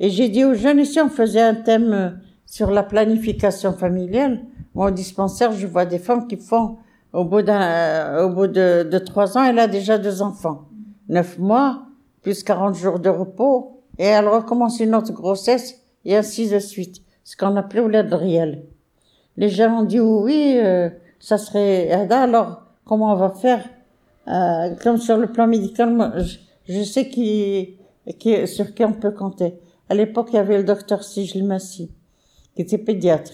Et 0.00 0.10
j'ai 0.10 0.28
dit 0.28 0.44
aux 0.44 0.54
jeunes, 0.54 0.80
ici, 0.80 1.00
on 1.00 1.08
faisait 1.08 1.42
un 1.42 1.54
thème 1.54 1.92
euh, 1.92 2.10
sur 2.44 2.72
la 2.72 2.82
planification 2.82 3.72
familiale. 3.72 4.40
Moi, 4.74 4.88
au 4.88 4.90
dispensaire, 4.90 5.52
je 5.52 5.68
vois 5.68 5.86
des 5.86 6.00
femmes 6.00 6.26
qui 6.26 6.36
font, 6.36 6.78
au 7.12 7.24
bout 7.24 7.42
d'un, 7.42 7.62
euh, 7.62 8.26
au 8.26 8.30
bout 8.30 8.48
de, 8.48 8.82
de 8.82 8.98
trois 8.98 9.38
ans, 9.38 9.44
elle 9.44 9.60
a 9.60 9.68
déjà 9.68 9.96
deux 9.96 10.22
enfants. 10.22 10.62
Neuf 11.08 11.38
mois, 11.38 11.84
plus 12.22 12.42
40 12.42 12.74
jours 12.74 12.98
de 12.98 13.10
repos, 13.10 13.82
et 13.96 14.06
elle 14.06 14.26
recommence 14.26 14.80
une 14.80 14.96
autre 14.96 15.12
grossesse, 15.12 15.80
et 16.04 16.16
ainsi 16.16 16.48
de 16.48 16.58
suite. 16.58 17.03
Ce 17.24 17.36
qu'on 17.36 17.56
appelait 17.56 17.80
oulad 17.80 18.12
réel. 18.12 18.64
Les 19.36 19.48
gens 19.48 19.80
ont 19.80 19.82
dit 19.84 20.00
oui, 20.00 20.58
euh, 20.58 20.90
ça 21.18 21.38
serait 21.38 21.90
Ada, 21.90 22.22
alors 22.22 22.62
comment 22.84 23.12
on 23.12 23.16
va 23.16 23.30
faire 23.30 23.64
Euh, 24.28 24.74
Comme 24.82 24.98
sur 24.98 25.18
le 25.18 25.26
plan 25.26 25.46
médical, 25.46 25.90
moi, 25.92 26.12
je, 26.18 26.38
je 26.68 26.82
sais 26.82 27.08
qui, 27.08 27.76
qui, 28.18 28.46
sur 28.46 28.72
qui 28.74 28.84
on 28.84 28.92
peut 28.92 29.10
compter. 29.10 29.54
À 29.88 29.94
l'époque, 29.94 30.28
il 30.32 30.36
y 30.36 30.38
avait 30.38 30.56
le 30.56 30.64
docteur 30.64 31.02
Sijil 31.04 31.44
Massi, 31.44 31.90
qui 32.54 32.62
était 32.62 32.78
pédiatre. 32.78 33.32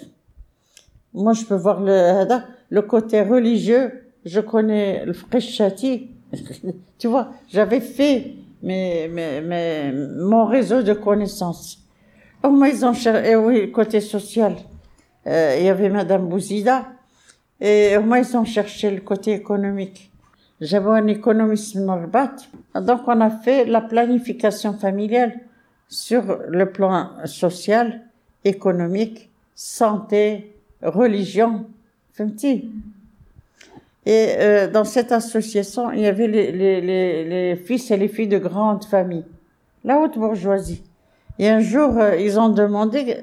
Moi, 1.14 1.32
je 1.32 1.44
peux 1.44 1.54
voir 1.54 1.80
le, 1.80 1.92
Ada, 1.92 2.44
le 2.70 2.82
côté 2.82 3.22
religieux, 3.22 4.12
je 4.24 4.40
connais 4.40 5.04
le 5.04 5.12
Freshati. 5.12 6.10
tu 6.98 7.06
vois, 7.08 7.30
j'avais 7.48 7.80
fait 7.80 8.34
mes, 8.62 9.08
mes, 9.08 9.40
mes, 9.40 9.92
mon 9.92 10.44
réseau 10.44 10.82
de 10.82 10.92
connaissances. 10.92 11.79
Au 12.42 12.50
moins, 12.50 12.68
ils 12.68 12.84
ont 12.86 12.94
cherché, 12.94 13.30
et 13.30 13.36
oui, 13.36 13.70
côté 13.70 14.00
social. 14.00 14.56
Euh, 15.26 15.56
il 15.58 15.66
y 15.66 15.68
avait 15.68 15.90
Madame 15.90 16.26
Bouzida, 16.28 16.86
et 17.60 17.96
au 17.98 18.02
moins, 18.02 18.20
ils 18.20 18.36
ont 18.36 18.46
cherché 18.46 18.90
le 18.90 19.02
côté 19.02 19.32
économique. 19.32 20.10
J'avais 20.60 20.90
un 20.90 21.06
économiste 21.06 21.76
Norbat. 21.76 22.36
Donc, 22.74 23.02
on 23.06 23.20
a 23.20 23.30
fait 23.30 23.66
la 23.66 23.82
planification 23.82 24.72
familiale 24.72 25.38
sur 25.88 26.22
le 26.48 26.70
plan 26.70 27.10
social, 27.26 28.02
économique, 28.44 29.28
santé, 29.54 30.54
religion. 30.82 31.66
Fahmti 32.14 32.70
Et 34.06 34.28
euh, 34.38 34.70
dans 34.70 34.84
cette 34.84 35.12
association, 35.12 35.92
il 35.92 36.00
y 36.00 36.06
avait 36.06 36.28
les, 36.28 36.52
les, 36.52 36.80
les, 36.80 37.24
les 37.24 37.56
fils 37.56 37.90
et 37.90 37.98
les 37.98 38.08
filles 38.08 38.28
de 38.28 38.38
grandes 38.38 38.84
familles, 38.84 39.26
la 39.84 39.98
haute 39.98 40.18
bourgeoisie. 40.18 40.82
Et 41.40 41.48
un 41.48 41.60
jour, 41.60 41.96
euh, 41.96 42.16
ils 42.16 42.38
ont 42.38 42.50
demandé 42.50 43.16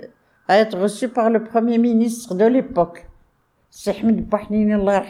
à 0.47 0.57
être 0.57 0.75
reçus 0.75 1.07
par 1.07 1.29
le 1.29 1.43
premier 1.43 1.77
ministre 1.77 2.33
de 2.33 2.45
l'époque, 2.45 3.07
c'est 3.69 3.95
Ahmed 3.95 4.27
Bahnini, 4.27 4.73
Allah. 4.73 5.03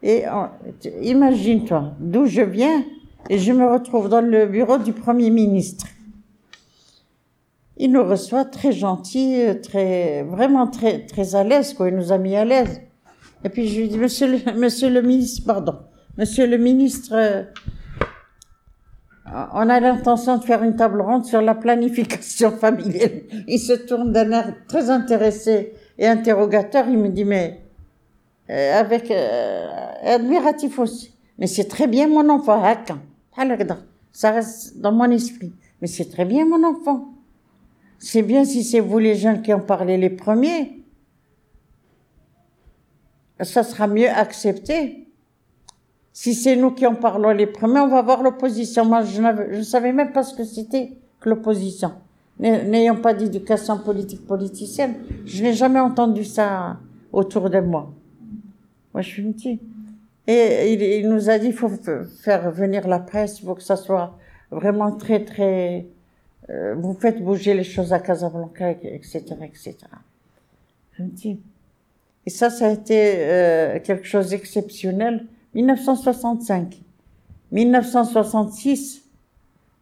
Et 0.00 0.24
euh, 0.24 0.46
imagine-toi, 1.02 1.94
d'où 1.98 2.26
je 2.26 2.42
viens, 2.42 2.84
et 3.28 3.38
je 3.38 3.52
me 3.52 3.66
retrouve 3.66 4.08
dans 4.08 4.20
le 4.20 4.46
bureau 4.46 4.78
du 4.78 4.92
Premier 4.92 5.30
ministre. 5.30 5.88
il 7.78 7.90
nous 7.90 8.04
reçoit 8.04 8.44
très 8.44 8.70
gentil, 8.70 9.40
euh, 9.40 9.54
très, 9.60 10.22
vraiment 10.22 10.68
très, 10.68 11.06
très 11.06 11.34
à 11.34 11.42
l'aise, 11.42 11.74
quoi. 11.74 11.88
Il 11.88 11.96
nous 11.96 12.12
a 12.12 12.18
mis 12.18 12.36
à 12.36 12.44
l'aise. 12.44 12.80
Et 13.42 13.48
puis 13.48 13.66
je 13.66 13.80
lui 13.80 13.88
dis, 13.88 13.98
monsieur 13.98 14.28
le, 14.28 14.52
monsieur 14.56 14.88
le 14.88 15.02
ministre, 15.02 15.44
pardon, 15.44 15.74
monsieur 16.16 16.46
le 16.46 16.58
ministre, 16.58 17.46
on 19.52 19.68
a 19.68 19.80
l'intention 19.80 20.38
de 20.38 20.44
faire 20.44 20.62
une 20.62 20.76
table 20.76 21.00
ronde 21.00 21.24
sur 21.24 21.42
la 21.42 21.54
planification 21.54 22.50
familiale. 22.56 23.22
Il 23.48 23.58
se 23.58 23.72
tourne 23.72 24.12
d'un 24.12 24.30
air 24.30 24.54
très 24.68 24.90
intéressé 24.90 25.74
et 25.98 26.06
interrogateur. 26.06 26.86
Il 26.88 26.98
me 26.98 27.08
dit, 27.08 27.24
mais 27.24 27.60
euh, 28.50 28.78
avec 28.78 29.10
euh, 29.10 29.66
admiratif 30.04 30.78
aussi. 30.78 31.14
Mais 31.38 31.46
c'est 31.46 31.64
très 31.64 31.86
bien 31.86 32.06
mon 32.08 32.28
enfant, 32.28 32.62
Hakan. 32.62 32.98
Ça 34.12 34.30
reste 34.30 34.78
dans 34.78 34.92
mon 34.92 35.10
esprit. 35.10 35.52
Mais 35.80 35.88
c'est 35.88 36.10
très 36.10 36.24
bien 36.24 36.46
mon 36.46 36.62
enfant. 36.64 37.08
C'est 37.98 38.22
bien 38.22 38.44
si 38.44 38.62
c'est 38.62 38.80
vous 38.80 38.98
les 38.98 39.16
jeunes 39.16 39.42
qui 39.42 39.52
en 39.52 39.60
parlez 39.60 39.96
les 39.96 40.10
premiers. 40.10 40.84
Ça 43.40 43.64
sera 43.64 43.88
mieux 43.88 44.08
accepté. 44.08 45.03
Si 46.16 46.32
c'est 46.32 46.54
nous 46.54 46.70
qui 46.70 46.86
en 46.86 46.94
parlons 46.94 47.30
les 47.30 47.48
premiers, 47.48 47.80
on 47.80 47.88
va 47.88 48.00
voir 48.00 48.22
l'opposition. 48.22 48.84
Moi, 48.84 49.02
je 49.02 49.20
ne 49.20 49.62
savais 49.62 49.92
même 49.92 50.12
pas 50.12 50.22
ce 50.22 50.32
que 50.32 50.44
c'était 50.44 50.92
que 51.20 51.28
l'opposition. 51.28 51.90
N'ayant 52.38 52.94
pas 52.94 53.14
d'éducation 53.14 53.78
politique 53.78 54.24
politicienne, 54.24 54.94
je 55.26 55.42
n'ai 55.42 55.54
jamais 55.54 55.80
entendu 55.80 56.24
ça 56.24 56.78
autour 57.12 57.50
de 57.50 57.58
moi. 57.58 57.92
Moi, 58.92 59.02
je 59.02 59.08
suis 59.08 59.22
une 59.22 59.34
petite. 59.34 59.60
Et 60.28 60.72
il, 60.72 60.82
il, 60.82 61.08
nous 61.08 61.30
a 61.30 61.38
dit, 61.38 61.48
il 61.48 61.52
faut 61.52 61.70
faire 62.22 62.48
venir 62.52 62.86
la 62.86 63.00
presse, 63.00 63.40
il 63.40 63.46
faut 63.46 63.56
que 63.56 63.62
ça 63.62 63.76
soit 63.76 64.16
vraiment 64.52 64.92
très, 64.92 65.24
très... 65.24 65.86
Euh, 66.48 66.76
vous 66.76 66.94
faites 66.94 67.22
bouger 67.24 67.54
les 67.54 67.64
choses 67.64 67.92
à 67.92 67.98
Casablanca, 67.98 68.70
etc., 68.70 69.24
etc. 69.42 69.76
Je 70.92 71.02
me 71.02 71.08
dis. 71.08 71.40
Et 72.24 72.30
ça, 72.30 72.50
ça 72.50 72.68
a 72.68 72.70
été 72.70 73.14
euh, 73.16 73.80
quelque 73.80 74.06
chose 74.06 74.30
d'exceptionnel. 74.30 75.26
1965. 75.54 76.80
1966, 77.52 79.04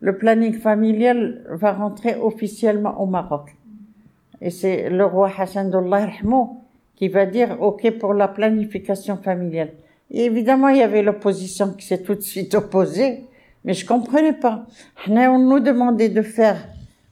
le 0.00 0.18
planning 0.18 0.54
familial 0.54 1.44
va 1.48 1.72
rentrer 1.72 2.16
officiellement 2.16 3.00
au 3.00 3.06
Maroc. 3.06 3.56
Et 4.40 4.50
c'est 4.50 4.90
le 4.90 5.04
roi 5.04 5.30
Hassan 5.38 5.70
d'Allah 5.70 6.08
qui 6.96 7.08
va 7.08 7.26
dire 7.26 7.56
OK 7.60 7.90
pour 7.98 8.12
la 8.12 8.28
planification 8.28 9.16
familiale. 9.16 9.70
Et 10.10 10.24
évidemment, 10.24 10.68
il 10.68 10.78
y 10.78 10.82
avait 10.82 11.02
l'opposition 11.02 11.72
qui 11.72 11.86
s'est 11.86 12.02
tout 12.02 12.14
de 12.14 12.20
suite 12.20 12.54
opposée, 12.54 13.24
mais 13.64 13.72
je 13.72 13.86
comprenais 13.86 14.34
pas. 14.34 14.66
On 15.08 15.38
nous 15.38 15.60
demandait 15.60 16.10
de 16.10 16.22
faire 16.22 16.56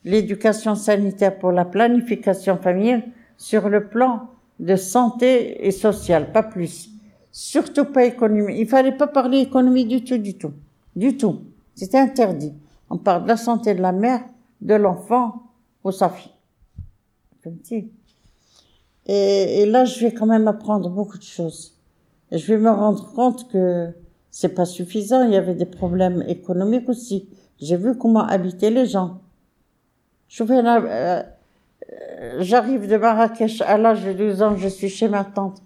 l'éducation 0.05 0.75
sanitaire 0.75 1.39
pour 1.39 1.53
la 1.53 1.65
planification 1.65 2.59
familiale 2.59 3.05
sur 3.39 3.69
le 3.69 3.87
plan 3.87 4.29
de 4.59 4.77
santé 4.77 5.67
et 5.67 5.71
social, 5.71 6.33
pas 6.33 6.43
plus. 6.43 6.91
Surtout 7.33 7.85
pas 7.85 8.05
économie. 8.05 8.59
Il 8.59 8.69
fallait 8.69 8.97
pas 8.97 9.07
parler 9.07 9.39
économie 9.39 9.85
du 9.85 10.05
tout, 10.05 10.19
du 10.19 10.35
tout. 10.35 10.53
Du 10.97 11.17
tout. 11.17 11.43
C'était 11.75 11.99
interdit. 11.99 12.53
On 12.89 12.99
parle 12.99 13.23
de 13.25 13.29
la 13.29 13.37
santé 13.37 13.75
de 13.75 13.81
la 13.81 13.93
mère, 13.93 14.23
de 14.61 14.75
l'enfant 14.75 15.43
ou 15.85 15.93
sa 15.93 16.09
fille. 16.09 16.33
Et, 19.07 19.63
et, 19.63 19.67
là, 19.67 19.85
je 19.85 20.01
vais 20.01 20.13
quand 20.13 20.27
même 20.27 20.47
apprendre 20.47 20.91
beaucoup 20.91 21.17
de 21.17 21.23
choses. 21.23 21.75
Et 22.31 22.39
je 22.39 22.53
vais 22.53 22.59
me 22.59 22.71
rendre 22.71 23.13
compte 23.13 23.49
que 23.51 23.89
c'est 24.31 24.55
pas 24.55 24.67
suffisant. 24.67 25.25
Il 25.25 25.33
y 25.33 25.37
avait 25.37 25.55
des 25.55 25.67
problèmes 25.67 26.23
économiques 26.29 26.89
aussi. 26.89 27.29
J'ai 27.61 27.77
vu 27.77 27.97
comment 27.97 28.27
habitaient 28.27 28.71
les 28.71 28.87
gens. 28.87 29.21
Je 30.29 30.45
vais 30.45 30.63
là, 30.63 30.81
euh, 30.81 31.23
j'arrive 32.39 32.87
de 32.87 32.97
Marrakech 32.97 33.61
à 33.63 33.77
l'âge 33.79 34.05
de 34.05 34.13
12 34.13 34.43
ans, 34.43 34.57
je 34.57 34.69
suis 34.69 34.89
chez 34.89 35.09
ma 35.09 35.25
tante. 35.25 35.63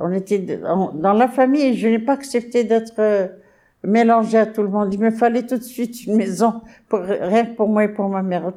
On 0.00 0.12
était 0.12 0.38
dans 0.38 1.12
la 1.12 1.28
famille 1.28 1.76
je 1.76 1.88
n'ai 1.88 1.98
pas 1.98 2.14
accepté 2.14 2.64
d'être 2.64 2.98
euh, 2.98 3.28
mélangée 3.84 4.38
à 4.38 4.46
tout 4.46 4.62
le 4.62 4.68
monde. 4.68 4.92
Il 4.92 5.00
me 5.00 5.10
fallait 5.10 5.46
tout 5.46 5.56
de 5.56 5.62
suite 5.62 6.06
une 6.06 6.16
maison 6.16 6.60
pour, 6.88 7.00
rien 7.00 7.44
pour 7.44 7.68
moi 7.68 7.84
et 7.84 7.88
pour 7.88 8.08
ma 8.08 8.22
mère. 8.22 8.52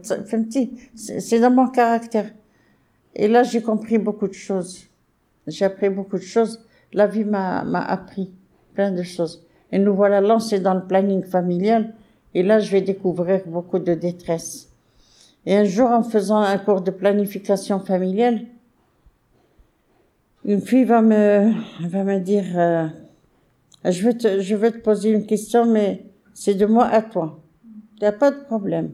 C'est 0.96 1.40
dans 1.40 1.52
mon 1.52 1.68
caractère. 1.68 2.32
Et 3.16 3.28
là, 3.28 3.44
j'ai 3.44 3.62
compris 3.62 3.98
beaucoup 3.98 4.28
de 4.28 4.34
choses. 4.34 4.88
J'ai 5.48 5.66
appris 5.66 5.90
beaucoup 5.90 6.18
de 6.18 6.24
choses. 6.24 6.66
La 6.94 7.08
vie 7.08 7.26
m'a 7.26 7.82
appris 7.82 8.32
plein 8.74 8.92
de 8.92 9.04
choses. 9.04 9.46
Et 9.72 9.80
nous 9.80 9.94
voilà 9.94 10.22
lancés 10.22 10.60
dans 10.60 10.74
le 10.74 10.86
planning 10.86 11.24
familial. 11.24 11.94
Et 12.34 12.44
là, 12.44 12.60
je 12.60 12.72
vais 12.72 12.82
découvrir 12.82 13.42
beaucoup 13.46 13.80
de 13.80 13.94
détresse. 13.94 14.70
Et 15.46 15.56
un 15.56 15.64
jour, 15.64 15.90
en 15.90 16.04
faisant 16.04 16.38
un 16.38 16.58
cours 16.58 16.82
de 16.82 16.92
planification 16.92 17.80
familiale, 17.80 18.42
une 20.50 20.62
fille 20.62 20.84
va 20.84 21.02
me, 21.04 21.54
va 21.88 22.04
me 22.04 22.20
dire, 22.20 22.44
euh, 22.56 22.88
je 23.86 24.04
veux 24.04 24.18
te, 24.18 24.42
je 24.42 24.56
veux 24.56 24.72
te 24.72 24.80
poser 24.80 25.12
une 25.12 25.28
question, 25.28 25.66
mais 25.66 26.06
c'est 26.34 26.56
de 26.56 26.66
moi 26.66 26.88
à 26.88 27.04
toi. 27.04 27.40
Il 27.98 28.02
n'y 28.02 28.08
a 28.08 28.12
pas 28.12 28.32
de 28.32 28.44
problème. 28.44 28.92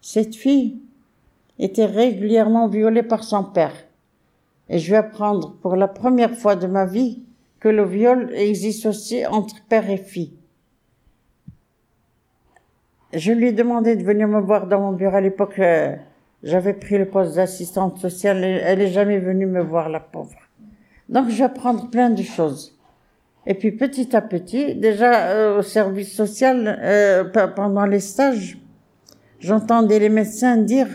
Cette 0.00 0.34
fille, 0.34 0.80
était 1.58 1.86
régulièrement 1.86 2.68
violée 2.68 3.02
par 3.02 3.24
son 3.24 3.44
père. 3.44 3.74
Et 4.68 4.78
je 4.78 4.90
vais 4.90 4.96
apprendre 4.96 5.56
pour 5.60 5.76
la 5.76 5.88
première 5.88 6.34
fois 6.34 6.56
de 6.56 6.66
ma 6.66 6.86
vie 6.86 7.22
que 7.60 7.68
le 7.68 7.84
viol 7.84 8.30
existe 8.34 8.86
aussi 8.86 9.26
entre 9.26 9.56
père 9.68 9.88
et 9.88 9.96
fille. 9.96 10.34
Je 13.12 13.32
lui 13.32 13.48
ai 13.48 13.52
demandé 13.52 13.96
de 13.96 14.02
venir 14.02 14.28
me 14.28 14.40
voir 14.40 14.66
dans 14.66 14.80
mon 14.80 14.92
bureau 14.92 15.16
à 15.16 15.20
l'époque. 15.20 15.58
Euh, 15.58 15.96
j'avais 16.42 16.74
pris 16.74 16.98
le 16.98 17.08
poste 17.08 17.36
d'assistante 17.36 17.98
sociale. 17.98 18.42
Elle 18.42 18.82
est 18.82 18.90
jamais 18.90 19.18
venue 19.18 19.46
me 19.46 19.62
voir, 19.62 19.88
la 19.88 20.00
pauvre. 20.00 20.45
Donc, 21.08 21.28
apprendre 21.40 21.90
plein 21.90 22.10
de 22.10 22.22
choses. 22.22 22.76
Et 23.46 23.54
puis, 23.54 23.72
petit 23.72 24.14
à 24.16 24.20
petit, 24.20 24.74
déjà 24.74 25.28
euh, 25.28 25.58
au 25.58 25.62
service 25.62 26.14
social, 26.14 26.78
euh, 26.82 27.24
pendant 27.54 27.86
les 27.86 28.00
stages, 28.00 28.58
j'entendais 29.38 30.00
les 30.00 30.08
médecins 30.08 30.56
dire 30.56 30.88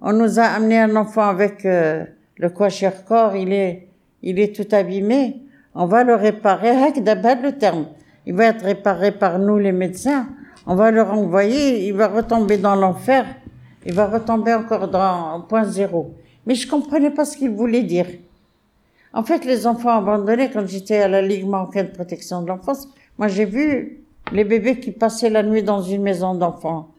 on 0.00 0.12
nous 0.12 0.38
a 0.38 0.44
amené 0.44 0.78
un 0.78 0.94
enfant 0.94 1.28
avec 1.28 1.64
euh, 1.64 2.04
le 2.36 2.50
coiffeur 2.50 3.04
corps, 3.04 3.34
il 3.34 3.52
est, 3.52 3.88
il 4.22 4.38
est 4.38 4.54
tout 4.54 4.74
abîmé. 4.74 5.42
On 5.74 5.86
va 5.86 6.04
le 6.04 6.14
réparer, 6.14 6.92
d'abord 7.00 7.42
le 7.42 7.52
terme. 7.52 7.86
Il 8.26 8.34
va 8.34 8.46
être 8.46 8.64
réparé 8.64 9.10
par 9.10 9.40
nous, 9.40 9.58
les 9.58 9.72
médecins. 9.72 10.28
On 10.66 10.76
va 10.76 10.92
le 10.92 11.02
renvoyer, 11.02 11.88
il 11.88 11.94
va 11.94 12.06
retomber 12.06 12.58
dans 12.58 12.76
l'enfer. 12.76 13.26
Il 13.86 13.94
va 13.94 14.06
retomber 14.06 14.54
encore 14.54 14.88
dans 14.88 15.40
point 15.48 15.64
zéro. 15.64 16.14
Mais 16.46 16.54
je 16.54 16.68
comprenais 16.68 17.10
pas 17.10 17.24
ce 17.24 17.36
qu'il 17.36 17.50
voulait 17.50 17.82
dire. 17.82 18.06
En 19.17 19.23
fait, 19.23 19.45
les 19.45 19.67
enfants 19.67 19.95
abandonnés, 19.97 20.49
quand 20.51 20.65
j'étais 20.65 20.97
à 20.97 21.07
la 21.07 21.21
Ligue 21.21 21.47
marocaine 21.47 21.87
de 21.87 21.91
protection 21.91 22.41
de 22.41 22.47
l'enfance, 22.47 22.89
moi 23.17 23.27
j'ai 23.27 23.45
vu 23.45 23.99
les 24.31 24.43
bébés 24.43 24.79
qui 24.79 24.91
passaient 24.91 25.29
la 25.29 25.43
nuit 25.43 25.63
dans 25.63 25.81
une 25.81 26.01
maison 26.01 26.33
d'enfants. 26.33 26.89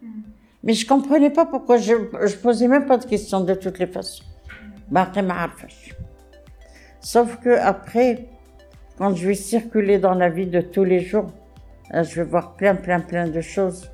Mais 0.62 0.72
je 0.74 0.86
comprenais 0.86 1.30
pas 1.30 1.44
pourquoi 1.44 1.76
je, 1.76 1.94
je 2.24 2.36
posais 2.36 2.68
même 2.68 2.86
pas 2.86 2.98
de 2.98 3.04
questions 3.04 3.40
de 3.40 3.54
toutes 3.54 3.78
les 3.78 3.86
façons. 3.86 4.24
Sauf 7.00 7.36
que 7.40 7.50
après, 7.58 8.28
quand 8.98 9.14
je 9.14 9.26
vais 9.28 9.34
circuler 9.34 9.98
dans 9.98 10.14
la 10.14 10.30
vie 10.30 10.46
de 10.46 10.60
tous 10.60 10.84
les 10.84 11.00
jours, 11.00 11.26
je 11.92 12.14
vais 12.16 12.24
voir 12.24 12.54
plein 12.54 12.74
plein 12.76 13.00
plein 13.00 13.28
de 13.28 13.40
choses. 13.40 13.88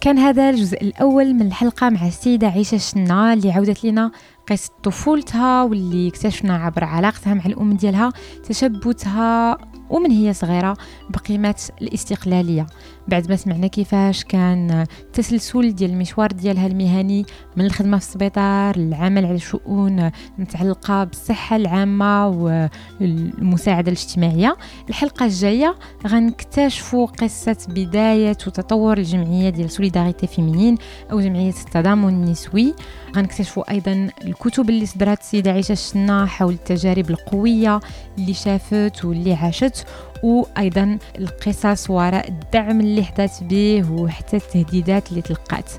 كان 0.00 0.18
هذا 0.18 0.50
الجزء 0.50 0.82
الأول 0.82 1.34
من 1.34 1.46
الحلقة 1.46 1.90
مع 1.90 2.06
السيدة 2.06 2.46
عيشة 2.48 2.74
الشنا 2.74 3.32
اللي 3.32 3.52
عودت 3.52 3.84
لنا 3.84 4.10
قصة 4.49 4.71
طفولتها 4.83 5.63
واللي 5.63 6.07
اكتشفنا 6.07 6.55
عبر 6.55 6.83
علاقتها 6.83 7.33
مع 7.33 7.45
الأم 7.45 7.73
ديالها 7.73 8.11
تشبتها 8.43 9.57
ومن 9.89 10.11
هي 10.11 10.33
صغيرة 10.33 10.77
بقيمة 11.09 11.55
الاستقلالية. 11.81 12.67
بعد 13.07 13.29
ما 13.29 13.35
سمعنا 13.35 13.67
كيفاش 13.67 14.23
كان 14.23 14.85
التسلسل 15.01 15.75
ديال 15.75 15.91
المشوار 15.91 16.31
ديالها 16.31 16.67
المهني 16.67 17.25
من 17.55 17.65
الخدمة 17.65 17.97
في 17.97 18.03
السبيطار 18.05 18.77
للعمل 18.77 19.25
على 19.25 19.39
شؤون 19.39 20.11
متعلقة 20.37 21.03
بالصحة 21.03 21.55
العامة 21.55 22.27
والمساعدة 22.27 23.91
الاجتماعية 23.91 24.57
الحلقة 24.89 25.25
الجاية 25.25 25.75
غنكتشفوا 26.07 27.05
قصة 27.05 27.57
بداية 27.69 28.37
وتطور 28.47 28.97
الجمعية 28.97 29.49
ديال 29.49 29.71
Solidarité 29.71 30.27
Féminine 30.27 30.77
أو 31.11 31.19
جمعية 31.19 31.53
التضامن 31.65 32.09
النسوي. 32.09 32.73
غنكتشفوا 33.15 33.71
أيضا 33.71 34.09
الكتب 34.23 34.69
اللي 34.69 34.85
صدرت 34.85 35.19
السيدة 35.19 35.51
عيشة 35.51 35.71
الشنا 35.71 36.25
حول 36.25 36.53
التجارب 36.53 37.09
القوية 37.09 37.79
اللي 38.17 38.33
شافت 38.33 39.05
واللي 39.05 39.33
عاشت. 39.33 39.74
وأيضا 40.23 40.97
القصص 41.19 41.89
وراء 41.89 42.27
الدعم 42.27 42.79
اللي 42.81 43.03
حظات 43.03 43.43
به 43.43 43.91
وحتى 43.91 44.37
التهديدات 44.37 45.09
اللي 45.09 45.21
تلقات. 45.21 45.71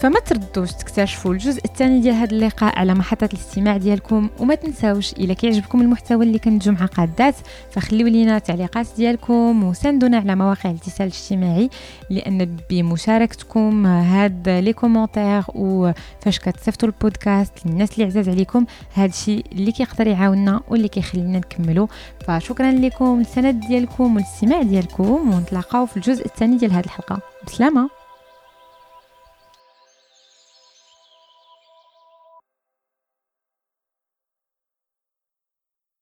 فما 0.00 0.20
تردوش 0.20 0.72
تكتشفوا 0.72 1.32
الجزء 1.32 1.64
الثاني 1.64 2.00
ديال 2.00 2.14
هذا 2.14 2.32
اللقاء 2.32 2.78
على 2.78 2.94
محطة 2.94 3.28
الاستماع 3.32 3.76
ديالكم 3.76 4.28
وما 4.38 4.54
تنساوش 4.54 5.12
إلا 5.12 5.34
كيعجبكم 5.34 5.80
المحتوى 5.80 6.24
اللي 6.24 6.38
كندجو 6.38 6.72
مع 6.72 6.86
قادات 6.86 7.34
فخليو 7.70 8.06
لينا 8.06 8.38
تعليقات 8.38 8.86
ديالكم 8.96 9.64
وساندونا 9.64 10.16
على 10.16 10.36
مواقع 10.36 10.70
الاتصال 10.70 11.06
الاجتماعي 11.06 11.70
لأن 12.10 12.56
بمشاركتكم 12.70 13.86
هاد 13.86 14.48
les 14.48 14.72
commentaires 14.72 15.42
وفاش 15.54 16.38
كتصيفطوا 16.38 16.88
البودكاست 16.88 17.52
للناس 17.66 17.92
اللي 17.92 18.04
عزاز 18.04 18.28
عليكم 18.28 18.66
هذا 18.94 19.06
الشيء 19.10 19.44
اللي 19.52 19.72
كيقدر 19.72 20.06
يعاوننا 20.06 20.60
واللي 20.68 20.88
كيخلينا 20.88 21.38
نكملوا 21.38 21.86
فشكرا 22.26 22.72
لكم 22.72 23.20
السند 23.20 23.60
ديالكم 23.60 24.16
والاستماع 24.16 24.62
ديالكم 24.62 25.34
ونتلاقاو 25.34 25.86
في 25.86 25.96
الجزء 25.96 26.26
الثاني 26.26 26.56
ديال 26.56 26.72
هذه 26.72 26.84
الحلقة. 26.84 27.20
بسلامة! 27.46 27.99